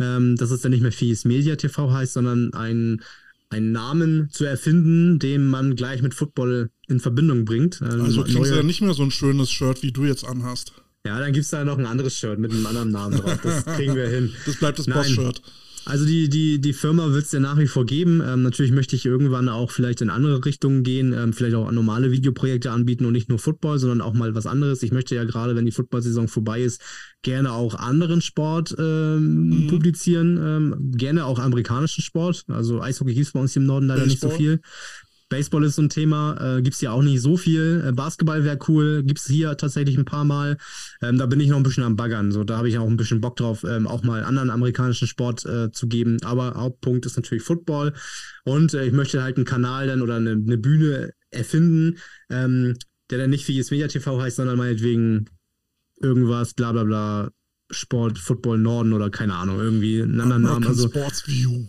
[0.00, 3.02] ähm, dass es dann nicht mehr Fies Media TV heißt, sondern ein,
[3.50, 7.80] einen Namen zu erfinden, den man gleich mit Football in Verbindung bringt.
[7.80, 10.72] Ähm, also kriegst du ja nicht mehr so ein schönes Shirt, wie du jetzt anhast.
[11.06, 13.38] Ja, dann gibt es da noch ein anderes Shirt mit einem anderen Namen drauf.
[13.42, 14.32] Das kriegen wir hin.
[14.46, 15.42] Das bleibt das Boss-Shirt.
[15.86, 18.22] Also die, die, die Firma wird es ja nach wie vor geben.
[18.24, 22.10] Ähm, natürlich möchte ich irgendwann auch vielleicht in andere Richtungen gehen, ähm, vielleicht auch normale
[22.12, 24.82] Videoprojekte anbieten und nicht nur Football, sondern auch mal was anderes.
[24.82, 26.82] Ich möchte ja gerade, wenn die Football-Saison vorbei ist,
[27.22, 29.66] gerne auch anderen Sport ähm, mhm.
[29.68, 32.44] publizieren, ähm, gerne auch amerikanischen Sport.
[32.48, 34.30] Also Eishockey gibt es bei uns hier im Norden leider Baseball.
[34.30, 34.60] nicht so viel.
[35.30, 37.82] Baseball ist so ein Thema, äh, gibt es ja auch nicht so viel.
[37.86, 40.58] Äh, Basketball wäre cool, gibt es hier tatsächlich ein paar Mal.
[41.00, 42.32] Ähm, da bin ich noch ein bisschen am Baggern.
[42.32, 45.46] So, da habe ich auch ein bisschen Bock drauf, ähm, auch mal anderen amerikanischen Sport
[45.46, 46.18] äh, zu geben.
[46.24, 47.94] Aber Hauptpunkt ist natürlich Football.
[48.44, 52.76] Und äh, ich möchte halt einen Kanal dann oder eine, eine Bühne erfinden, ähm,
[53.10, 55.30] der dann nicht Fies Media TV heißt, sondern meinetwegen
[56.02, 57.30] irgendwas, bla bla bla,
[57.70, 60.66] Sport, Football Norden oder keine Ahnung, irgendwie einen anderen Namen.
[60.66, 61.68] Also, Sports View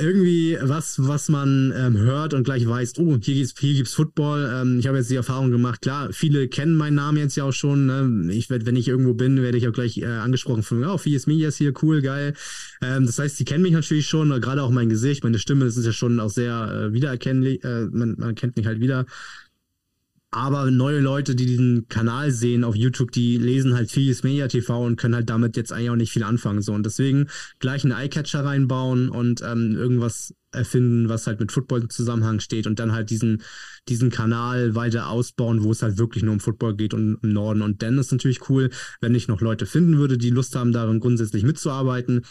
[0.00, 4.50] irgendwie was, was man ähm, hört und gleich weiß, oh, hier gibt's, hier gibt's Football.
[4.52, 7.52] Ähm, ich habe jetzt die Erfahrung gemacht, klar, viele kennen meinen Namen jetzt ja auch
[7.52, 7.86] schon.
[7.86, 8.32] Ne?
[8.32, 11.26] Ich werde, wenn ich irgendwo bin, werde ich auch gleich äh, angesprochen von, oh, Fies
[11.26, 12.34] Medias hier, cool, geil.
[12.82, 15.76] Ähm, das heißt, die kennen mich natürlich schon, gerade auch mein Gesicht, meine Stimme, das
[15.76, 19.06] ist ja schon auch sehr äh, wiedererkennlich, äh, man, man kennt mich halt wieder.
[20.32, 24.84] Aber neue Leute, die diesen Kanal sehen auf YouTube, die lesen halt vieles Media TV
[24.84, 26.62] und können halt damit jetzt eigentlich auch nicht viel anfangen.
[26.62, 26.72] So.
[26.72, 27.26] Und deswegen
[27.58, 32.68] gleich einen Eyecatcher reinbauen und ähm, irgendwas erfinden, was halt mit Football im Zusammenhang steht
[32.68, 33.42] und dann halt diesen,
[33.88, 37.62] diesen Kanal weiter ausbauen, wo es halt wirklich nur um Football geht und im Norden.
[37.62, 38.70] Und dann ist natürlich cool,
[39.00, 42.24] wenn ich noch Leute finden würde, die Lust haben, darin grundsätzlich mitzuarbeiten.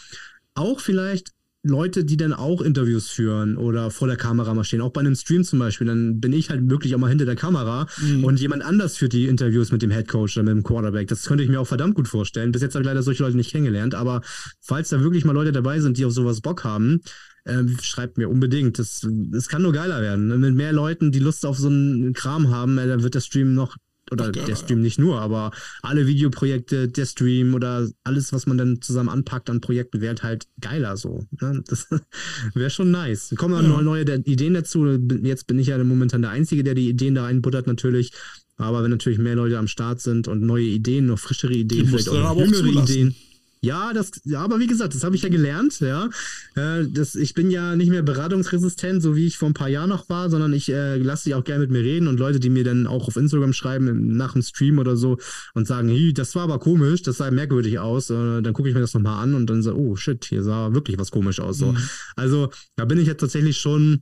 [0.54, 1.32] Auch vielleicht
[1.62, 5.14] Leute, die dann auch Interviews führen oder vor der Kamera mal stehen, auch bei einem
[5.14, 8.24] Stream zum Beispiel, dann bin ich halt wirklich auch mal hinter der Kamera mhm.
[8.24, 11.08] und jemand anders führt die Interviews mit dem Headcoach oder mit dem Quarterback.
[11.08, 12.50] Das könnte ich mir auch verdammt gut vorstellen.
[12.52, 14.22] Bis jetzt habe ich leider solche Leute nicht kennengelernt, aber
[14.60, 17.00] falls da wirklich mal Leute dabei sind, die auf sowas Bock haben,
[17.44, 18.78] äh, schreibt mir unbedingt.
[18.78, 20.40] Das, das kann nur geiler werden.
[20.40, 23.52] Mit mehr Leuten, die Lust auf so einen Kram haben, äh, dann wird der Stream
[23.52, 23.76] noch
[24.10, 25.50] oder der Stream nicht nur, aber
[25.82, 30.46] alle Videoprojekte, der Stream oder alles, was man dann zusammen anpackt an Projekten, wäre halt
[30.60, 31.26] geiler so.
[31.40, 31.62] Ne?
[31.66, 31.88] Das
[32.54, 33.34] wäre schon nice.
[33.36, 33.82] Kommen dann ja.
[33.82, 34.86] neue Ideen dazu.
[35.22, 38.12] Jetzt bin ich ja momentan der Einzige, der die Ideen da reinbuttert natürlich.
[38.56, 42.08] Aber wenn natürlich mehr Leute am Start sind und neue Ideen, noch frischere Ideen, vielleicht
[42.10, 43.14] auch jüngere Ideen.
[43.62, 46.08] Ja, das, ja, aber wie gesagt, das habe ich ja gelernt, ja.
[46.54, 49.90] Äh, das, ich bin ja nicht mehr beratungsresistent, so wie ich vor ein paar Jahren
[49.90, 52.48] noch war, sondern ich äh, lasse dich auch gerne mit mir reden und Leute, die
[52.48, 55.18] mir dann auch auf Instagram schreiben, nach dem Stream oder so
[55.52, 58.74] und sagen, hey, das war aber komisch, das sah merkwürdig aus, äh, dann gucke ich
[58.74, 61.58] mir das nochmal an und dann so, oh shit, hier sah wirklich was komisch aus.
[61.58, 61.72] So.
[61.72, 61.78] Mhm.
[62.16, 64.00] Also da bin ich jetzt tatsächlich schon,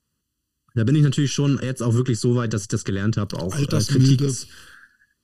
[0.76, 3.36] da bin ich natürlich schon jetzt auch wirklich so weit, dass ich das gelernt habe,
[3.36, 4.22] auch äh, Kritik,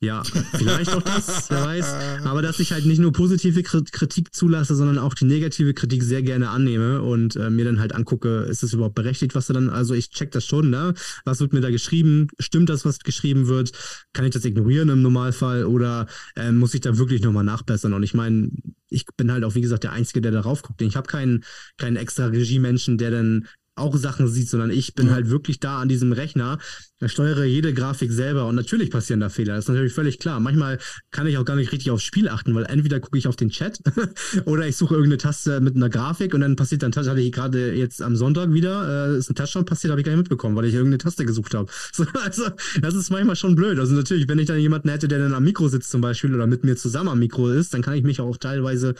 [0.05, 1.95] ja, vielleicht auch das, wer weiß.
[2.25, 6.23] Aber dass ich halt nicht nur positive Kritik zulasse, sondern auch die negative Kritik sehr
[6.23, 9.71] gerne annehme und äh, mir dann halt angucke, ist es überhaupt berechtigt, was da dann,
[9.71, 10.95] also ich check das schon, ne?
[11.25, 12.29] Was wird mir da geschrieben?
[12.39, 13.73] Stimmt das, was geschrieben wird?
[14.13, 17.93] Kann ich das ignorieren im Normalfall oder äh, muss ich da wirklich nochmal nachbessern?
[17.93, 18.51] Und ich meine,
[18.91, 20.81] ich bin halt auch, wie gesagt, der Einzige, der darauf guckt.
[20.83, 21.45] Ich habe keinen,
[21.79, 23.47] keinen extra Regiemenschen, der dann
[23.77, 25.15] auch Sachen sieht, sondern ich bin ja.
[25.15, 26.59] halt wirklich da an diesem Rechner,
[27.07, 30.41] steuere jede Grafik selber und natürlich passieren da Fehler, das ist natürlich völlig klar.
[30.41, 30.79] Manchmal
[31.11, 33.51] kann ich auch gar nicht richtig aufs Spiel achten, weil entweder gucke ich auf den
[33.51, 33.81] Chat
[34.47, 37.75] oder ich suche irgendeine Taste mit einer Grafik und dann passiert dann, hatte ich gerade
[37.75, 40.67] jetzt am Sonntag wieder, äh, ist ein Touchdown passiert, habe ich gar nicht mitbekommen, weil
[40.67, 41.71] ich irgendeine Taste gesucht habe.
[41.95, 42.45] So, also
[42.81, 43.79] das ist manchmal schon blöd.
[43.79, 46.47] Also natürlich, wenn ich dann jemanden hätte, der dann am Mikro sitzt zum Beispiel oder
[46.47, 48.95] mit mir zusammen am Mikro ist, dann kann ich mich auch teilweise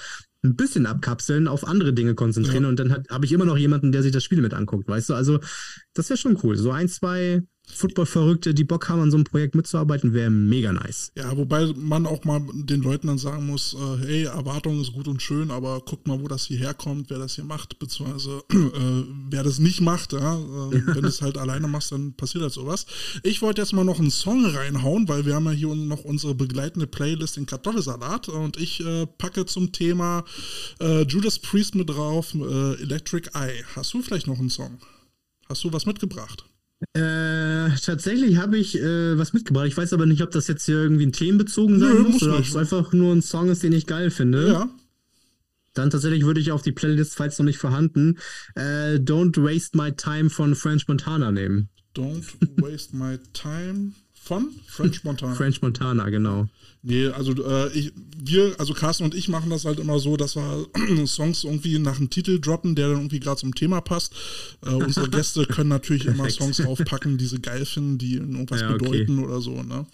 [0.45, 2.69] ein bisschen abkapseln, auf andere Dinge konzentrieren ja.
[2.69, 5.15] und dann habe ich immer noch jemanden, der sich das Spiel mit anguckt, weißt du?
[5.15, 5.41] Also,
[5.95, 6.57] das wäre schon cool.
[6.57, 11.11] So ein, zwei Football-Verrückte, die Bock haben, an so einem Projekt mitzuarbeiten, wäre mega nice.
[11.17, 15.09] Ja, wobei man auch mal den Leuten dann sagen muss, äh, hey, Erwartung ist gut
[15.09, 19.05] und schön, aber guckt mal, wo das hierher kommt, wer das hier macht, beziehungsweise äh,
[19.31, 22.53] wer das nicht macht, ja, äh, wenn du es halt alleine machst, dann passiert halt
[22.53, 22.87] sowas.
[23.23, 26.35] Ich wollte jetzt mal noch einen Song reinhauen, weil wir haben ja hier noch unsere
[26.35, 30.25] begleitende Playlist in Kartoffelsalat und ich äh, packe zum Thema
[30.81, 33.65] äh, Judas Priest mit drauf, äh, Electric Eye.
[33.75, 34.79] Hast du vielleicht noch einen Song?
[35.49, 36.45] Hast du was mitgebracht?
[36.93, 39.67] Äh, tatsächlich habe ich äh, was mitgebracht.
[39.67, 42.23] Ich weiß aber nicht, ob das jetzt hier irgendwie ein themenbezogen sein Nö, muss, muss
[42.23, 44.49] oder ob es einfach nur ein Song ist, den ich geil finde.
[44.49, 44.69] Ja.
[45.73, 48.19] Dann tatsächlich würde ich auf die Playlist, falls noch nicht vorhanden,
[48.55, 51.69] äh, Don't Waste My Time von French Montana nehmen.
[51.97, 52.25] Don't
[52.63, 53.93] Waste My Time
[54.25, 55.35] von French Montana.
[55.37, 56.49] French Montana, genau.
[56.83, 60.37] Nee, also äh, ich, wir, also Carsten und ich machen das halt immer so, dass
[60.37, 60.67] wir
[61.07, 64.15] Songs irgendwie nach einem Titel droppen, der dann irgendwie gerade zum Thema passt.
[64.65, 68.71] Äh, unsere Gäste können natürlich immer Songs aufpacken, die sie geil finden, die irgendwas ja,
[68.71, 68.79] okay.
[68.79, 69.63] bedeuten oder so.
[69.63, 69.87] Ne?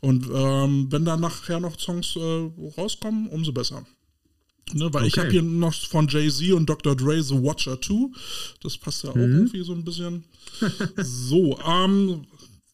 [0.00, 3.84] Und ähm, wenn dann nachher noch Songs äh, rauskommen, umso besser.
[4.72, 5.06] Ne, weil okay.
[5.06, 6.96] ich habe hier noch von Jay-Z und Dr.
[6.96, 8.10] Dre The Watcher 2.
[8.62, 9.22] Das passt ja auch mhm.
[9.22, 10.24] irgendwie so ein bisschen.
[10.96, 12.26] so, ähm,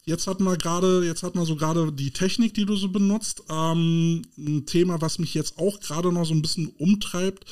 [0.05, 3.43] Jetzt hatten wir gerade, jetzt hatten wir so gerade die Technik, die du so benutzt.
[3.51, 7.45] Ähm, ein Thema, was mich jetzt auch gerade noch so ein bisschen umtreibt,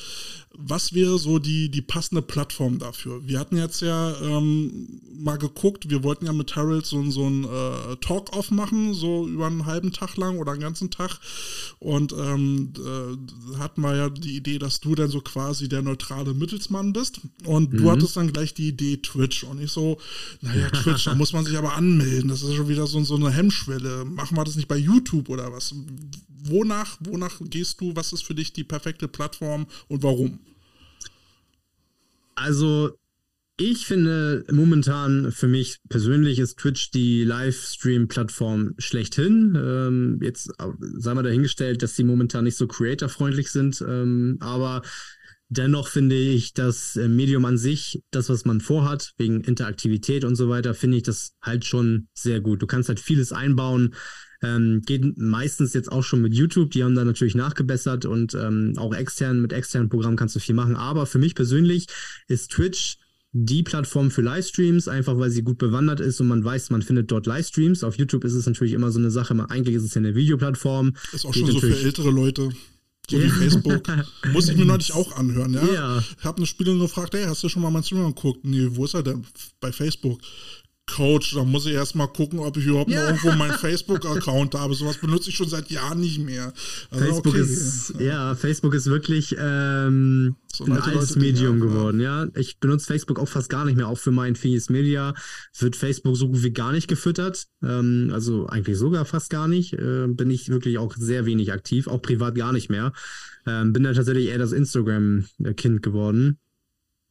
[0.61, 3.25] was wäre so die, die passende Plattform dafür?
[3.25, 7.45] Wir hatten jetzt ja ähm, mal geguckt, wir wollten ja mit Harold so, so ein
[7.45, 11.21] äh, Talk-Off machen, so über einen halben Tag lang oder einen ganzen Tag.
[11.79, 16.35] Und ähm, äh, hatten wir ja die Idee, dass du dann so quasi der neutrale
[16.35, 17.21] Mittelsmann bist.
[17.45, 17.77] Und mhm.
[17.77, 19.45] du hattest dann gleich die Idee Twitch.
[19.45, 19.99] Und ich so,
[20.41, 22.31] naja, Twitch, da muss man sich aber anmelden.
[22.31, 24.05] Das ist schon wieder so, so eine Hemmschwelle.
[24.05, 25.73] Machen wir das nicht bei YouTube oder was?
[26.51, 27.95] Wonach, wonach gehst du?
[27.97, 30.39] Was ist für dich die perfekte Plattform und warum?
[32.35, 32.97] Also,
[33.61, 39.59] ich finde momentan für mich persönlich ist Twitch die Livestream-Plattform schlechthin.
[39.61, 43.85] Ähm, jetzt sei mal dahingestellt, dass sie momentan nicht so creator-freundlich sind.
[43.87, 44.83] Ähm, aber
[45.49, 50.37] dennoch finde ich das äh, Medium an sich, das, was man vorhat, wegen Interaktivität und
[50.37, 52.63] so weiter, finde ich das halt schon sehr gut.
[52.63, 53.95] Du kannst halt vieles einbauen.
[54.43, 58.75] Ähm, geht meistens jetzt auch schon mit YouTube, die haben da natürlich nachgebessert und ähm,
[58.77, 60.77] auch extern mit externen Programmen kannst du viel machen.
[60.77, 61.87] Aber für mich persönlich
[62.29, 62.99] ist Twitch
[63.33, 67.11] die Plattform für Livestreams, einfach weil sie gut bewandert ist und man weiß, man findet
[67.11, 67.85] dort Livestreams.
[67.85, 70.95] Auf YouTube ist es natürlich immer so eine Sache, eigentlich ist es ja eine Videoplattform.
[71.13, 72.51] Ist auch schon so für ältere Leute.
[73.11, 73.83] So wie Facebook.
[74.33, 75.67] Muss ich mir neulich auch anhören, ja?
[75.73, 76.05] Ja.
[76.19, 78.41] Ich habe eine Spielerin gefragt, hey, hast du schon mal meinen Streamer geguckt?
[78.45, 79.25] Nee, wo ist er denn?
[79.61, 80.21] Bei Facebook.
[80.89, 83.01] Coach, da muss ich erstmal gucken, ob ich überhaupt Ja.
[83.03, 84.75] noch irgendwo meinen Facebook-Account habe.
[84.75, 86.53] Sowas benutze ich schon seit Jahren nicht mehr.
[86.91, 87.43] Also, Facebook okay.
[87.43, 88.35] ist, ja.
[88.35, 91.65] Facebook ist wirklich ähm, So ein alte altes Leute-Ding, Medium ja.
[91.67, 92.27] geworden, ja.
[92.35, 95.15] Ich benutze Facebook auch fast gar nicht mehr, auch für mein Finies Media
[95.59, 97.47] wird Facebook so gut wie gar nicht gefüttert.
[97.63, 99.75] Ähm, also eigentlich sogar fast gar nicht.
[99.75, 102.93] Äh, bin ich wirklich auch sehr wenig aktiv, auch privat gar nicht mehr.
[103.47, 106.39] Ähm, bin dann tatsächlich eher das Instagram-Kind geworden.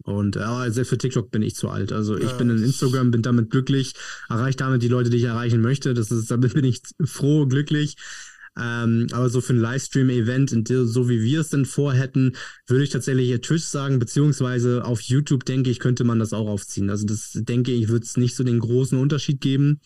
[0.03, 1.91] Und äh, selbst für TikTok bin ich zu alt.
[1.91, 2.37] Also ich Ja.
[2.37, 3.93] bin in Instagram, bin damit glücklich,
[4.29, 5.93] erreiche damit die Leute, die ich erreichen möchte.
[5.93, 7.95] Das ist, damit bin ich froh, glücklich.
[8.59, 13.39] Ähm, aber so für ein Livestream-Event, so wie wir es denn vorhätten, würde ich tatsächlich
[13.41, 16.89] Twitch sagen, beziehungsweise auf YouTube denke ich, könnte man das auch aufziehen.
[16.89, 19.79] Also das denke ich, wird es nicht so den großen Unterschied geben.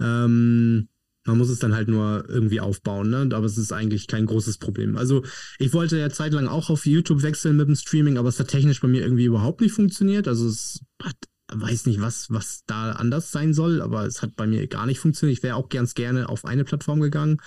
[0.00, 0.88] Ähm,
[1.26, 3.28] man muss es dann halt nur irgendwie aufbauen, ne?
[3.32, 4.96] Aber es ist eigentlich kein großes Problem.
[4.96, 5.22] Also
[5.58, 8.80] ich wollte ja zeitlang auch auf YouTube wechseln mit dem Streaming, aber es hat technisch
[8.80, 10.28] bei mir irgendwie überhaupt nicht funktioniert.
[10.28, 11.16] Also es hat,
[11.52, 15.00] weiß nicht, was, was da anders sein soll, aber es hat bei mir gar nicht
[15.00, 15.38] funktioniert.
[15.38, 17.38] Ich wäre auch ganz gerne auf eine Plattform gegangen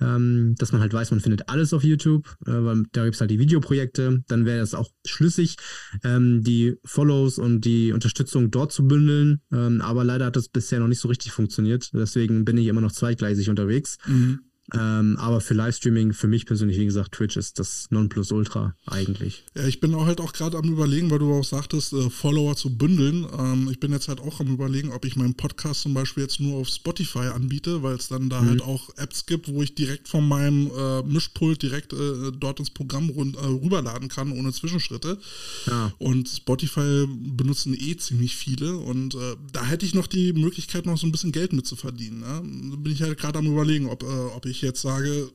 [0.00, 3.20] ähm, dass man halt weiß, man findet alles auf YouTube, äh, weil da gibt es
[3.20, 5.56] halt die Videoprojekte, dann wäre es auch schlüssig,
[6.04, 10.80] ähm, die Follows und die Unterstützung dort zu bündeln, ähm, aber leider hat das bisher
[10.80, 13.98] noch nicht so richtig funktioniert, deswegen bin ich immer noch zweigleisig unterwegs.
[14.06, 14.40] Mhm.
[14.74, 19.44] Ähm, aber für Livestreaming, für mich persönlich, wie gesagt, Twitch ist das Nonplusultra eigentlich.
[19.56, 22.56] Ja, ich bin auch halt auch gerade am überlegen, weil du auch sagtest, äh, Follower
[22.56, 23.26] zu bündeln.
[23.38, 26.40] Ähm, ich bin jetzt halt auch am überlegen, ob ich meinen Podcast zum Beispiel jetzt
[26.40, 30.08] nur auf Spotify anbiete, weil es dann da halt auch Apps gibt, wo ich direkt
[30.08, 35.18] von meinem äh, Mischpult direkt äh, dort ins Programm run- äh, rüberladen kann, ohne Zwischenschritte.
[35.66, 35.92] Ja.
[35.98, 40.98] Und Spotify benutzen eh ziemlich viele und äh, da hätte ich noch die Möglichkeit, noch
[40.98, 42.20] so ein bisschen Geld mit zu verdienen.
[42.20, 42.70] Ne?
[42.70, 45.30] Da bin ich halt gerade am überlegen, ob, äh, ob ich jetzt sage,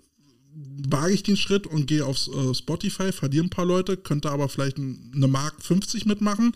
[0.88, 4.48] wage ich den Schritt und gehe auf äh, Spotify, verliere ein paar Leute, könnte aber
[4.48, 6.54] vielleicht ein- eine Mark 50 mitmachen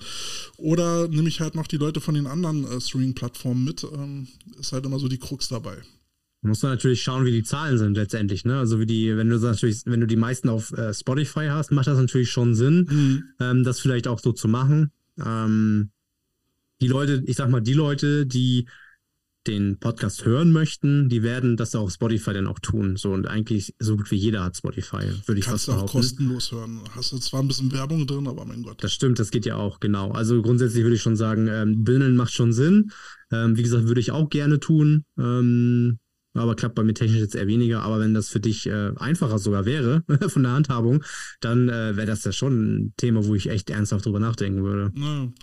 [0.57, 3.83] oder nehme ich halt noch die Leute von den anderen äh, Streaming-Plattformen mit.
[3.83, 4.27] Ähm,
[4.59, 5.77] ist halt immer so die Krux dabei.
[6.41, 8.57] Muss man natürlich schauen, wie die Zahlen sind letztendlich, ne?
[8.59, 11.87] Also wie die, wenn du natürlich, wenn du die meisten auf äh, Spotify hast, macht
[11.87, 12.87] das natürlich schon Sinn.
[13.41, 14.91] ähm, das vielleicht auch so zu machen.
[15.21, 15.89] Ähm,
[16.79, 18.69] die Leute, ich sag mal, die Leute, die
[19.49, 22.95] den Podcast hören möchten, die werden das auf Spotify dann auch tun.
[22.95, 25.75] So und eigentlich so gut wie jeder hat Spotify, würde ich Kannst fast du auch
[25.77, 25.97] behaupten.
[25.97, 26.81] kostenlos hören.
[26.95, 28.83] Hast du zwar ein bisschen Werbung drin, aber mein Gott.
[28.83, 30.11] Das stimmt, das geht ja auch, genau.
[30.11, 32.91] Also grundsätzlich würde ich schon sagen, ähm, Bündeln macht schon Sinn.
[33.31, 35.05] Ähm, wie gesagt, würde ich auch gerne tun.
[35.17, 35.99] Ähm,
[36.39, 37.81] aber klappt bei mir technisch jetzt eher weniger.
[37.83, 41.03] Aber wenn das für dich äh, einfacher sogar wäre, von der Handhabung,
[41.41, 44.91] dann äh, wäre das ja schon ein Thema, wo ich echt ernsthaft drüber nachdenken würde.
[44.97, 45.33] Ne,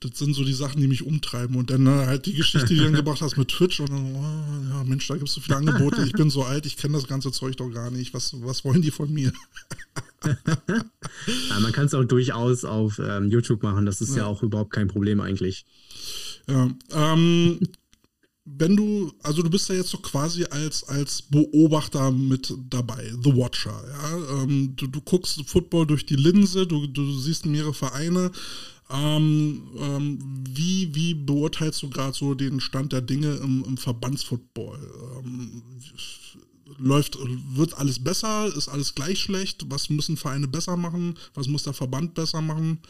[0.00, 1.56] das sind so die Sachen, die mich umtreiben.
[1.56, 3.80] Und dann äh, halt die Geschichte, die du dann gebracht hast mit Twitch.
[3.80, 6.04] Und dann, oh, ja, Mensch, da gibt es so viele Angebote.
[6.04, 8.14] Ich bin so alt, ich kenne das ganze Zeug doch gar nicht.
[8.14, 9.32] Was, was wollen die von mir?
[11.50, 13.86] Ja, man kann es auch durchaus auf ähm, YouTube machen.
[13.86, 14.22] Das ist ja.
[14.22, 14.26] Ja.
[14.26, 15.66] auch überhaupt kein Problem eigentlich.
[16.48, 17.60] Ja, ähm,
[18.46, 23.36] wenn du, also du bist ja jetzt so quasi als, als Beobachter mit dabei, The
[23.36, 24.42] Watcher, ja.
[24.42, 28.30] Ähm, du, du guckst Football durch die Linse, du, du siehst mehrere Vereine.
[28.88, 34.78] Ähm, ähm, wie, wie beurteilst du gerade so den Stand der Dinge im, im Verbandsfootball?
[36.78, 37.16] Läuft,
[37.54, 38.52] wird alles besser?
[38.54, 39.64] Ist alles gleich schlecht?
[39.68, 41.16] Was müssen Vereine besser machen?
[41.34, 42.80] Was muss der Verband besser machen?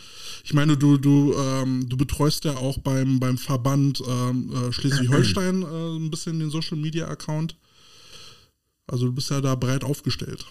[0.44, 5.62] Ich meine, du, du, ähm, du betreust ja auch beim, beim Verband ähm, äh, Schleswig-Holstein
[5.62, 7.56] äh, ein bisschen den Social Media Account.
[8.86, 10.44] Also du bist ja da breit aufgestellt.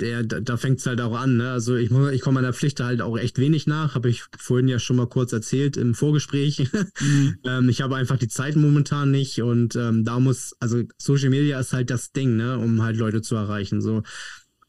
[0.00, 1.36] Der, da da fängt es halt auch an.
[1.38, 1.50] Ne?
[1.50, 3.94] Also ich, ich komme meiner Pflicht halt auch echt wenig nach.
[3.94, 6.68] Habe ich vorhin ja schon mal kurz erzählt im Vorgespräch.
[7.44, 11.58] ähm, ich habe einfach die Zeit momentan nicht und ähm, da muss, also Social Media
[11.60, 13.80] ist halt das Ding, ne, um halt Leute zu erreichen.
[13.80, 14.02] So,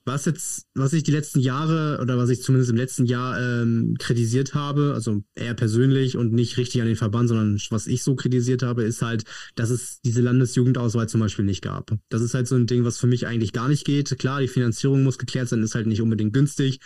[0.05, 3.95] was jetzt, was ich die letzten Jahre oder was ich zumindest im letzten Jahr ähm,
[3.99, 8.15] kritisiert habe, also eher persönlich und nicht richtig an den Verband, sondern was ich so
[8.15, 9.23] kritisiert habe, ist halt,
[9.55, 11.95] dass es diese Landesjugendauswahl zum Beispiel nicht gab.
[12.09, 14.17] Das ist halt so ein Ding, was für mich eigentlich gar nicht geht.
[14.17, 16.79] Klar, die Finanzierung muss geklärt sein, ist halt nicht unbedingt günstig.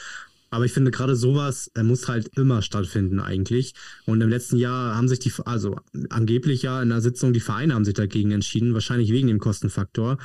[0.56, 3.74] Aber ich finde gerade sowas äh, muss halt immer stattfinden eigentlich.
[4.06, 5.76] Und im letzten Jahr haben sich die, also
[6.10, 10.18] angeblich ja in der Sitzung die Vereine haben sich dagegen entschieden, wahrscheinlich wegen dem Kostenfaktor.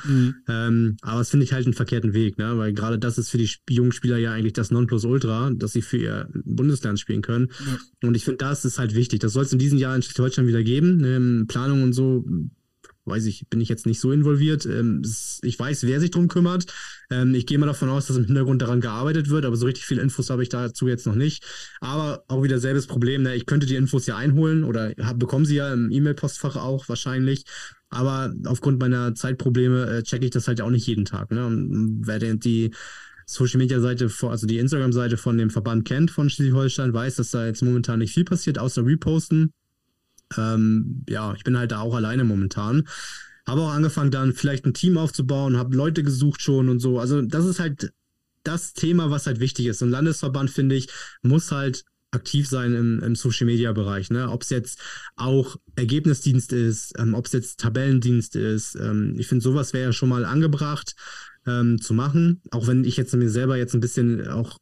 [0.47, 2.57] Ähm, aber das finde ich halt einen verkehrten Weg, ne?
[2.57, 5.97] weil gerade das ist für die jungen Spieler ja eigentlich das Nonplusultra, dass sie für
[5.97, 7.51] ihr Bundesland spielen können.
[8.01, 9.19] Und ich finde, das ist halt wichtig.
[9.19, 11.03] Das soll es in diesem Jahr in Schleswig-Holstein wieder geben.
[11.03, 12.23] Ähm, Planung und so
[13.11, 14.65] weiß ich, bin ich jetzt nicht so involviert.
[14.65, 15.03] Ähm,
[15.41, 16.65] ich weiß, wer sich drum kümmert.
[17.11, 19.85] Ähm, ich gehe mal davon aus, dass im Hintergrund daran gearbeitet wird, aber so richtig
[19.85, 21.45] viele Infos habe ich dazu jetzt noch nicht.
[21.79, 23.23] Aber auch wieder selbes Problem.
[23.23, 23.35] Ne?
[23.35, 27.43] Ich könnte die Infos ja einholen oder hab, bekomme sie ja im E-Mail-Postfach auch wahrscheinlich.
[27.89, 31.31] Aber aufgrund meiner Zeitprobleme äh, checke ich das halt auch nicht jeden Tag.
[31.31, 31.45] Ne?
[31.45, 32.71] Und wer die
[33.25, 37.45] Social Media Seite, also die Instagram-Seite von dem Verband kennt von Schleswig-Holstein, weiß, dass da
[37.45, 39.53] jetzt momentan nicht viel passiert, außer Reposten.
[40.37, 42.87] Ähm, ja, ich bin halt da auch alleine momentan.
[43.47, 46.99] Habe auch angefangen, dann vielleicht ein Team aufzubauen, habe Leute gesucht schon und so.
[46.99, 47.91] Also, das ist halt
[48.43, 49.81] das Thema, was halt wichtig ist.
[49.81, 50.89] Ein Landesverband, finde ich,
[51.21, 54.09] muss halt aktiv sein im, im Social Media Bereich.
[54.09, 54.29] Ne?
[54.29, 54.79] Ob es jetzt
[55.15, 58.75] auch Ergebnisdienst ist, ähm, ob es jetzt Tabellendienst ist.
[58.75, 60.95] Ähm, ich finde, sowas wäre ja schon mal angebracht
[61.47, 62.41] ähm, zu machen.
[62.51, 64.57] Auch wenn ich jetzt mir selber jetzt ein bisschen auch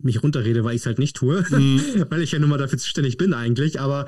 [0.00, 1.80] mich runterrede, weil ich es halt nicht tue, mhm.
[2.10, 3.80] weil ich ja nun mal dafür zuständig bin eigentlich.
[3.80, 4.06] Aber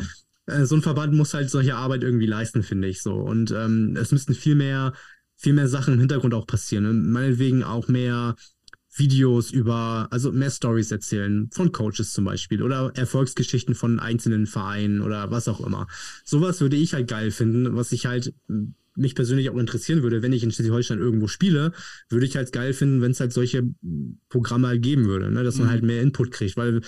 [0.64, 3.14] so ein Verband muss halt solche Arbeit irgendwie leisten, finde ich so.
[3.14, 4.92] Und ähm, es müssten viel mehr,
[5.36, 6.86] viel mehr Sachen im Hintergrund auch passieren.
[6.86, 8.36] Und meinetwegen auch mehr
[8.94, 15.00] Videos über, also mehr Stories erzählen, von Coaches zum Beispiel oder Erfolgsgeschichten von einzelnen Vereinen
[15.00, 15.86] oder was auch immer.
[16.24, 18.34] Sowas würde ich halt geil finden, was ich halt
[18.96, 21.72] mich persönlich auch interessieren würde, wenn ich in Schleswig-Holstein irgendwo spiele,
[22.08, 23.62] würde ich halt geil finden, wenn es halt solche
[24.28, 25.44] Programme halt geben würde, ne?
[25.44, 25.70] dass man mhm.
[25.70, 26.80] halt mehr Input kriegt, weil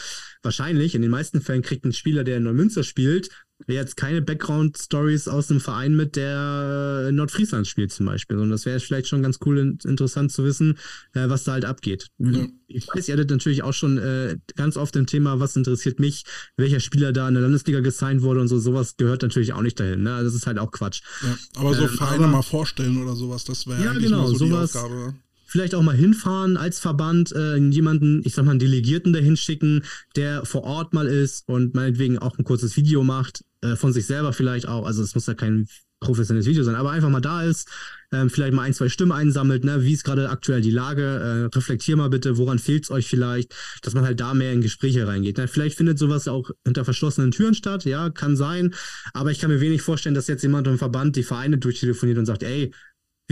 [0.42, 3.30] wahrscheinlich in den meisten Fällen kriegt ein Spieler, der in Neumünster spielt,
[3.66, 8.38] jetzt keine Background-Stories aus einem Verein mit, der in Nordfriesland spielt zum Beispiel.
[8.38, 10.78] Und das wäre vielleicht schon ganz cool und interessant zu wissen,
[11.14, 12.08] äh, was da halt abgeht.
[12.18, 12.46] Ja.
[12.68, 16.24] Ich weiß, ihr hattet natürlich auch schon äh, ganz oft im Thema, was interessiert mich,
[16.56, 19.78] welcher Spieler da in der Landesliga gesigned wurde und so, sowas gehört natürlich auch nicht
[19.78, 20.02] dahin.
[20.02, 20.14] Ne?
[20.14, 21.02] Also das ist halt auch Quatsch.
[21.22, 24.46] Ja, aber so ähm, Vereine aber, mal vorstellen oder sowas, das wäre ja, genau, so
[24.46, 25.14] sowas, die Aufgabe
[25.52, 29.84] vielleicht auch mal hinfahren als Verband, äh, jemanden, ich sag mal, einen Delegierten dahin schicken,
[30.16, 34.06] der vor Ort mal ist und meinetwegen auch ein kurzes Video macht, äh, von sich
[34.06, 34.86] selber vielleicht auch.
[34.86, 35.68] Also es muss ja kein
[36.00, 37.68] professionelles Video sein, aber einfach mal da ist,
[38.12, 39.84] ähm, vielleicht mal ein, zwei Stimmen einsammelt, ne?
[39.84, 43.54] wie ist gerade aktuell die Lage, äh, reflektier mal bitte, woran fehlt es euch vielleicht,
[43.82, 45.36] dass man halt da mehr in Gespräche reingeht.
[45.36, 45.48] Ne?
[45.48, 48.74] Vielleicht findet sowas auch hinter verschlossenen Türen statt, ja, kann sein,
[49.12, 52.26] aber ich kann mir wenig vorstellen, dass jetzt jemand im Verband die Vereine durchtelefoniert und
[52.26, 52.72] sagt, ey,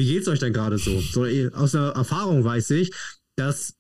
[0.01, 0.99] wie geht's euch denn gerade so?
[0.99, 1.27] so?
[1.53, 2.91] Aus der Erfahrung weiß ich,
[3.37, 3.75] dass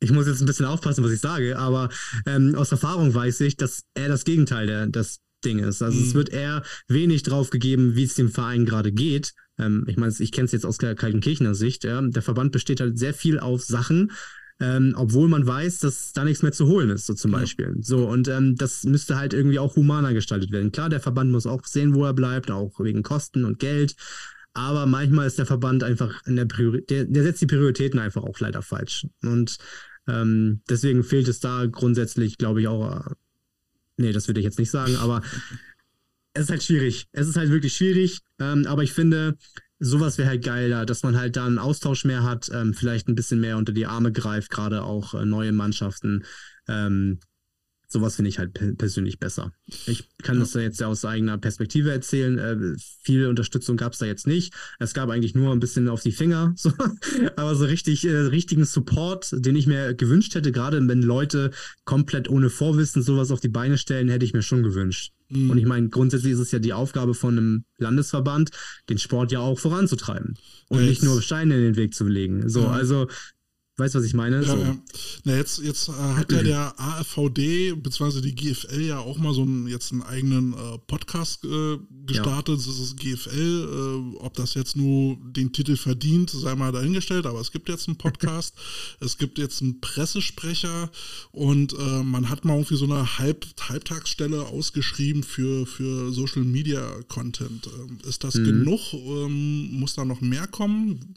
[0.00, 1.90] ich muss jetzt ein bisschen aufpassen, was ich sage, aber
[2.26, 5.82] ähm, aus Erfahrung weiß ich, dass er das Gegenteil der, des Ding ist.
[5.82, 6.04] Also mhm.
[6.06, 9.34] es wird eher wenig drauf gegeben, wie es dem Verein gerade geht.
[9.58, 11.84] Ähm, ich meine, ich kenne es jetzt aus Kaltenkirchener Sicht.
[11.84, 12.00] Ja.
[12.00, 14.12] Der Verband besteht halt sehr viel auf Sachen,
[14.60, 17.38] ähm, obwohl man weiß, dass da nichts mehr zu holen ist, so zum ja.
[17.38, 17.74] Beispiel.
[17.80, 20.70] So, und ähm, das müsste halt irgendwie auch humaner gestaltet werden.
[20.70, 23.96] Klar, der Verband muss auch sehen, wo er bleibt, auch wegen Kosten und Geld.
[24.52, 28.22] Aber manchmal ist der Verband einfach in der Priorität, der, der setzt die Prioritäten einfach
[28.22, 29.06] auch leider falsch.
[29.22, 29.58] Und
[30.06, 33.04] ähm, deswegen fehlt es da grundsätzlich, glaube ich, auch.
[33.04, 33.10] Äh,
[33.96, 35.22] nee, das würde ich jetzt nicht sagen, aber
[36.34, 37.08] es ist halt schwierig.
[37.10, 38.20] Es ist halt wirklich schwierig.
[38.38, 39.36] Ähm, aber ich finde,
[39.84, 43.14] sowas wäre halt geiler, dass man halt da einen Austausch mehr hat, ähm, vielleicht ein
[43.14, 46.24] bisschen mehr unter die Arme greift, gerade auch äh, neue Mannschaften.
[46.68, 47.20] Ähm,
[47.86, 49.52] sowas finde ich halt persönlich besser.
[49.86, 50.40] Ich kann ja.
[50.40, 52.38] das ja jetzt aus eigener Perspektive erzählen.
[52.38, 54.52] Äh, viel Unterstützung gab es da jetzt nicht.
[54.80, 56.54] Es gab eigentlich nur ein bisschen auf die Finger.
[56.64, 56.72] So.
[57.36, 61.50] Aber so richtig, äh, richtigen Support, den ich mir gewünscht hätte, gerade wenn Leute
[61.84, 65.12] komplett ohne Vorwissen sowas auf die Beine stellen, hätte ich mir schon gewünscht.
[65.34, 65.50] Mhm.
[65.50, 68.50] Und ich meine, grundsätzlich ist es ja die Aufgabe von einem Landesverband,
[68.88, 70.34] den Sport ja auch voranzutreiben
[70.68, 72.48] und ja, nicht nur Steine in den Weg zu legen.
[72.48, 72.70] So, ja.
[72.70, 73.08] also
[73.76, 74.36] Weißt du, was ich meine?
[74.36, 74.56] Ja, so.
[74.56, 74.76] ja.
[75.24, 78.20] Na, jetzt, jetzt äh, hat ja der AfVD bzw.
[78.20, 82.60] die GFL ja auch mal so einen, jetzt einen eigenen äh, Podcast äh, gestartet.
[82.60, 82.66] Ja.
[82.66, 84.12] Das ist GFL.
[84.14, 87.26] Äh, ob das jetzt nur den Titel verdient, sei mal dahingestellt.
[87.26, 88.54] Aber es gibt jetzt einen Podcast.
[89.00, 90.88] es gibt jetzt einen Pressesprecher
[91.32, 97.02] und äh, man hat mal irgendwie so eine Halb Halbtagsstelle ausgeschrieben für, für Social Media
[97.08, 97.68] Content.
[97.76, 98.44] Ähm, ist das mhm.
[98.44, 98.80] genug?
[98.92, 101.16] Ähm, muss da noch mehr kommen?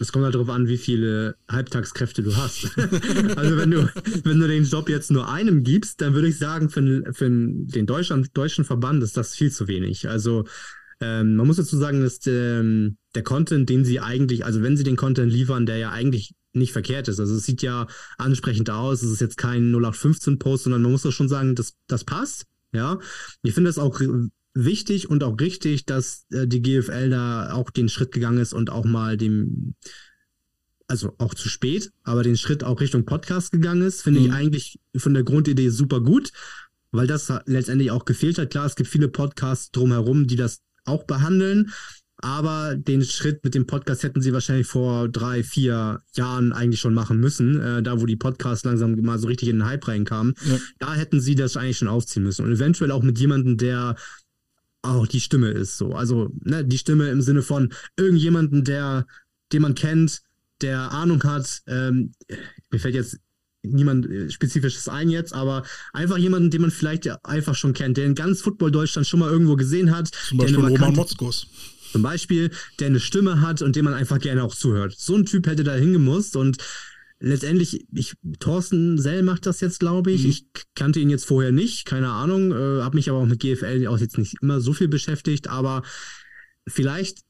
[0.00, 2.70] Es kommt halt darauf an, wie viele Halbtagskräfte du hast.
[3.36, 3.90] also wenn du,
[4.24, 7.86] wenn du den Job jetzt nur einem gibst, dann würde ich sagen, für, für den
[7.86, 10.08] Deutschland, deutschen Verband ist das viel zu wenig.
[10.08, 10.44] Also
[11.00, 14.76] ähm, man muss dazu sagen, dass der, ähm, der Content, den sie eigentlich, also wenn
[14.76, 17.20] sie den Content liefern, der ja eigentlich nicht verkehrt ist.
[17.20, 19.02] Also es sieht ja ansprechend aus.
[19.02, 22.46] Es ist jetzt kein 0815-Post, sondern man muss doch schon sagen, das, das passt.
[22.72, 22.98] Ja,
[23.42, 23.98] ich finde das auch
[24.64, 28.70] wichtig und auch richtig, dass äh, die GFL da auch den Schritt gegangen ist und
[28.70, 29.74] auch mal dem,
[30.88, 34.26] also auch zu spät, aber den Schritt auch Richtung Podcast gegangen ist, finde mhm.
[34.26, 36.32] ich eigentlich von der Grundidee super gut,
[36.90, 38.50] weil das letztendlich auch gefehlt hat.
[38.50, 41.70] Klar, es gibt viele Podcasts drumherum, die das auch behandeln,
[42.16, 46.94] aber den Schritt mit dem Podcast hätten sie wahrscheinlich vor drei, vier Jahren eigentlich schon
[46.94, 50.34] machen müssen, äh, da wo die Podcasts langsam mal so richtig in den Hype reinkamen.
[50.44, 50.58] Ja.
[50.80, 52.44] Da hätten sie das eigentlich schon aufziehen müssen.
[52.44, 53.94] Und eventuell auch mit jemandem, der
[54.82, 55.92] auch die Stimme ist so.
[55.92, 59.06] Also, ne, die Stimme im Sinne von irgendjemanden, der,
[59.52, 60.22] den man kennt,
[60.60, 61.62] der Ahnung hat.
[61.66, 62.12] Ähm,
[62.70, 63.18] mir fällt jetzt
[63.62, 68.06] niemand äh, Spezifisches ein jetzt, aber einfach jemanden, den man vielleicht einfach schon kennt, der
[68.06, 70.08] in ganz Football Deutschland schon mal irgendwo gesehen hat.
[70.08, 71.46] Zum Beispiel Roman Motzkos.
[71.92, 72.50] Zum Beispiel,
[72.80, 74.94] der eine Stimme hat und dem man einfach gerne auch zuhört.
[74.96, 76.58] So ein Typ hätte da hingemusst und
[77.20, 80.24] letztendlich, ich, Thorsten Sell macht das jetzt, glaube ich.
[80.24, 80.30] Mhm.
[80.30, 83.86] Ich kannte ihn jetzt vorher nicht, keine Ahnung, äh, habe mich aber auch mit GFL
[83.88, 85.82] auch jetzt nicht immer so viel beschäftigt, aber
[86.68, 87.20] vielleicht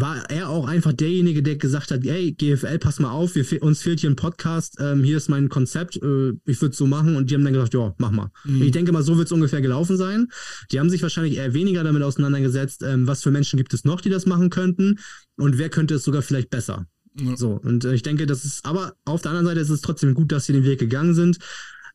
[0.00, 3.82] war er auch einfach derjenige, der gesagt hat, hey, GFL, pass mal auf, wir, uns
[3.82, 7.16] fehlt hier ein Podcast, ähm, hier ist mein Konzept, äh, ich würde es so machen
[7.16, 8.30] und die haben dann gesagt, ja, mach mal.
[8.44, 8.62] Mhm.
[8.62, 10.28] Ich denke mal, so wird es ungefähr gelaufen sein.
[10.70, 14.00] Die haben sich wahrscheinlich eher weniger damit auseinandergesetzt, ähm, was für Menschen gibt es noch,
[14.00, 14.98] die das machen könnten
[15.36, 16.86] und wer könnte es sogar vielleicht besser.
[17.20, 17.36] Ja.
[17.36, 20.14] So, und äh, ich denke, das ist, aber auf der anderen Seite ist es trotzdem
[20.14, 21.38] gut, dass sie den Weg gegangen sind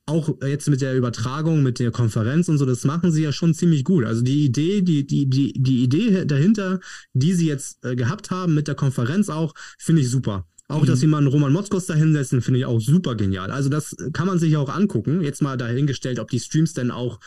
[0.06, 3.54] auch jetzt mit der Übertragung, mit der Konferenz und so, das machen sie ja schon
[3.54, 4.04] ziemlich gut.
[4.04, 6.80] Also die Idee, die, die, die, die Idee dahinter,
[7.14, 10.45] die sie jetzt äh, gehabt haben mit der Konferenz auch, finde ich super.
[10.68, 10.88] Auch, mhm.
[10.88, 13.52] dass sie mal einen Roman Motzkos da hinsetzen, finde ich auch super genial.
[13.52, 15.22] Also das kann man sich auch angucken.
[15.22, 17.20] Jetzt mal dahingestellt, ob die Streams denn auch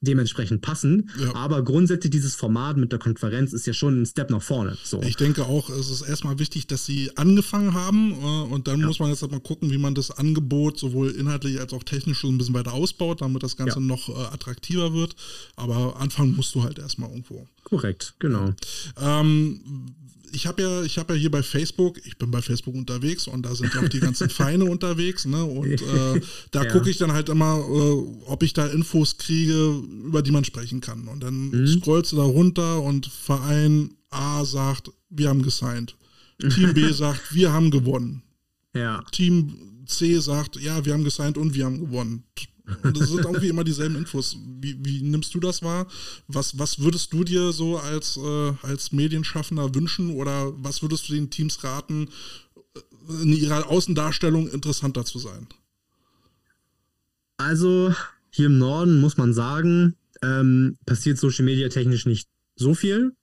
[0.00, 1.10] dementsprechend passen.
[1.20, 1.34] Ja.
[1.34, 4.76] Aber grundsätzlich dieses Format mit der Konferenz ist ja schon ein Step nach vorne.
[4.82, 5.02] So.
[5.02, 8.86] Ich denke auch, es ist erstmal wichtig, dass sie angefangen haben äh, und dann ja.
[8.86, 12.18] muss man jetzt halt mal gucken, wie man das Angebot sowohl inhaltlich als auch technisch
[12.18, 13.84] schon ein bisschen weiter ausbaut, damit das Ganze ja.
[13.84, 15.16] noch äh, attraktiver wird.
[15.56, 17.46] Aber anfangen musst du halt erstmal irgendwo.
[17.64, 18.54] Korrekt, genau.
[19.00, 19.60] Ähm,
[20.32, 23.42] ich habe ja, ich habe ja hier bei Facebook, ich bin bei Facebook unterwegs und
[23.42, 25.44] da sind ja auch die ganzen Feine unterwegs, ne?
[25.44, 26.20] Und äh,
[26.50, 26.70] da ja.
[26.70, 30.80] gucke ich dann halt immer, äh, ob ich da Infos kriege, über die man sprechen
[30.80, 31.08] kann.
[31.08, 31.66] Und dann mhm.
[31.66, 35.96] scrollst du da runter und Verein A sagt, wir haben gesigned.
[36.38, 38.22] Team B sagt, wir haben gewonnen.
[38.74, 39.04] Ja.
[39.12, 42.24] Team C sagt, ja, wir haben gesigned und wir haben gewonnen.
[42.82, 44.36] Und das sind irgendwie immer dieselben Infos.
[44.60, 45.86] Wie, wie, nimmst du das wahr?
[46.28, 51.14] Was, was würdest du dir so als, äh, als Medienschaffender wünschen oder was würdest du
[51.14, 52.08] den Teams raten,
[52.74, 55.46] äh, in ihrer Außendarstellung interessanter zu sein?
[57.36, 57.94] Also
[58.30, 63.14] hier im Norden muss man sagen, ähm, passiert Social Media technisch nicht so viel.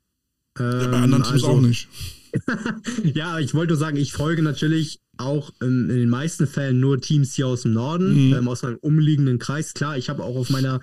[0.59, 1.87] Ähm, ja, bei anderen Teams also, auch nicht.
[3.15, 7.01] ja, ich wollte nur sagen, ich folge natürlich auch in, in, den meisten Fällen nur
[7.01, 8.33] Teams hier aus dem Norden, mhm.
[8.33, 9.73] ähm, aus meinem umliegenden Kreis.
[9.73, 10.79] Klar, ich habe auch auf meiner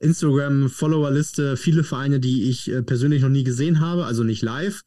[0.00, 4.82] Instagram-Follower-Liste viele Vereine, die ich äh, persönlich noch nie gesehen habe, also nicht live.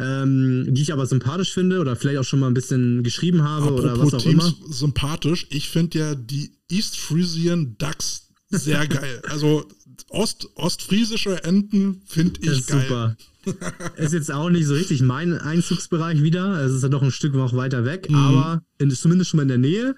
[0.00, 3.66] Ähm, die ich aber sympathisch finde oder vielleicht auch schon mal ein bisschen geschrieben habe
[3.66, 4.72] Apropos oder was auch Teams immer.
[4.72, 5.46] Sympathisch.
[5.50, 9.22] Ich finde ja die East Frisian Ducks sehr geil.
[9.28, 9.68] Also
[10.08, 12.82] Ost, ostfriesische Enten finde ich geil.
[12.82, 13.16] Super.
[13.96, 16.64] ist jetzt auch nicht so richtig mein Einzugsbereich wieder.
[16.64, 18.16] Es ist ja doch ein Stück noch weiter weg, mhm.
[18.16, 19.94] aber in, zumindest schon mal in der Nähe.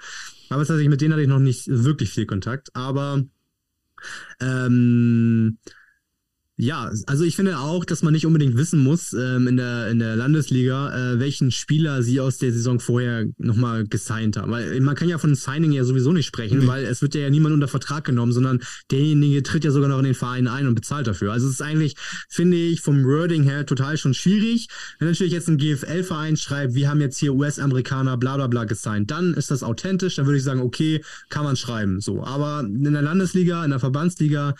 [0.48, 2.74] Aber tatsächlich mit denen hatte ich noch nicht wirklich viel Kontakt.
[2.74, 3.24] Aber
[4.40, 5.58] ähm,
[6.58, 9.98] ja, also ich finde auch, dass man nicht unbedingt wissen muss ähm, in, der, in
[9.98, 14.50] der Landesliga, äh, welchen Spieler sie aus der Saison vorher nochmal gesigned haben.
[14.50, 16.66] Weil man kann ja von Signing ja sowieso nicht sprechen, nee.
[16.66, 18.60] weil es wird ja niemand unter Vertrag genommen, sondern
[18.90, 21.30] derjenige tritt ja sogar noch in den Verein ein und bezahlt dafür.
[21.30, 21.94] Also es ist eigentlich,
[22.30, 24.68] finde ich, vom Wording her total schon schwierig.
[24.98, 29.10] Wenn natürlich jetzt ein GFL-Verein schreibt, wir haben jetzt hier US-Amerikaner bla bla bla gesigned,
[29.10, 32.00] dann ist das authentisch, dann würde ich sagen, okay, kann man schreiben.
[32.00, 32.24] So.
[32.24, 34.54] Aber in der Landesliga, in der Verbandsliga,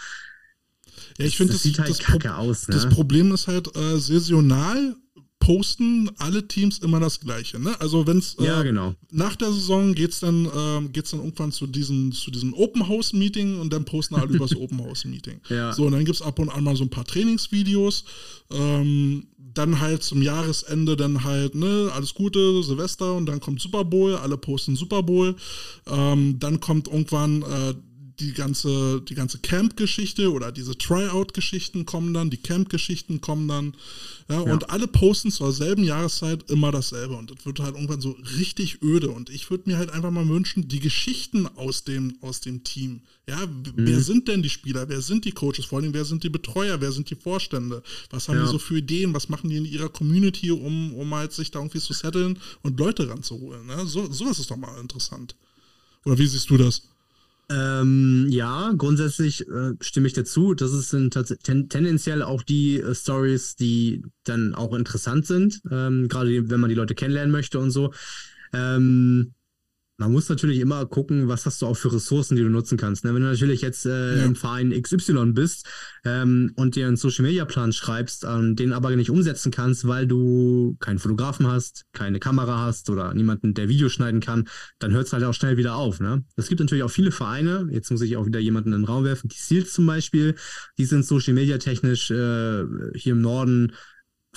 [1.19, 2.69] ja, ich finde, das, das, sieht halt das, kacke Pro aus.
[2.69, 2.75] Ne?
[2.75, 4.97] Das Problem ist halt äh, saisonal
[5.39, 7.61] posten alle Teams immer das Gleiche.
[7.61, 7.79] Ne?
[7.81, 8.95] Also wenn es äh, ja, genau.
[9.13, 12.89] nach der Saison geht es dann, äh, geht's dann irgendwann zu diesem, zu diesem Open
[12.89, 15.41] House Meeting und dann posten alle über das Open House Meeting.
[15.49, 15.73] Ja.
[15.73, 18.05] So, und dann gibt es ab und an mal so ein paar Trainingsvideos.
[18.51, 23.85] Ähm, dann halt zum Jahresende dann halt, ne, alles Gute, Silvester und dann kommt Super
[23.85, 25.37] Bowl, alle posten Super Bowl.
[25.87, 27.75] Ähm, dann kommt irgendwann äh,
[28.19, 33.75] die ganze, die ganze Camp-Geschichte oder diese Tryout-Geschichten kommen dann, die Camp-Geschichten kommen dann.
[34.29, 37.15] Ja, ja, Und alle posten zur selben Jahreszeit immer dasselbe.
[37.15, 39.11] Und das wird halt irgendwann so richtig öde.
[39.11, 43.03] Und ich würde mir halt einfach mal wünschen, die Geschichten aus dem, aus dem Team.
[43.29, 43.73] Ja, mhm.
[43.77, 44.89] wer sind denn die Spieler?
[44.89, 45.67] Wer sind die Coaches?
[45.67, 46.81] Vor allem, wer sind die Betreuer?
[46.81, 47.83] Wer sind die Vorstände?
[48.11, 48.45] Was haben ja.
[48.45, 49.15] die so für Ideen?
[49.15, 52.79] Was machen die in ihrer Community, um, um halt sich da irgendwie zu setteln und
[52.79, 53.67] Leute ranzuholen?
[53.67, 53.87] Ne?
[53.87, 55.37] So, sowas ist doch mal interessant.
[56.05, 56.83] Oder wie siehst du das?
[57.49, 60.55] Ähm, ja, grundsätzlich äh, stimme ich dazu.
[60.55, 66.51] Das sind ten tendenziell auch die äh, Stories, die dann auch interessant sind, ähm, gerade
[66.51, 67.93] wenn man die Leute kennenlernen möchte und so.
[68.53, 69.35] Ähm,
[69.99, 73.05] man muss natürlich immer gucken, was hast du auch für Ressourcen, die du nutzen kannst.
[73.05, 73.15] Ne?
[73.15, 74.25] Wenn du natürlich jetzt äh, ja.
[74.25, 75.67] im Verein XY bist
[76.05, 80.07] ähm, und dir einen Social Media Plan schreibst, ähm, den aber nicht umsetzen kannst, weil
[80.07, 84.49] du keinen Fotografen hast, keine Kamera hast oder niemanden, der Video schneiden kann,
[84.79, 85.99] dann hört es halt auch schnell wieder auf.
[86.01, 86.25] Ne?
[86.37, 89.05] Es gibt natürlich auch viele Vereine, jetzt muss ich auch wieder jemanden in den Raum
[89.05, 90.35] werfen, die Seals zum Beispiel,
[90.79, 92.65] die sind Social Media technisch äh,
[92.95, 93.73] hier im Norden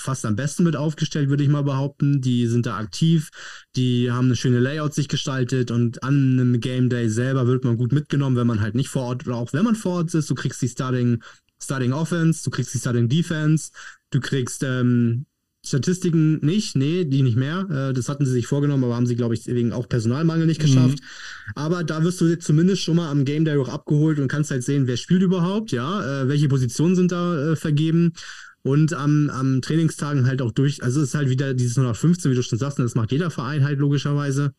[0.00, 2.20] fast am besten mit aufgestellt, würde ich mal behaupten.
[2.20, 3.30] Die sind da aktiv,
[3.76, 7.76] die haben eine schöne Layout sich gestaltet und an einem Game Day selber wird man
[7.76, 10.30] gut mitgenommen, wenn man halt nicht vor Ort oder auch wenn man vor Ort ist.
[10.30, 11.22] Du kriegst die Starting,
[11.62, 13.70] Starting Offense, du kriegst die Starting Defense,
[14.10, 15.26] du kriegst ähm,
[15.62, 17.66] Statistiken nicht, nee, die nicht mehr.
[17.70, 20.60] Äh, das hatten sie sich vorgenommen, aber haben sie, glaube ich, wegen auch Personalmangel nicht
[20.60, 20.98] geschafft.
[20.98, 21.52] Mhm.
[21.54, 24.64] Aber da wirst du zumindest schon mal am Game Day auch abgeholt und kannst halt
[24.64, 28.14] sehen, wer spielt überhaupt, ja, äh, welche Positionen sind da äh, vergeben
[28.62, 32.34] und am, am Trainingstagen halt auch durch, also es ist halt wieder dieses 115, wie
[32.34, 34.52] du schon sagst, und das macht jeder Verein halt logischerweise.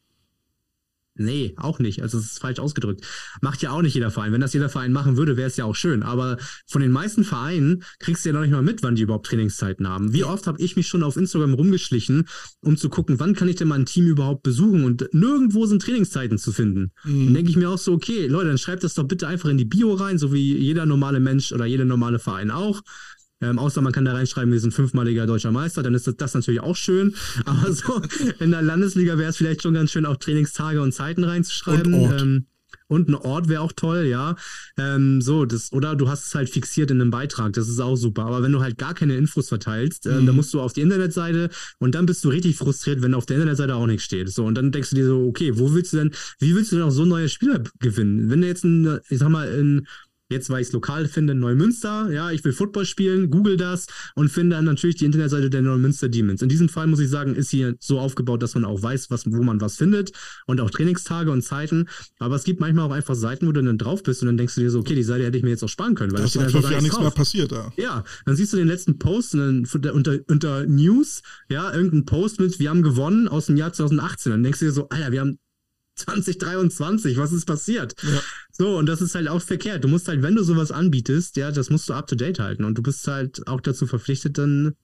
[1.16, 2.02] Nee, auch nicht.
[2.02, 3.06] Also es ist falsch ausgedrückt.
[3.42, 4.32] Macht ja auch nicht jeder Verein.
[4.32, 6.04] Wenn das jeder Verein machen würde, wäre es ja auch schön.
[6.04, 6.38] Aber
[6.68, 9.88] von den meisten Vereinen kriegst du ja noch nicht mal mit, wann die überhaupt Trainingszeiten
[9.88, 10.14] haben.
[10.14, 12.28] Wie oft habe ich mich schon auf Instagram rumgeschlichen,
[12.62, 14.86] um zu gucken, wann kann ich denn mal ein Team überhaupt besuchen?
[14.86, 16.92] Und nirgendwo sind Trainingszeiten zu finden.
[17.04, 17.26] Mhm.
[17.26, 19.58] Dann denke ich mir auch so, okay, Leute, dann schreibt das doch bitte einfach in
[19.58, 22.82] die Bio rein, so wie jeder normale Mensch oder jeder normale Verein auch.
[23.42, 26.34] Ähm, außer man kann da reinschreiben, wir sind fünfmaliger deutscher Meister, dann ist das, das
[26.34, 27.16] natürlich auch schön.
[27.46, 28.02] Aber so
[28.40, 31.94] in der Landesliga wäre es vielleicht schon ganz schön, auch Trainingstage und Zeiten reinzuschreiben.
[31.94, 32.22] Und Ort.
[32.22, 32.46] Ähm,
[32.92, 34.36] und ein Ort wäre auch toll, ja.
[34.78, 37.96] Ähm, so, das, oder du hast es halt fixiert in einem Beitrag, das ist auch
[37.96, 38.24] super.
[38.24, 40.26] Aber wenn du halt gar keine Infos verteilst, äh, mhm.
[40.26, 41.50] dann musst du auf die Internetseite
[41.80, 44.30] und dann bist du richtig frustriert, wenn auf der Internetseite auch nichts steht.
[44.30, 46.76] So, und dann denkst du dir so, okay, wo willst du denn, wie willst du
[46.76, 48.30] denn auch so neue Spieler gewinnen?
[48.30, 49.88] Wenn du jetzt ein, ich sag mal, in
[50.32, 54.30] Jetzt, weil ich es lokal finde, Neumünster, ja, ich will Football spielen, google das und
[54.30, 56.42] finde dann natürlich die Internetseite der Neumünster Demons.
[56.42, 59.30] In diesem Fall muss ich sagen, ist hier so aufgebaut, dass man auch weiß, was,
[59.30, 60.14] wo man was findet
[60.48, 61.90] und auch Trainingstage und Zeiten.
[62.20, 64.56] Aber es gibt manchmal auch einfach Seiten, wo du dann drauf bist und dann denkst
[64.56, 66.14] du dir so, okay, die Seite hätte ich mir jetzt auch sparen können.
[66.14, 67.74] Weil das ist einfach ja nichts mehr passiert, ja.
[67.76, 72.58] Ja, dann siehst du den letzten Post dann unter, unter News, ja, irgendein Post mit,
[72.58, 74.32] wir haben gewonnen aus dem Jahr 2018.
[74.32, 75.40] Dann denkst du dir so, Alter, wir haben
[76.02, 77.96] 2023, was ist passiert?
[78.04, 78.22] Ja.
[78.52, 79.84] So, und das ist halt auch verkehrt.
[79.84, 82.64] Du musst halt, wenn du sowas anbietest, ja, das musst du up to date halten.
[82.64, 84.76] Und du bist halt auch dazu verpflichtet, dann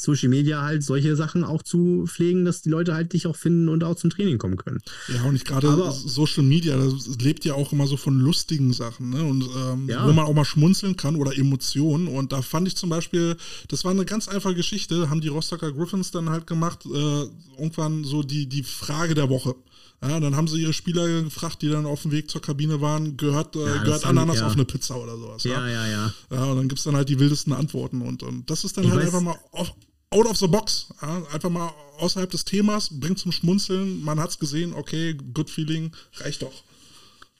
[0.00, 3.68] Social Media halt solche Sachen auch zu pflegen, dass die Leute halt dich auch finden
[3.68, 4.80] und auch zum Training kommen können.
[5.14, 9.10] Ja, und nicht gerade Social Media, das lebt ja auch immer so von lustigen Sachen,
[9.10, 9.22] ne?
[9.22, 10.08] Und ähm, ja.
[10.08, 12.08] wo man auch mal schmunzeln kann oder Emotionen.
[12.08, 13.36] Und da fand ich zum Beispiel,
[13.68, 17.24] das war eine ganz einfache Geschichte, haben die Rostocker Griffins dann halt gemacht, äh,
[17.58, 19.54] irgendwann so die, die Frage der Woche.
[20.02, 23.18] Ja, dann haben sie ihre Spieler gefragt, die dann auf dem Weg zur Kabine waren,
[23.18, 24.46] gehört, äh, ja, gehört Ananas ja.
[24.46, 25.44] auf eine Pizza oder sowas.
[25.44, 26.14] Ja, ja, ja.
[26.30, 28.00] Ja, und dann gibt es dann halt die wildesten Antworten.
[28.00, 29.74] Und, und das ist dann ich halt einfach mal auf,
[30.10, 30.88] out of the box.
[31.32, 34.02] Einfach mal außerhalb des Themas, bringt zum Schmunzeln.
[34.02, 36.64] Man hat es gesehen, okay, good feeling, reicht doch.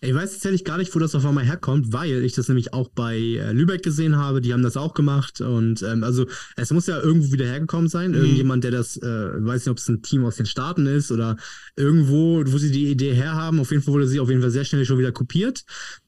[0.03, 2.89] Ich weiß tatsächlich gar nicht, wo das auf einmal herkommt, weil ich das nämlich auch
[2.89, 4.41] bei äh, Lübeck gesehen habe.
[4.41, 5.43] Die haben das auch gemacht.
[5.43, 8.13] Und ähm, also es muss ja irgendwo wieder hergekommen sein.
[8.13, 8.17] Mhm.
[8.17, 11.37] Irgendjemand, der das, äh, weiß nicht, ob es ein Team aus den Staaten ist oder
[11.77, 13.61] irgendwo, wo sie die Idee herhaben.
[13.61, 15.65] Auf jeden Fall wurde sie auf jeden Fall sehr schnell schon wieder kopiert.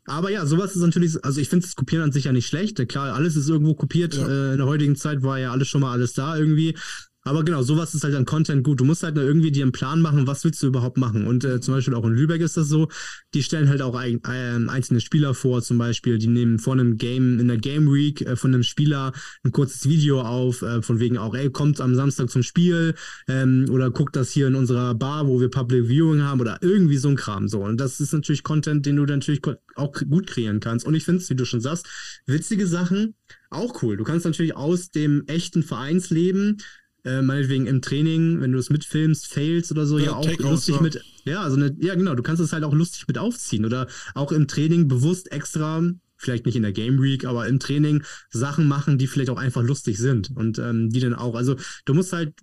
[0.06, 2.88] Aber ja, sowas ist natürlich, also ich finde das Kopieren an sich ja nicht schlecht.
[2.88, 4.14] Klar, alles ist irgendwo kopiert.
[4.14, 4.26] Ja.
[4.26, 6.74] Äh, in der heutigen Zeit war ja alles schon mal alles da irgendwie.
[7.24, 8.80] Aber genau, sowas ist halt an Content gut.
[8.80, 11.26] Du musst halt irgendwie dir einen Plan machen, was willst du überhaupt machen.
[11.26, 12.88] Und äh, zum Beispiel auch in Lübeck ist das so,
[13.34, 16.96] die stellen halt auch ein, äh, einzelne Spieler vor, zum Beispiel, die nehmen vor einem
[16.96, 19.12] Game, in der Game Week äh, von einem Spieler
[19.44, 22.94] ein kurzes Video auf, äh, von wegen auch, ey, kommt am Samstag zum Spiel
[23.28, 26.96] ähm, oder guckt das hier in unserer Bar, wo wir Public Viewing haben oder irgendwie
[26.96, 27.46] so ein Kram.
[27.46, 27.60] So.
[27.62, 29.40] Und das ist natürlich Content, den du natürlich
[29.76, 30.84] auch gut kreieren kannst.
[30.84, 31.86] Und ich finde es, wie du schon sagst,
[32.26, 33.14] witzige Sachen,
[33.50, 33.96] auch cool.
[33.96, 36.58] Du kannst natürlich aus dem echten Vereinsleben
[37.04, 40.80] äh, meinetwegen im Training, wenn du es mitfilmst, fails oder so, ja, ja auch lustig
[40.80, 41.02] mit.
[41.24, 44.32] Ja, also eine, ja, genau, du kannst es halt auch lustig mit aufziehen oder auch
[44.32, 45.82] im Training bewusst extra,
[46.16, 49.62] vielleicht nicht in der Game Week, aber im Training Sachen machen, die vielleicht auch einfach
[49.62, 52.34] lustig sind und ähm, die dann auch, also du musst halt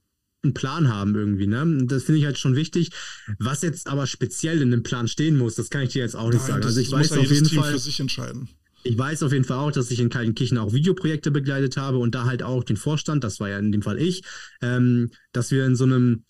[0.41, 1.85] einen Plan haben irgendwie, ne?
[1.85, 2.91] Das finde ich halt schon wichtig.
[3.39, 6.29] Was jetzt aber speziell in dem Plan stehen muss, das kann ich dir jetzt auch
[6.29, 6.63] nicht Nein, sagen.
[6.63, 7.73] Also ich weiß auf jeden Team Fall.
[7.73, 8.47] Für sich entscheiden.
[8.83, 12.15] Ich weiß auf jeden Fall auch, dass ich in Kaltenkirchen auch Videoprojekte begleitet habe und
[12.15, 14.23] da halt auch den Vorstand, das war ja in dem Fall ich,
[14.61, 16.23] ähm, dass wir in so einem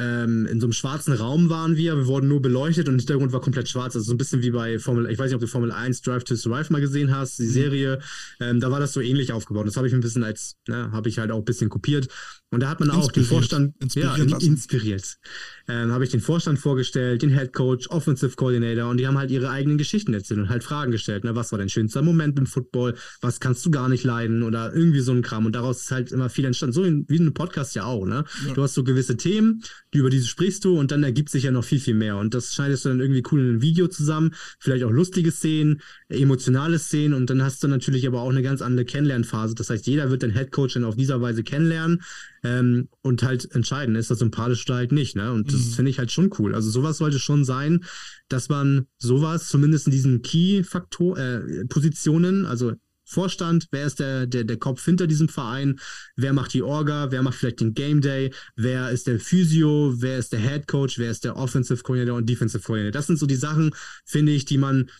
[0.00, 3.32] ähm, in so einem schwarzen Raum waren wir, wir wurden nur beleuchtet und der Hintergrund
[3.32, 3.96] war komplett schwarz.
[3.96, 6.22] Also so ein bisschen wie bei Formel, ich weiß nicht, ob du Formel 1 Drive
[6.24, 7.50] to Survive mal gesehen hast, die mhm.
[7.50, 7.98] Serie.
[8.40, 9.66] Ähm, da war das so ähnlich aufgebaut.
[9.66, 12.08] Das habe ich ein bisschen als, ne, habe ich halt auch ein bisschen kopiert.
[12.50, 15.18] Und da hat man auch den Vorstand inspiriert, ja, inspiriert.
[15.68, 19.30] Ähm, habe ich den Vorstand vorgestellt, den Head Coach, Offensive Coordinator und die haben halt
[19.30, 21.24] ihre eigenen Geschichten erzählt und halt Fragen gestellt.
[21.24, 21.36] Ne?
[21.36, 22.94] Was war dein schönster Moment im Football?
[23.20, 24.42] Was kannst du gar nicht leiden?
[24.42, 25.46] Oder irgendwie so ein Kram.
[25.46, 26.72] Und daraus ist halt immer viel entstanden.
[26.72, 28.06] So wie in einem Podcast ja auch.
[28.06, 28.24] Ne?
[28.46, 28.54] Ja.
[28.54, 29.62] Du hast so gewisse Themen,
[29.92, 32.16] die über diese sprichst du und dann ergibt sich ja noch viel, viel mehr.
[32.16, 34.34] Und das schneidest du dann irgendwie cool in ein Video zusammen.
[34.58, 38.62] Vielleicht auch lustige Szenen, emotionale Szenen und dann hast du natürlich aber auch eine ganz
[38.62, 39.54] andere Kennenlernphase.
[39.54, 42.02] Das heißt, jeder wird den Head Coach dann auf dieser Weise kennenlernen
[42.42, 45.16] ähm, und halt entscheiden, ist er sympathisch oder halt nicht.
[45.16, 45.32] Ne?
[45.32, 45.72] Und das mhm.
[45.72, 46.54] finde ich halt schon cool.
[46.54, 47.84] Also sowas sollte schon sein,
[48.28, 52.74] dass man sowas zumindest in diesen Key-Faktor, äh, Positionen, also
[53.08, 55.80] Vorstand, wer ist der, der, der Kopf hinter diesem Verein,
[56.14, 60.18] wer macht die Orga, wer macht vielleicht den Game Day, wer ist der Physio, wer
[60.18, 62.92] ist der Head Coach, wer ist der Offensive Coordinator und Defensive Coordinator.
[62.92, 63.74] Das sind so die Sachen,
[64.04, 64.90] finde ich, die man,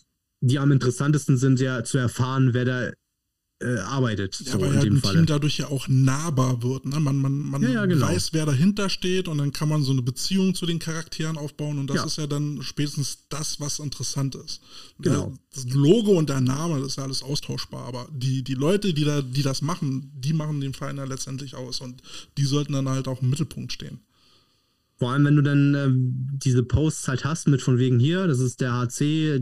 [0.40, 2.92] die am interessantesten sind, ja zu erfahren, wer da
[3.60, 4.40] äh, arbeitet.
[4.40, 5.14] Ja, so weil ja ein Falle.
[5.16, 6.86] Team dadurch ja auch nahbar wird.
[6.86, 7.00] Ne?
[7.00, 8.06] Man, man, man ja, ja, genau.
[8.06, 11.78] weiß, wer dahinter steht und dann kann man so eine Beziehung zu den Charakteren aufbauen
[11.78, 14.60] und das ist ja dann spätestens das, was interessant ist.
[15.00, 15.32] Genau.
[15.52, 19.04] Das Logo und der Name, das ist ja alles austauschbar, aber die, die Leute, die,
[19.04, 22.02] da, die das machen, die machen den Verein ja letztendlich aus und
[22.36, 24.00] die sollten dann halt auch im Mittelpunkt stehen.
[24.98, 28.40] Vor allem, wenn du dann äh, diese Posts halt hast mit von wegen hier, das
[28.40, 29.38] ist der HC,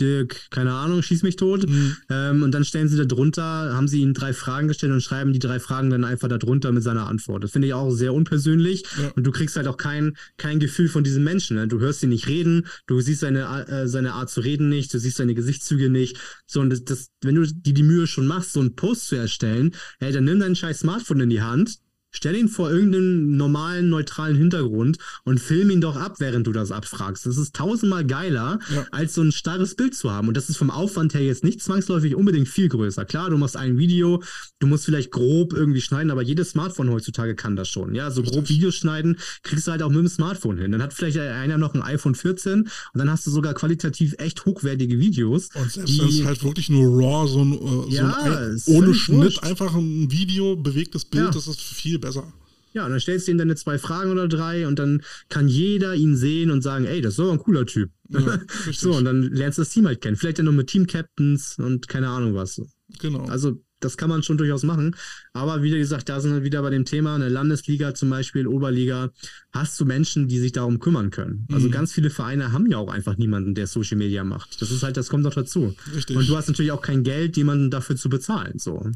[0.00, 1.68] Dirk, keine Ahnung, schieß mich tot.
[1.68, 1.96] Mhm.
[2.08, 5.34] Ähm, und dann stellen sie da drunter, haben sie ihnen drei Fragen gestellt und schreiben
[5.34, 7.44] die drei Fragen dann einfach da drunter mit seiner Antwort.
[7.44, 8.84] Das finde ich auch sehr unpersönlich.
[8.98, 9.10] Ja.
[9.14, 11.58] Und du kriegst halt auch kein, kein Gefühl von diesem Menschen.
[11.58, 11.68] Ne?
[11.68, 14.98] Du hörst ihn nicht reden, du siehst seine, äh, seine Art zu reden nicht, du
[14.98, 16.18] siehst seine Gesichtszüge nicht.
[16.46, 19.16] So, und das, das, wenn du dir die Mühe schon machst, so einen Post zu
[19.16, 21.78] erstellen, hey, dann nimm dein scheiß Smartphone in die Hand,
[22.14, 26.70] Stell ihn vor irgendeinen normalen, neutralen Hintergrund und film ihn doch ab, während du das
[26.70, 27.26] abfragst.
[27.26, 28.86] Das ist tausendmal geiler, ja.
[28.92, 30.28] als so ein starres Bild zu haben.
[30.28, 33.04] Und das ist vom Aufwand her jetzt nicht zwangsläufig unbedingt viel größer.
[33.04, 34.22] Klar, du machst ein Video,
[34.60, 37.94] du musst vielleicht grob irgendwie schneiden, aber jedes Smartphone heutzutage kann das schon.
[37.96, 38.36] Ja, so Richtig.
[38.36, 40.70] grob Videos schneiden kriegst du halt auch mit dem Smartphone hin.
[40.70, 44.44] Dann hat vielleicht einer noch ein iPhone 14 und dann hast du sogar qualitativ echt
[44.46, 45.48] hochwertige Videos.
[45.54, 49.18] Und selbst wenn es halt wirklich nur raw, so ein, äh, ja, ein ohne Schnitt,
[49.18, 49.42] wurscht.
[49.42, 51.30] einfach ein Video, bewegtes Bild, ja.
[51.30, 52.32] das ist viel besser.
[52.72, 55.94] Ja, und dann stellst du ihm deine zwei Fragen oder drei und dann kann jeder
[55.94, 57.90] ihn sehen und sagen, ey, das ist doch ein cooler Typ.
[58.08, 58.40] Ja,
[58.72, 60.16] so, und dann lernst du das Team halt kennen.
[60.16, 62.60] Vielleicht ja noch mit Team-Captains und keine Ahnung was.
[62.98, 63.24] Genau.
[63.26, 64.96] Also das kann man schon durchaus machen.
[65.36, 69.10] Aber wie gesagt, da sind wir wieder bei dem Thema, eine Landesliga zum Beispiel, Oberliga,
[69.50, 71.48] hast du Menschen, die sich darum kümmern können.
[71.50, 71.72] Also mhm.
[71.72, 74.62] ganz viele Vereine haben ja auch einfach niemanden, der Social Media macht.
[74.62, 75.74] Das ist halt, das kommt noch dazu.
[75.92, 76.16] Richtig.
[76.16, 78.60] Und du hast natürlich auch kein Geld, jemanden dafür zu bezahlen.
[78.60, 78.88] So.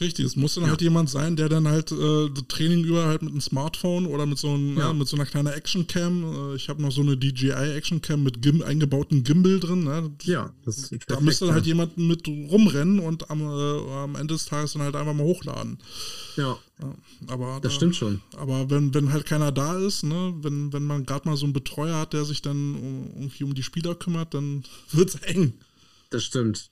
[0.00, 0.70] Richtig, es muss dann ja.
[0.70, 4.38] halt jemand sein, der dann halt äh, Training über halt mit einem Smartphone oder mit
[4.38, 4.88] so, einem, ja.
[4.88, 6.52] ja mit so einer kleinen Actioncam.
[6.52, 9.84] Äh, ich habe noch so eine DJI Actioncam mit Gim eingebauten Gimbal drin.
[9.84, 10.10] Ne?
[10.24, 14.34] Ja, das ist Da müsste dann halt jemand mit rumrennen und am, äh, am Ende
[14.34, 15.75] des Tages dann halt einfach mal hochladen.
[16.36, 16.58] Ja.
[16.80, 16.94] ja
[17.28, 18.20] aber das da, stimmt schon.
[18.36, 21.52] Aber wenn, wenn halt keiner da ist, ne, wenn, wenn man gerade mal so einen
[21.52, 25.54] Betreuer hat, der sich dann um, irgendwie um die Spieler kümmert, dann wird es eng.
[26.10, 26.70] Das stimmt.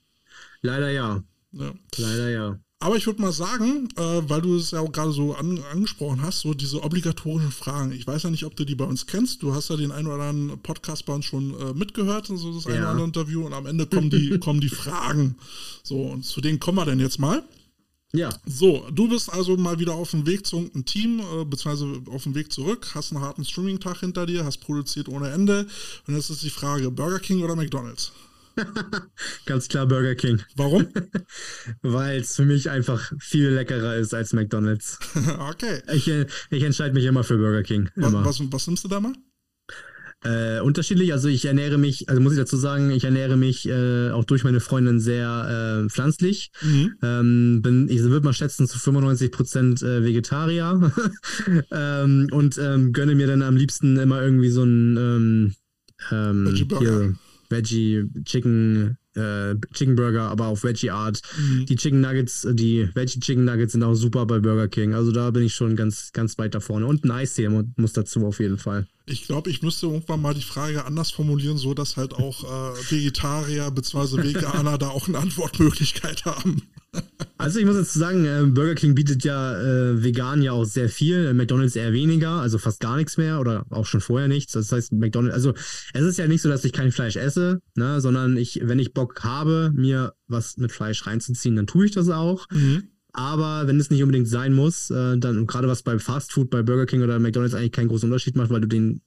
[0.62, 1.22] Leider ja.
[1.52, 1.74] ja.
[1.96, 2.58] Leider ja.
[2.84, 6.20] Aber ich würde mal sagen, äh, weil du es ja auch gerade so an, angesprochen
[6.20, 7.92] hast, so diese obligatorischen Fragen.
[7.92, 9.42] Ich weiß ja nicht, ob du die bei uns kennst.
[9.42, 12.66] Du hast ja den einen oder anderen Podcast bei uns schon äh, mitgehört, so das
[12.66, 13.46] eine oder andere Interview.
[13.46, 15.36] Und am Ende kommen die, kommen die Fragen.
[15.82, 17.42] So, und zu denen kommen wir denn jetzt mal.
[18.14, 18.30] Ja.
[18.46, 22.22] So, du bist also mal wieder auf dem Weg zu irgendeinem Team, äh, beziehungsweise auf
[22.22, 25.66] dem Weg zurück, hast einen harten Streaming-Tag hinter dir, hast produziert ohne Ende.
[26.06, 28.12] Und jetzt ist die Frage: Burger King oder McDonalds?
[29.46, 30.40] Ganz klar Burger King.
[30.54, 30.86] Warum?
[31.82, 35.00] Weil es für mich einfach viel leckerer ist als McDonalds.
[35.50, 35.82] okay.
[35.92, 37.90] Ich, äh, ich entscheide mich immer für Burger King.
[37.96, 39.14] Was, was, was nimmst du da mal?
[40.24, 44.10] Äh, unterschiedlich, also ich ernähre mich, also muss ich dazu sagen, ich ernähre mich äh,
[44.10, 46.50] auch durch meine Freundin sehr äh, pflanzlich.
[46.62, 46.94] Mhm.
[47.02, 50.92] Ähm, bin, ich würde mal schätzen, zu 95 Prozent äh, Vegetarier
[51.70, 55.54] ähm, und ähm, gönne mir dann am liebsten immer irgendwie so ein ähm,
[56.10, 57.14] ähm, Veggie,
[57.50, 61.20] Veggie Chicken äh, Chicken Burger, aber auf Veggie Art.
[61.38, 61.66] Mhm.
[61.66, 64.94] Die Chicken Nuggets, äh, die Veggie Chicken Nuggets sind auch super bei Burger King.
[64.94, 66.86] Also da bin ich schon ganz, ganz weit da vorne.
[66.86, 68.86] Und ein Eistee muss dazu auf jeden Fall.
[69.06, 72.90] Ich glaube, ich müsste irgendwann mal die Frage anders formulieren, so dass halt auch äh,
[72.90, 74.22] Vegetarier bzw.
[74.22, 76.62] Veganer da auch eine Antwortmöglichkeit haben.
[77.36, 80.88] Also ich muss jetzt sagen, äh, Burger King bietet ja äh, vegan ja auch sehr
[80.88, 84.52] viel, äh, McDonald's eher weniger, also fast gar nichts mehr oder auch schon vorher nichts.
[84.52, 85.52] Das heißt, McDonald's, also
[85.92, 88.94] es ist ja nicht so, dass ich kein Fleisch esse, ne, sondern ich, wenn ich
[88.94, 92.46] Bock habe, mir was mit Fleisch reinzuziehen, dann tue ich das auch.
[92.50, 92.84] Mhm.
[93.12, 96.62] Aber wenn es nicht unbedingt sein muss, äh, dann gerade was bei Fast Food, bei
[96.62, 99.02] Burger King oder McDonald's eigentlich keinen großen Unterschied macht, weil du den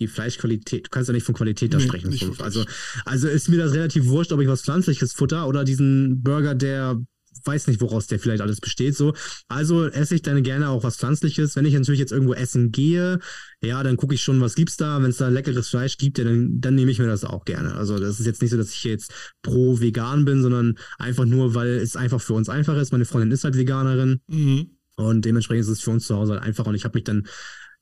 [0.00, 2.12] die Fleischqualität, du kannst ja nicht von Qualität da nee, sprechen.
[2.38, 2.64] Also,
[3.04, 7.00] also ist mir das relativ wurscht, ob ich was pflanzliches futter oder diesen Burger, der
[7.44, 8.96] weiß nicht, woraus der vielleicht alles besteht.
[8.96, 9.14] So.
[9.48, 11.56] Also esse ich dann gerne auch was Pflanzliches.
[11.56, 13.18] Wenn ich natürlich jetzt irgendwo essen gehe,
[13.62, 15.02] ja, dann gucke ich schon, was gibt's da.
[15.02, 17.74] Wenn es da leckeres Fleisch gibt, ja, dann, dann nehme ich mir das auch gerne.
[17.74, 19.12] Also das ist jetzt nicht so, dass ich jetzt
[19.42, 22.92] pro vegan bin, sondern einfach nur, weil es einfach für uns einfach ist.
[22.92, 24.20] Meine Freundin ist halt Veganerin.
[24.28, 24.70] Mhm.
[24.96, 26.66] Und dementsprechend ist es für uns zu Hause halt einfach.
[26.66, 27.26] Und ich habe mich dann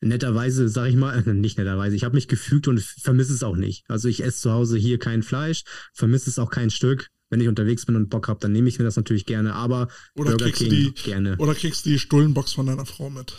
[0.01, 3.85] netterweise, sag ich mal, nicht netterweise, ich habe mich gefügt und vermisse es auch nicht.
[3.89, 7.09] Also ich esse zu Hause hier kein Fleisch, vermisse es auch kein Stück.
[7.31, 9.89] Wenn ich unterwegs bin und Bock habe, dann nehme ich mir das natürlich gerne, aber
[10.15, 11.37] oder Burger kriegst King die, gerne.
[11.37, 13.35] Oder kriegst du die Stullenbox von deiner Frau mit?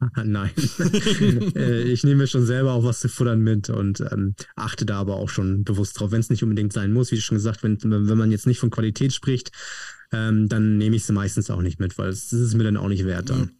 [0.24, 0.50] Nein.
[1.56, 5.16] Äh, ich nehme schon selber auch was zu futtern mit und ähm, achte da aber
[5.16, 7.12] auch schon bewusst drauf, wenn es nicht unbedingt sein muss.
[7.12, 9.52] Wie schon gesagt, wenn, wenn man jetzt nicht von Qualität spricht,
[10.12, 12.88] ähm, dann nehme ich sie meistens auch nicht mit, weil es ist mir dann auch
[12.88, 13.30] nicht wert.
[13.30, 13.52] Dann.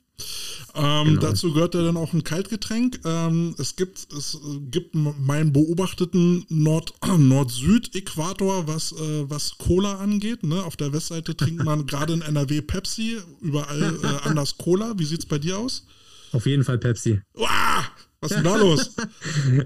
[0.75, 1.21] Ähm, genau.
[1.21, 3.01] Dazu gehört ja dann auch ein Kaltgetränk.
[3.05, 4.39] Ähm, es gibt, es
[4.71, 10.43] gibt meinen beobachteten Nord, Nord-Süd-Äquator, was, äh, was Cola angeht.
[10.43, 10.63] Ne?
[10.63, 14.95] Auf der Westseite trinkt man gerade in NRW Pepsi, überall äh, anders Cola.
[14.97, 15.87] Wie sieht es bei dir aus?
[16.33, 17.21] Auf jeden Fall Pepsi.
[17.35, 17.85] Uah!
[18.21, 18.95] Was ist denn da los?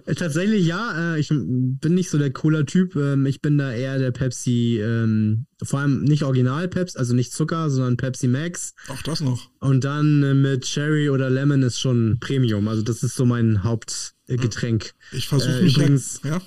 [0.16, 1.14] Tatsächlich ja.
[1.14, 2.94] Äh, ich bin nicht so der Cola-Typ.
[2.94, 7.32] Ähm, ich bin da eher der Pepsi, ähm, vor allem nicht Original Pepsi, also nicht
[7.32, 8.74] Zucker, sondern Pepsi Max.
[8.88, 9.50] Auch das noch.
[9.58, 12.68] Und dann äh, mit Cherry oder Lemon ist schon Premium.
[12.68, 14.94] Also das ist so mein Hauptgetränk.
[15.10, 16.40] Ich versuche äh, mich übrigens, ja.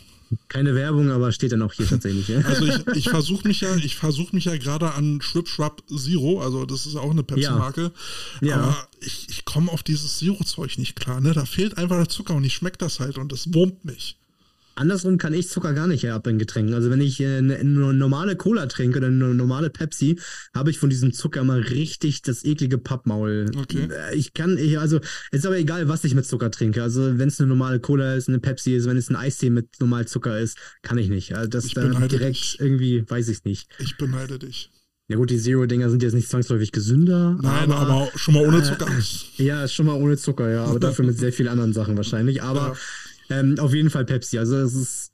[0.50, 2.28] Keine Werbung, aber steht dann auch hier tatsächlich.
[2.28, 2.40] Ja?
[2.40, 6.42] Also ich, ich versuche mich ja, ich versuche mich ja gerade an Shrip Shrub Zero,
[6.42, 7.92] also das ist auch eine Pepsi-Marke.
[8.42, 8.48] Ja.
[8.48, 8.56] ja.
[8.58, 11.34] Aber ich, ich komme auf dieses Zero-Zeug nicht klar, ne?
[11.34, 14.18] Da fehlt einfach der Zucker und ich schmecke das halt und das wurmt mich.
[14.78, 16.74] Andersrum kann ich Zucker gar nicht ab in Getränken.
[16.74, 20.20] Also wenn ich äh, eine, eine, normale Cola trinke oder eine normale Pepsi,
[20.54, 23.48] habe ich von diesem Zucker mal richtig das eklige Pappmaul.
[23.58, 23.88] Okay.
[23.92, 25.00] Äh, ich kann, ich, also
[25.32, 26.84] ist aber egal, was ich mit Zucker trinke.
[26.84, 29.68] Also wenn es eine normale Cola ist, eine Pepsi ist, wenn es ein Eistee mit
[29.80, 31.36] normal Zucker ist, kann ich nicht.
[31.36, 32.60] Also das ich da direkt dich.
[32.60, 33.70] irgendwie, weiß ich nicht.
[33.80, 34.70] Ich beneide dich.
[35.10, 37.38] Ja gut, die Zero-Dinger sind jetzt nicht zwangsläufig gesünder.
[37.42, 38.88] Nein, aber, aber schon mal ohne Zucker.
[38.88, 40.66] Äh, ja, schon mal ohne Zucker, ja.
[40.66, 42.44] Aber dafür mit sehr vielen anderen Sachen wahrscheinlich.
[42.44, 42.76] Aber.
[43.30, 44.38] Ähm, auf jeden Fall Pepsi.
[44.38, 45.12] Also es ist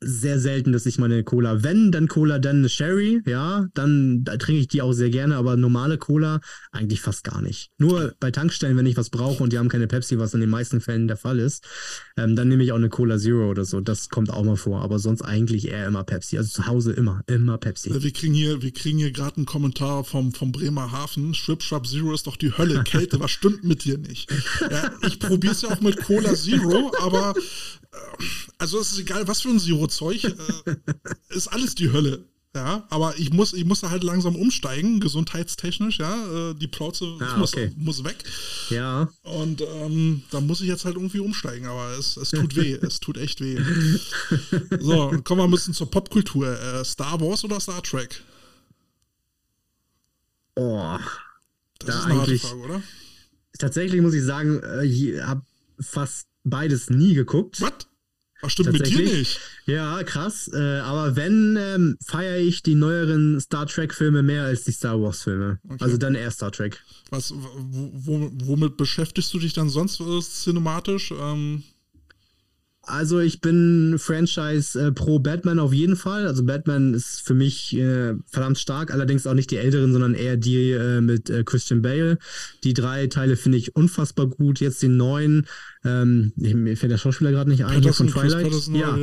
[0.00, 4.36] sehr selten, dass ich meine Cola, wenn, dann Cola, dann eine Sherry, ja, dann da
[4.36, 6.40] trinke ich die auch sehr gerne, aber normale Cola
[6.72, 7.70] eigentlich fast gar nicht.
[7.78, 10.48] Nur bei Tankstellen, wenn ich was brauche und die haben keine Pepsi, was in den
[10.48, 11.66] meisten Fällen der Fall ist,
[12.16, 13.80] ähm, dann nehme ich auch eine Cola Zero oder so.
[13.80, 16.38] Das kommt auch mal vor, aber sonst eigentlich eher immer Pepsi.
[16.38, 17.90] Also zu Hause immer, immer Pepsi.
[18.02, 21.34] Wir kriegen hier, wir kriegen hier gerade einen Kommentar vom, vom Bremer Hafen.
[21.34, 22.82] Strip Shrub Zero ist doch die Hölle.
[22.84, 24.30] Kälte, was stimmt mit dir nicht?
[24.70, 27.34] Ja, ich probiere es ja auch mit Cola Zero, aber
[28.58, 29.58] also es ist egal, was für ein
[29.90, 30.76] Zero-Zeug, äh,
[31.34, 32.24] ist alles die Hölle.
[32.52, 36.50] Ja, aber ich muss, ich muss da halt langsam umsteigen, gesundheitstechnisch, ja.
[36.50, 37.70] Äh, die Plauze ah, muss, okay.
[37.76, 38.16] muss, weg.
[38.70, 39.08] Ja.
[39.22, 42.98] Und ähm, da muss ich jetzt halt irgendwie umsteigen, aber es, es tut weh, es
[42.98, 43.56] tut echt weh.
[44.80, 46.58] So, kommen wir ein bisschen zur Popkultur.
[46.60, 48.20] Äh, Star Wars oder Star Trek?
[50.56, 50.98] Oh.
[51.78, 52.82] Das da ist eine harte Frage, oder?
[53.58, 55.42] Tatsächlich muss ich sagen, ich äh, habe
[55.78, 57.60] fast beides nie geguckt.
[57.60, 57.89] Was?
[58.42, 59.40] Ach, stimmt mit dir nicht.
[59.66, 60.50] Ja, krass.
[60.52, 65.58] Äh, aber wenn, ähm, feiere ich die neueren Star Trek-Filme mehr als die Star Wars-Filme.
[65.64, 65.76] Okay.
[65.80, 66.82] Also dann eher Star Trek.
[67.10, 71.12] Was, wo, womit beschäftigst du dich dann sonst äh, cinematisch?
[71.12, 71.62] Ähm
[72.82, 76.26] also ich bin Franchise äh, pro Batman auf jeden Fall.
[76.26, 80.36] Also Batman ist für mich äh, verdammt stark, allerdings auch nicht die älteren, sondern eher
[80.36, 82.18] die äh, mit äh, Christian Bale.
[82.64, 84.60] Die drei Teile finde ich unfassbar gut.
[84.60, 85.46] Jetzt den neuen
[85.82, 88.52] ähm, mir fällt der Schauspieler gerade nicht ein, von Twilight.
[88.74, 88.98] Ja,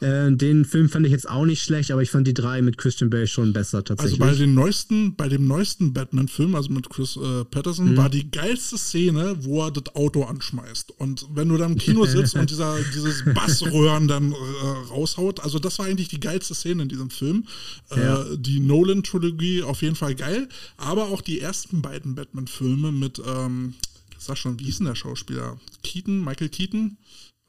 [0.00, 2.78] äh, den Film fand ich jetzt auch nicht schlecht, aber ich fand die drei mit
[2.78, 4.18] Christian Bale schon besser tatsächlich.
[4.18, 7.96] Also bei den neuesten, bei dem neuesten Batman-Film, also mit Chris äh, Patterson, mhm.
[7.98, 10.92] war die geilste Szene, wo er das Auto anschmeißt.
[10.98, 14.36] Und wenn du dann im Kino sitzt und dieser, dieses Bassröhren dann äh,
[14.88, 17.44] raushaut, also das war eigentlich die geilste Szene in diesem Film.
[17.90, 18.24] Äh, ja.
[18.36, 20.48] Die Nolan-Trilogie auf jeden Fall geil,
[20.78, 23.74] aber auch die ersten beiden Batman-Filme mit ähm,
[24.24, 25.58] sag schon, wie hieß denn der Schauspieler?
[25.82, 26.96] Keaton, Michael Keaton?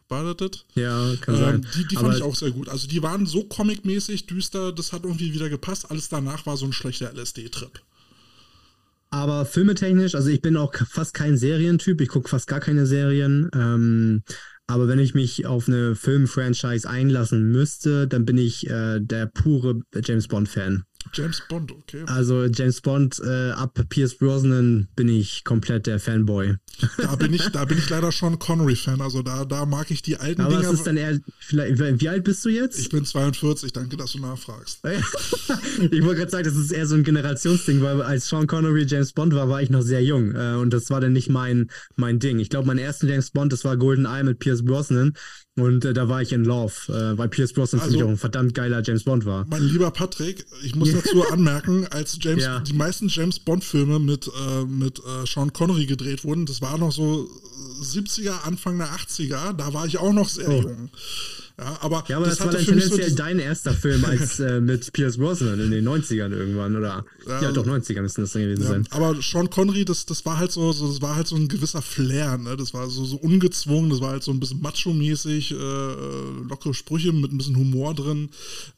[0.10, 0.66] War das?
[0.76, 1.68] Ja, kann ähm, sein.
[1.76, 2.70] Die, die fand ich auch sehr gut.
[2.70, 5.90] Also die waren so comic-mäßig düster, das hat irgendwie wieder gepasst.
[5.90, 7.82] Alles danach war so ein schlechter LSD-Trip.
[9.10, 13.50] Aber filmetechnisch, also ich bin auch fast kein Serientyp, ich gucke fast gar keine Serien.
[13.54, 14.24] Ähm,
[14.66, 19.82] aber wenn ich mich auf eine Film-Franchise einlassen müsste, dann bin ich äh, der pure
[20.04, 20.84] James Bond-Fan.
[21.14, 22.04] James Bond, okay.
[22.08, 26.56] Also James Bond äh, ab Pierce Brosnan bin ich komplett der Fanboy.
[26.98, 29.02] Da bin ich, da bin ich leider schon Connery-Fan.
[29.02, 30.70] Also da, da mag ich die alten Aber Dinger.
[30.70, 31.20] Was ist dann eher,
[31.50, 32.80] wie alt bist du jetzt?
[32.80, 34.80] Ich bin 42, danke, dass du nachfragst.
[35.92, 39.14] ich wollte gerade sagen, das ist eher so ein Generationsding, weil als Sean Connery James
[39.14, 40.34] Bond war, war ich noch sehr jung.
[40.36, 42.40] Äh, und das war dann nicht mein, mein Ding.
[42.40, 45.14] Ich glaube, mein erster James Bond, das war Golden Eye mit Pierce Brosnan.
[45.56, 48.10] Und äh, da war ich in Love, äh, weil Pierce Brosnan also, für mich auch
[48.10, 49.46] ein verdammt geiler James Bond war.
[49.48, 52.60] Mein lieber Patrick, ich muss dazu anmerken, als James, ja.
[52.60, 56.92] die meisten James Bond-Filme mit, äh, mit äh, Sean Connery gedreht wurden, das war noch
[56.92, 57.30] so
[57.84, 60.62] 70er, Anfang der 80er, da war ich auch noch sehr oh.
[60.62, 60.90] jung.
[61.60, 64.60] Ja, aber, ja, aber das, das war dann tendenziell so dein erster Film als äh,
[64.60, 67.06] mit Pierce Brosnan in den 90ern irgendwann, oder?
[67.28, 68.88] Ja, ja doch, 90er müssen das dann gewesen ja, sein.
[68.90, 71.84] Aber Sean Connery, das, das war halt so, so, das war halt so ein gewisser
[71.84, 72.58] Flair, ne?
[72.58, 76.74] Das war so, so ungezwungen, das war halt so ein bisschen macho-mäßig, äh, äh lockere
[76.74, 78.30] Sprüche mit ein bisschen Humor drin.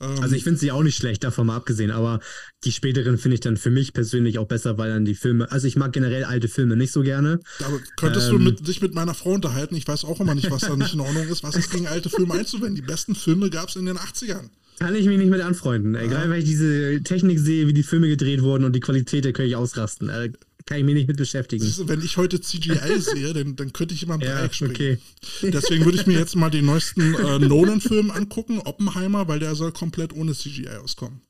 [0.02, 2.20] Ähm, also ich finde sie auch nicht schlecht, davon mal abgesehen, aber
[2.66, 5.68] die späteren finde ich dann für mich persönlich auch besser, weil dann die Filme, also
[5.68, 7.40] ich mag generell alte Filme nicht so gerne.
[7.64, 9.76] Aber könntest ähm, du mit, dich mit meiner Frau unterhalten?
[9.76, 11.44] Ich weiß auch immer nicht, was da nicht in Ordnung ist.
[11.44, 12.76] Was ist gegen alte Filme einzuwenden?
[12.76, 14.50] Die besten Filme gab es in den 80ern.
[14.80, 15.94] Kann ich mich nicht mit anfreunden.
[15.94, 16.02] Ja.
[16.02, 19.32] Egal, wenn ich diese Technik sehe, wie die Filme gedreht wurden und die Qualität, da
[19.32, 20.08] kann ich ausrasten.
[20.08, 20.26] Da
[20.66, 21.64] kann ich mich nicht mit beschäftigen.
[21.64, 24.72] Ist, wenn ich heute CGI sehe, dann, dann könnte ich immer im ja, Dreieck springen.
[24.74, 24.98] Okay.
[25.44, 29.72] Deswegen würde ich mir jetzt mal den neuesten äh, Nolan-Film angucken, Oppenheimer, weil der soll
[29.72, 31.22] komplett ohne CGI auskommen.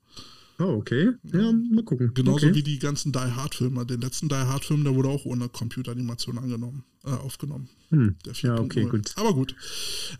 [0.58, 1.12] Oh, okay.
[1.32, 2.12] Ja, mal gucken.
[2.14, 2.54] Genauso okay.
[2.54, 3.84] wie die ganzen Die Hard-Filme.
[3.84, 7.68] Den letzten Die Hard-Film, der wurde auch ohne Computeranimation angenommen, äh, aufgenommen.
[7.90, 8.16] Hm.
[8.42, 9.12] ja, okay, gut.
[9.16, 9.54] Aber gut.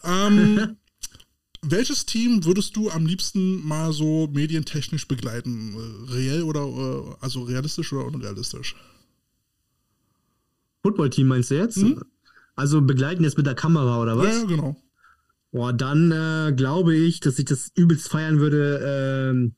[0.05, 0.77] Ähm,
[1.63, 5.75] welches Team würdest du am liebsten mal so medientechnisch begleiten?
[5.75, 8.77] Äh, reell oder äh, also realistisch oder unrealistisch?
[10.83, 11.79] Footballteam meinst du jetzt?
[11.79, 12.03] Hm?
[12.55, 14.35] Also begleiten jetzt mit der Kamera oder was?
[14.35, 14.77] Ja, genau.
[15.51, 19.51] Boah, dann äh, glaube ich, dass ich das übelst feiern würde, äh,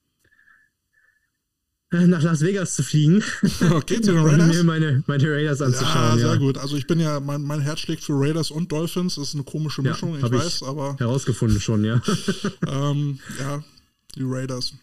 [1.90, 3.22] nach Las Vegas zu fliegen.
[3.70, 4.48] Okay, zu den Raiders?
[4.48, 5.94] Und mir meine, meine Raiders anzuschauen.
[5.94, 6.36] Ja, sehr ja.
[6.36, 6.58] gut.
[6.58, 9.14] Also ich bin ja, mein, mein Herz schlägt für Raiders und Dolphins.
[9.14, 10.96] Das ist eine komische Mischung, ja, ich weiß, ich aber.
[10.98, 12.00] Herausgefunden schon, ja.
[12.66, 13.62] ähm, ja,
[14.16, 14.74] die Raiders.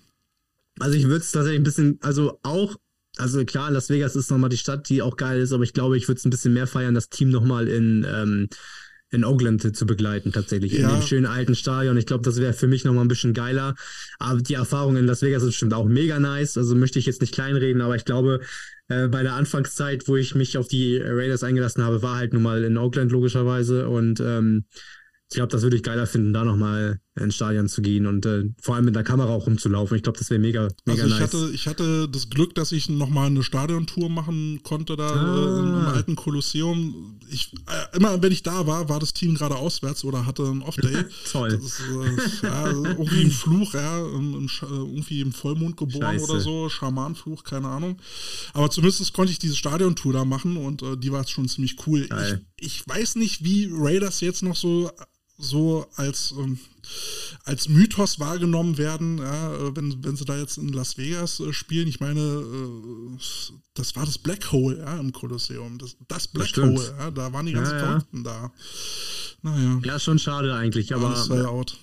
[0.79, 2.75] Also ich würde es tatsächlich ein bisschen, also auch,
[3.17, 5.97] also klar, Las Vegas ist nochmal die Stadt, die auch geil ist, aber ich glaube,
[5.97, 8.49] ich würde es ein bisschen mehr feiern, das Team nochmal in ähm,
[9.15, 10.73] in Oakland zu begleiten, tatsächlich.
[10.73, 10.89] Ja.
[10.89, 11.97] In dem schönen alten Stadion.
[11.97, 13.75] Ich glaube, das wäre für mich nochmal ein bisschen geiler.
[14.19, 16.57] Aber die Erfahrung in Las Vegas ist bestimmt auch mega nice.
[16.57, 18.41] Also möchte ich jetzt nicht kleinreden, aber ich glaube,
[18.87, 22.43] äh, bei der Anfangszeit, wo ich mich auf die Raiders eingelassen habe, war halt nun
[22.43, 23.89] mal in Oakland logischerweise.
[23.89, 24.65] Und ähm,
[25.29, 28.43] ich glaube, das würde ich geiler finden, da nochmal ins Stadion zu gehen und äh,
[28.61, 29.95] vor allem mit der Kamera auch rumzulaufen.
[29.95, 31.33] Ich glaube, das wäre mega, mega also ich nice.
[31.33, 35.37] Hatte, ich hatte das Glück, dass ich nochmal eine Stadiontour machen konnte da ah.
[35.37, 37.19] äh, im, im, alten Kolosseum.
[37.29, 40.61] Ich, äh, immer wenn ich da war, war das Team gerade auswärts oder hatte einen
[40.61, 41.05] Off-Day.
[41.31, 41.53] Toll.
[41.53, 46.31] Ist, äh, ja, irgendwie ein Fluch, ja, im, im, irgendwie im Vollmond geboren Scheiße.
[46.31, 47.97] oder so, Schamanfluch, keine Ahnung.
[48.53, 52.09] Aber zumindest konnte ich diese Stadiontour da machen und äh, die war schon ziemlich cool.
[52.57, 54.91] Ich, ich weiß nicht, wie Raiders jetzt noch so
[55.37, 56.57] so als, ähm,
[57.43, 61.87] als Mythos wahrgenommen werden, ja, wenn, wenn sie da jetzt in Las Vegas äh, spielen.
[61.87, 63.17] Ich meine, äh,
[63.73, 65.77] das war das Black Hole ja, im Kolosseum.
[65.77, 68.51] Das, das Black das Hole, ja, da waren die ganzen ja, Verrückten da.
[69.41, 69.79] Naja.
[69.83, 71.15] Ja, schon schade eigentlich, aber.
[71.49, 71.77] Out.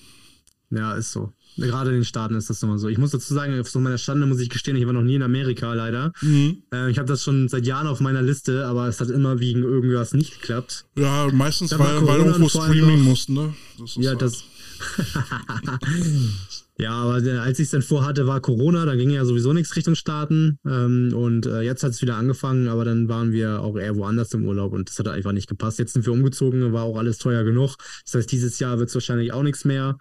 [0.71, 1.33] Ja, ist so.
[1.59, 2.89] Gerade in den Staaten ist das immer so.
[2.89, 5.17] Ich muss dazu sagen, auf so meiner Stande muss ich gestehen, ich war noch nie
[5.17, 6.13] in Amerika leider.
[6.23, 6.63] Mhm.
[6.73, 9.63] Äh, ich habe das schon seit Jahren auf meiner Liste, aber es hat immer wegen
[9.63, 10.87] irgendwas nicht geklappt.
[10.97, 13.55] Ja, meistens, weil, weil irgendwo streaming mussten, ne?
[13.97, 14.45] Ja, halt das.
[16.79, 19.95] ja, aber als ich es dann vorhatte, war Corona, da ging ja sowieso nichts Richtung
[19.95, 20.59] Staaten.
[20.67, 24.33] Ähm, und äh, jetzt hat es wieder angefangen, aber dann waren wir auch eher woanders
[24.35, 25.79] im Urlaub und das hat einfach nicht gepasst.
[25.79, 27.77] Jetzt sind wir umgezogen, war auch alles teuer genug.
[28.05, 29.99] Das heißt, dieses Jahr wird es wahrscheinlich auch nichts mehr.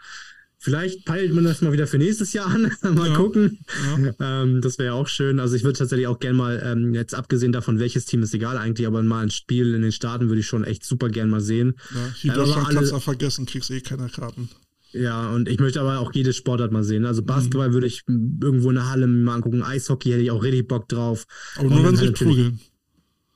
[0.64, 2.72] Vielleicht peilt man das mal wieder für nächstes Jahr an.
[2.95, 3.66] mal ja, gucken.
[3.99, 4.44] Ja.
[4.44, 5.40] Ähm, das wäre auch schön.
[5.40, 8.60] Also ich würde tatsächlich auch gerne mal, ähm, jetzt abgesehen davon, welches Team ist egal
[8.60, 11.41] eigentlich, aber mal ein Spiel in den Staaten würde ich schon echt super gern mal
[11.41, 11.74] sehen.
[11.95, 14.49] Ja, hier äh, Deutschland alle, kannst du vergessen, kriegst eh keine Karten.
[14.93, 17.05] Ja, und ich möchte aber auch jede Sportart mal sehen.
[17.05, 17.73] Also Basketball mhm.
[17.73, 19.63] würde ich irgendwo in der Halle mal angucken.
[19.63, 21.26] Eishockey hätte ich auch richtig Bock drauf.
[21.55, 22.59] Aber nur wenn sie prügeln.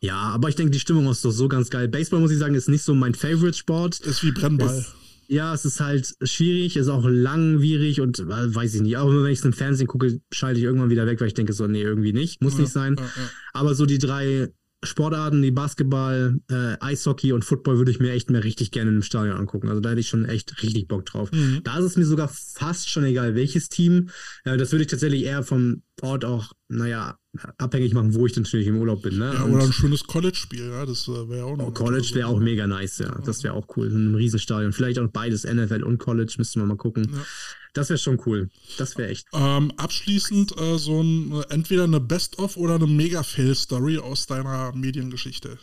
[0.02, 1.88] Ja, aber ich denke, die Stimmung ist doch so ganz geil.
[1.88, 4.02] Baseball, muss ich sagen, ist nicht so mein Favorite-Sport.
[4.02, 4.78] Ist wie Brennball.
[4.78, 4.94] Ist,
[5.28, 8.98] ja, es ist halt schwierig, ist auch langwierig und äh, weiß ich nicht.
[8.98, 11.54] Auch wenn ich es im Fernsehen gucke, schalte ich irgendwann wieder weg, weil ich denke
[11.54, 12.96] so, nee, irgendwie nicht, muss ja, nicht sein.
[12.98, 13.30] Ja, ja.
[13.54, 14.50] Aber so die drei
[14.86, 19.02] Sportarten, die Basketball, äh, Eishockey und Football würde ich mir echt mehr richtig gerne im
[19.02, 19.70] Stadion angucken.
[19.70, 21.32] Also da hätte ich schon echt richtig Bock drauf.
[21.32, 21.62] Mhm.
[21.64, 24.10] Da ist es mir sogar fast schon egal, welches Team.
[24.44, 27.18] Äh, das würde ich tatsächlich eher vom Ort auch, naja,
[27.58, 29.18] abhängig machen, wo ich natürlich im Urlaub bin.
[29.18, 29.34] Ne?
[29.34, 31.68] Ja, oder ein schönes College-Spiel, ja, das äh, wäre auch noch.
[31.68, 33.18] Oh, College wäre auch mega nice, ja.
[33.26, 33.88] Das wäre auch cool.
[33.88, 34.74] ein Riesenstadion.
[34.74, 37.10] Vielleicht auch beides, NFL und College, müssten wir mal gucken.
[37.14, 37.26] Ja.
[37.74, 38.50] Das wäre schon cool.
[38.78, 39.28] Das wäre echt.
[39.34, 45.58] Ähm, abschließend äh, so ein, äh, entweder eine Best-of oder eine Mega-Fail-Story aus deiner Mediengeschichte.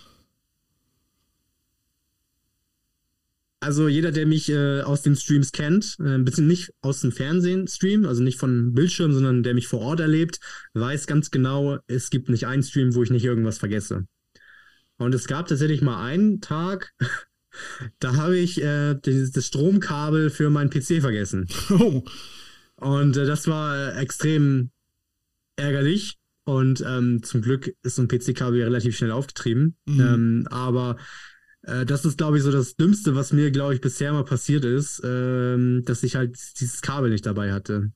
[3.62, 7.68] Also jeder, der mich äh, aus den Streams kennt, äh, bitte nicht aus dem Fernsehen
[7.68, 10.40] Stream, also nicht von Bildschirm, sondern der mich vor Ort erlebt,
[10.74, 14.06] weiß ganz genau, es gibt nicht einen Stream, wo ich nicht irgendwas vergesse.
[14.98, 16.92] Und es gab tatsächlich mal einen Tag,
[17.98, 21.46] Da habe ich äh, das, das, Stromkabel für meinen PC vergessen.
[21.70, 22.02] Oh.
[22.76, 24.70] Und äh, das war extrem
[25.56, 26.18] ärgerlich.
[26.44, 29.76] Und ähm, zum Glück ist so ein PC-Kabel relativ schnell aufgetrieben.
[29.86, 30.00] Mhm.
[30.00, 30.96] Ähm, aber
[31.62, 34.64] äh, das ist, glaube ich, so das Dümmste, was mir, glaube ich, bisher mal passiert
[34.64, 37.92] ist, ähm, dass ich halt dieses Kabel nicht dabei hatte.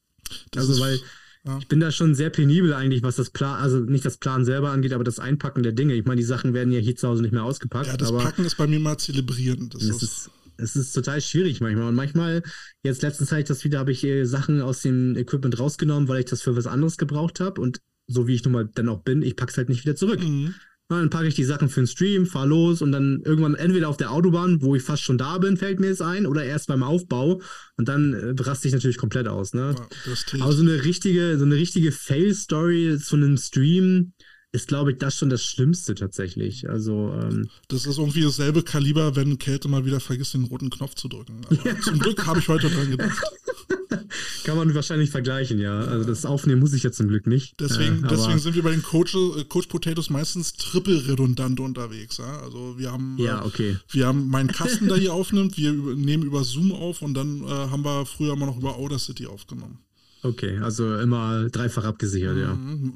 [0.52, 1.00] Das also, weil
[1.44, 1.58] ja.
[1.58, 4.70] ich bin da schon sehr penibel eigentlich, was das Plan, also nicht das Plan selber
[4.70, 5.94] angeht, aber das Einpacken der Dinge.
[5.94, 7.86] Ich meine, die Sachen werden ja hier zu Hause nicht mehr ausgepackt.
[7.86, 9.68] Ja, das aber Packen ist bei mir mal zelebrieren.
[9.70, 11.88] Das, das ist, es ist total schwierig manchmal.
[11.88, 12.42] Und manchmal,
[12.82, 16.26] jetzt letztens Zeit das wieder, habe ich äh, Sachen aus dem Equipment rausgenommen, weil ich
[16.26, 17.60] das für was anderes gebraucht habe.
[17.60, 20.20] Und so wie ich nun mal dann auch bin, ich pack's halt nicht wieder zurück.
[20.20, 20.54] Mhm.
[20.88, 23.96] Dann packe ich die Sachen für den Stream, fahr los und dann irgendwann entweder auf
[23.96, 26.84] der Autobahn, wo ich fast schon da bin, fällt mir es ein, oder erst beim
[26.84, 27.40] Aufbau
[27.76, 29.52] und dann äh, raste ich natürlich komplett aus.
[29.52, 29.74] Ne?
[29.76, 34.12] Ja, Aber so eine richtige, so eine richtige Fail-Story zu einem Stream,
[34.52, 36.68] ist, glaube ich, das schon das Schlimmste tatsächlich.
[36.68, 40.94] Also, ähm, das ist irgendwie dasselbe Kaliber, wenn Kälte mal wieder vergisst, den roten Knopf
[40.94, 41.42] zu drücken.
[41.64, 41.78] Ja.
[41.80, 43.22] Zum Glück habe ich heute dran gedacht.
[44.44, 45.80] Kann man wahrscheinlich vergleichen, ja.
[45.80, 47.60] Also das Aufnehmen muss ich ja zum Glück nicht.
[47.60, 52.18] Deswegen, äh, deswegen sind wir bei den Coach, äh, Coach Potatoes meistens triple redundant unterwegs.
[52.18, 52.40] Ja?
[52.40, 53.76] Also wir haben, ja, äh, okay.
[53.90, 57.48] wir haben meinen Kasten, der hier aufnimmt, wir nehmen über Zoom auf und dann äh,
[57.48, 59.78] haben wir früher immer noch über Audacity aufgenommen.
[60.22, 62.54] Okay, also immer dreifach abgesichert, ja.
[62.54, 62.94] Mhm.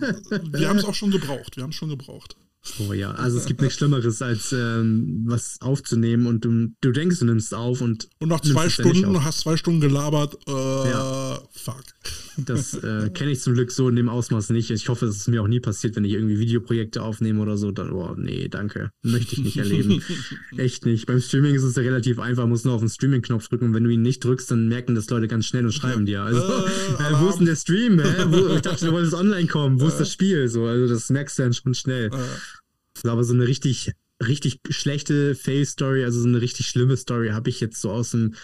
[0.53, 1.57] Wir haben es auch schon gebraucht.
[1.57, 2.37] Wir haben es schon gebraucht.
[2.79, 7.19] Oh ja, also es gibt nichts Schlimmeres, als ähm, was aufzunehmen und du, du denkst,
[7.21, 8.09] du nimmst auf und.
[8.19, 10.37] Und nach zwei Stunden hast zwei Stunden gelabert.
[10.47, 11.41] Äh, ja.
[11.53, 11.85] Fuck.
[12.37, 14.71] Das äh, kenne ich zum Glück so in dem Ausmaß nicht.
[14.71, 17.71] Ich hoffe, es mir auch nie passiert, wenn ich irgendwie Videoprojekte aufnehme oder so.
[17.71, 18.91] Dann, oh, nee, danke.
[19.03, 20.03] Möchte ich nicht erleben.
[20.57, 21.07] Echt nicht.
[21.07, 23.85] Beim Streaming ist es ja relativ einfach, musst nur auf den Streaming-Knopf drücken und wenn
[23.85, 26.23] du ihn nicht drückst, dann merken das Leute ganz schnell und schreiben dir.
[26.23, 26.43] Also, äh,
[26.99, 27.99] äh, wo ist denn der Stream?
[27.99, 28.25] Hä?
[28.29, 29.81] Wo, ich dachte, du wolltest online kommen.
[29.81, 30.49] Wo ist das Spiel?
[30.49, 32.11] So, also das merkst du dann schon schnell.
[33.05, 33.93] Aber so eine richtig,
[34.23, 38.35] richtig schlechte Fail-Story, also so eine richtig schlimme Story, habe ich jetzt so aus dem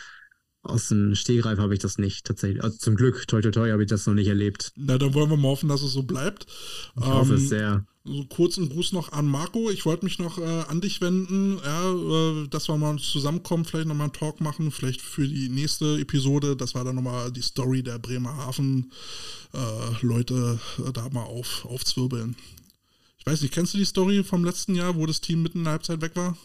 [0.66, 2.62] aus dem Stehgreif habe ich das nicht tatsächlich.
[2.62, 4.72] Also zum Glück, toi toi toi, habe ich das noch nicht erlebt.
[4.76, 6.46] Na, dann wollen wir mal hoffen, dass es so bleibt.
[6.96, 7.84] Ich ähm, hoffe es sehr.
[8.04, 9.68] So kurzen Gruß noch an Marco.
[9.70, 13.88] Ich wollte mich noch äh, an dich wenden, ja, äh, dass wir mal zusammenkommen, vielleicht
[13.88, 16.56] nochmal einen Talk machen, vielleicht für die nächste Episode.
[16.56, 18.92] Das war dann nochmal die Story der Bremerhaven.
[19.52, 22.36] Äh, Leute äh, da mal auf, aufzwirbeln.
[23.18, 25.64] Ich weiß nicht, kennst du die Story vom letzten Jahr, wo das Team mitten in
[25.64, 26.36] der Halbzeit weg war?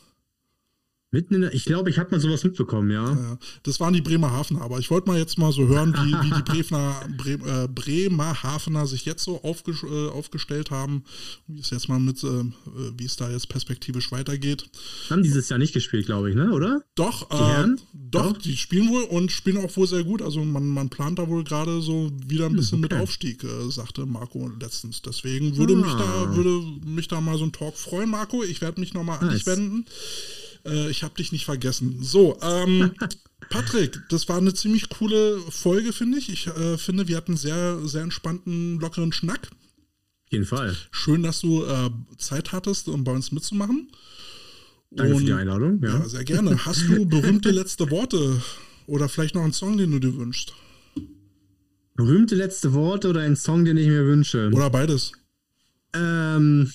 [1.14, 3.10] Mitten in der, ich glaube, ich habe mal sowas mitbekommen, ja.
[3.10, 3.38] ja.
[3.64, 6.42] Das waren die Bremerhavener, aber ich wollte mal jetzt mal so hören, wie, wie die
[6.64, 11.04] Bremer, Bre, äh, Bremerhavener sich jetzt so aufges, äh, aufgestellt haben,
[11.48, 12.46] wie es jetzt mal mit, äh,
[12.98, 14.70] wie es da jetzt perspektivisch weitergeht.
[15.10, 16.52] Haben dieses Jahr nicht gespielt, glaube ich, ne?
[16.52, 16.82] Oder?
[16.96, 17.82] Doch, die Herren?
[17.94, 20.22] Doch, doch, die spielen wohl und spielen auch wohl sehr gut.
[20.22, 22.96] Also man, man plant da wohl gerade so wieder ein hm, bisschen okay.
[22.96, 25.02] mit Aufstieg, äh, sagte Marco letztens.
[25.02, 25.78] Deswegen würde ah.
[25.78, 28.44] mich da, würde mich da mal so ein Talk freuen, Marco.
[28.44, 29.40] Ich werde mich nochmal an nice.
[29.40, 29.86] dich wenden.
[30.66, 31.98] Äh, ich habe dich nicht vergessen.
[32.02, 32.94] So, ähm,
[33.50, 36.30] Patrick, das war eine ziemlich coole Folge, finde ich.
[36.30, 39.50] Ich äh, finde, wir hatten sehr, sehr entspannten, lockeren Schnack.
[39.52, 40.76] Auf jeden Fall.
[40.92, 43.92] Schön, dass du äh, Zeit hattest, um bei uns mitzumachen.
[44.92, 45.82] Danke Und, für die Einladung.
[45.82, 46.00] Ja.
[46.00, 46.66] ja, sehr gerne.
[46.66, 48.42] Hast du berühmte letzte Worte
[48.88, 50.54] oder vielleicht noch einen Song, den du dir wünschst?
[51.96, 54.50] Berühmte letzte Worte oder einen Song, den ich mir wünsche?
[54.54, 55.12] Oder beides.
[55.94, 56.72] Ähm,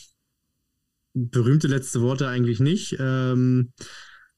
[1.16, 2.96] berühmte letzte Worte eigentlich nicht.
[3.00, 3.72] Ähm,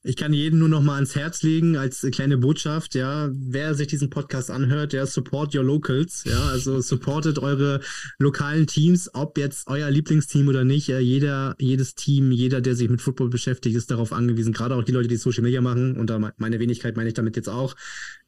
[0.05, 3.89] ich kann jeden nur noch mal ans Herz legen als kleine Botschaft, ja, wer sich
[3.89, 7.81] diesen Podcast anhört, der support your locals, ja, also supportet eure
[8.19, 12.89] lokalen Teams, ob jetzt euer Lieblingsteam oder nicht, ja, jeder, jedes Team, jeder, der sich
[12.89, 16.09] mit Football beschäftigt, ist darauf angewiesen, gerade auch die Leute, die Social Media machen, und
[16.11, 17.75] da meine Wenigkeit meine ich damit jetzt auch,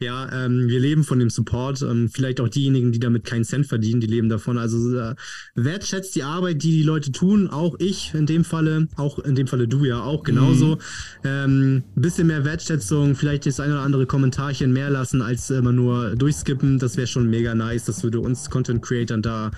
[0.00, 3.66] ja, ähm, wir leben von dem Support, ähm, vielleicht auch diejenigen, die damit keinen Cent
[3.66, 5.14] verdienen, die leben davon, also äh,
[5.54, 9.46] wertschätzt die Arbeit, die die Leute tun, auch ich in dem Falle, auch in dem
[9.46, 10.80] Falle du ja auch genauso, mhm.
[11.24, 15.72] ähm, ein bisschen mehr Wertschätzung, vielleicht das ein oder andere Kommentarchen mehr lassen, als immer
[15.72, 16.78] nur durchskippen.
[16.78, 17.84] Das wäre schon mega nice.
[17.84, 19.50] Das würde uns Content Creatern da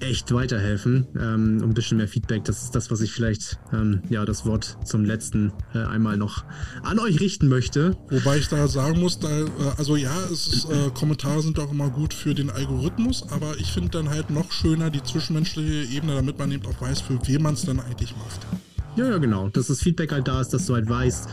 [0.00, 1.06] echt weiterhelfen.
[1.18, 2.44] Ähm, ein bisschen mehr Feedback.
[2.44, 6.44] Das ist das, was ich vielleicht, ähm, ja, das Wort zum letzten äh, einmal noch
[6.82, 7.96] an euch richten möchte.
[8.10, 9.46] Wobei ich da sagen muss, da, äh,
[9.76, 13.90] also ja, ist, äh, Kommentare sind auch immer gut für den Algorithmus, aber ich finde
[13.90, 17.54] dann halt noch schöner die zwischenmenschliche Ebene, damit man eben auch weiß, für wen man
[17.54, 18.40] es dann eigentlich macht.
[18.96, 19.48] Ja, ja, genau.
[19.50, 21.28] Dass das Feedback halt da ist, dass du halt weißt,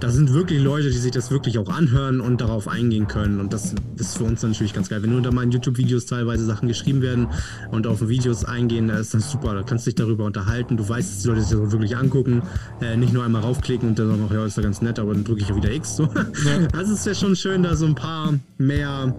[0.00, 3.40] da sind wirklich Leute, die sich das wirklich auch anhören und darauf eingehen können.
[3.40, 5.02] Und das ist für uns natürlich ganz geil.
[5.02, 7.28] Wenn nur unter meinen YouTube-Videos teilweise Sachen geschrieben werden
[7.70, 9.54] und auf Videos eingehen, ist das super.
[9.54, 10.76] Da kannst du dich darüber unterhalten.
[10.76, 12.42] Du weißt, dass die Leute sich das wirklich angucken.
[12.80, 15.24] Äh, nicht nur einmal raufklicken und dann sagen, ja, ist ja ganz nett, aber dann
[15.24, 15.96] drücke ich ja wieder X.
[15.96, 16.04] So.
[16.04, 16.68] Ja.
[16.76, 19.14] Also es ist ja schon schön, da so ein paar mehr,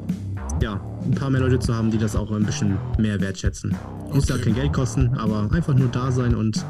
[0.62, 3.76] ja, ein paar mehr Leute zu haben, die das auch ein bisschen mehr wertschätzen.
[4.14, 4.38] Muss okay.
[4.38, 6.64] da kein Geld kosten, aber einfach nur da sein und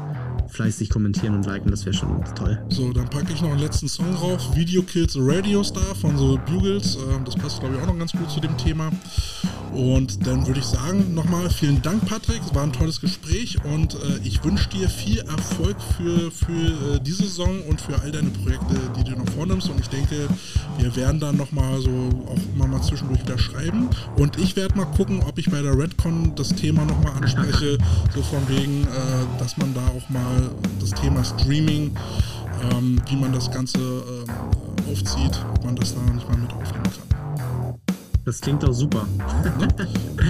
[0.48, 2.58] fleißig kommentieren und liken, das wäre schon toll.
[2.68, 4.56] So, dann packe ich noch einen letzten Song drauf.
[4.56, 6.96] Video Kills a Radio Star von The Bugles.
[6.96, 8.90] Ähm, das passt, glaube ich, auch noch ganz gut zu dem Thema.
[9.72, 12.40] Und dann würde ich sagen, nochmal vielen Dank, Patrick.
[12.44, 17.00] Es war ein tolles Gespräch und äh, ich wünsche dir viel Erfolg für, für äh,
[17.00, 19.68] diese Saison und für all deine Projekte, die du noch vornimmst.
[19.68, 20.28] Und ich denke,
[20.78, 21.90] wir werden dann nochmal so
[22.26, 23.90] auch immer mal zwischendurch wieder schreiben.
[24.16, 27.78] Und ich werde mal gucken, ob ich bei der Redcon das Thema nochmal anspreche,
[28.14, 30.37] so von wegen, äh, dass man da auch mal
[30.80, 31.94] das Thema Streaming,
[32.72, 36.84] ähm, wie man das Ganze ähm, aufzieht, ob man das da nicht mal mit aufnehmen
[36.84, 37.74] kann.
[38.24, 39.06] Das klingt doch super.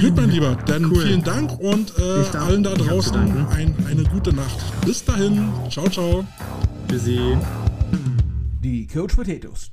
[0.00, 1.00] Gut, mein Lieber, dann cool.
[1.02, 4.58] vielen Dank und äh, allen da draußen ein, eine gute Nacht.
[4.84, 6.24] Bis dahin, ciao, ciao.
[6.86, 7.36] Busy.
[8.62, 9.72] Die Coach Potatoes.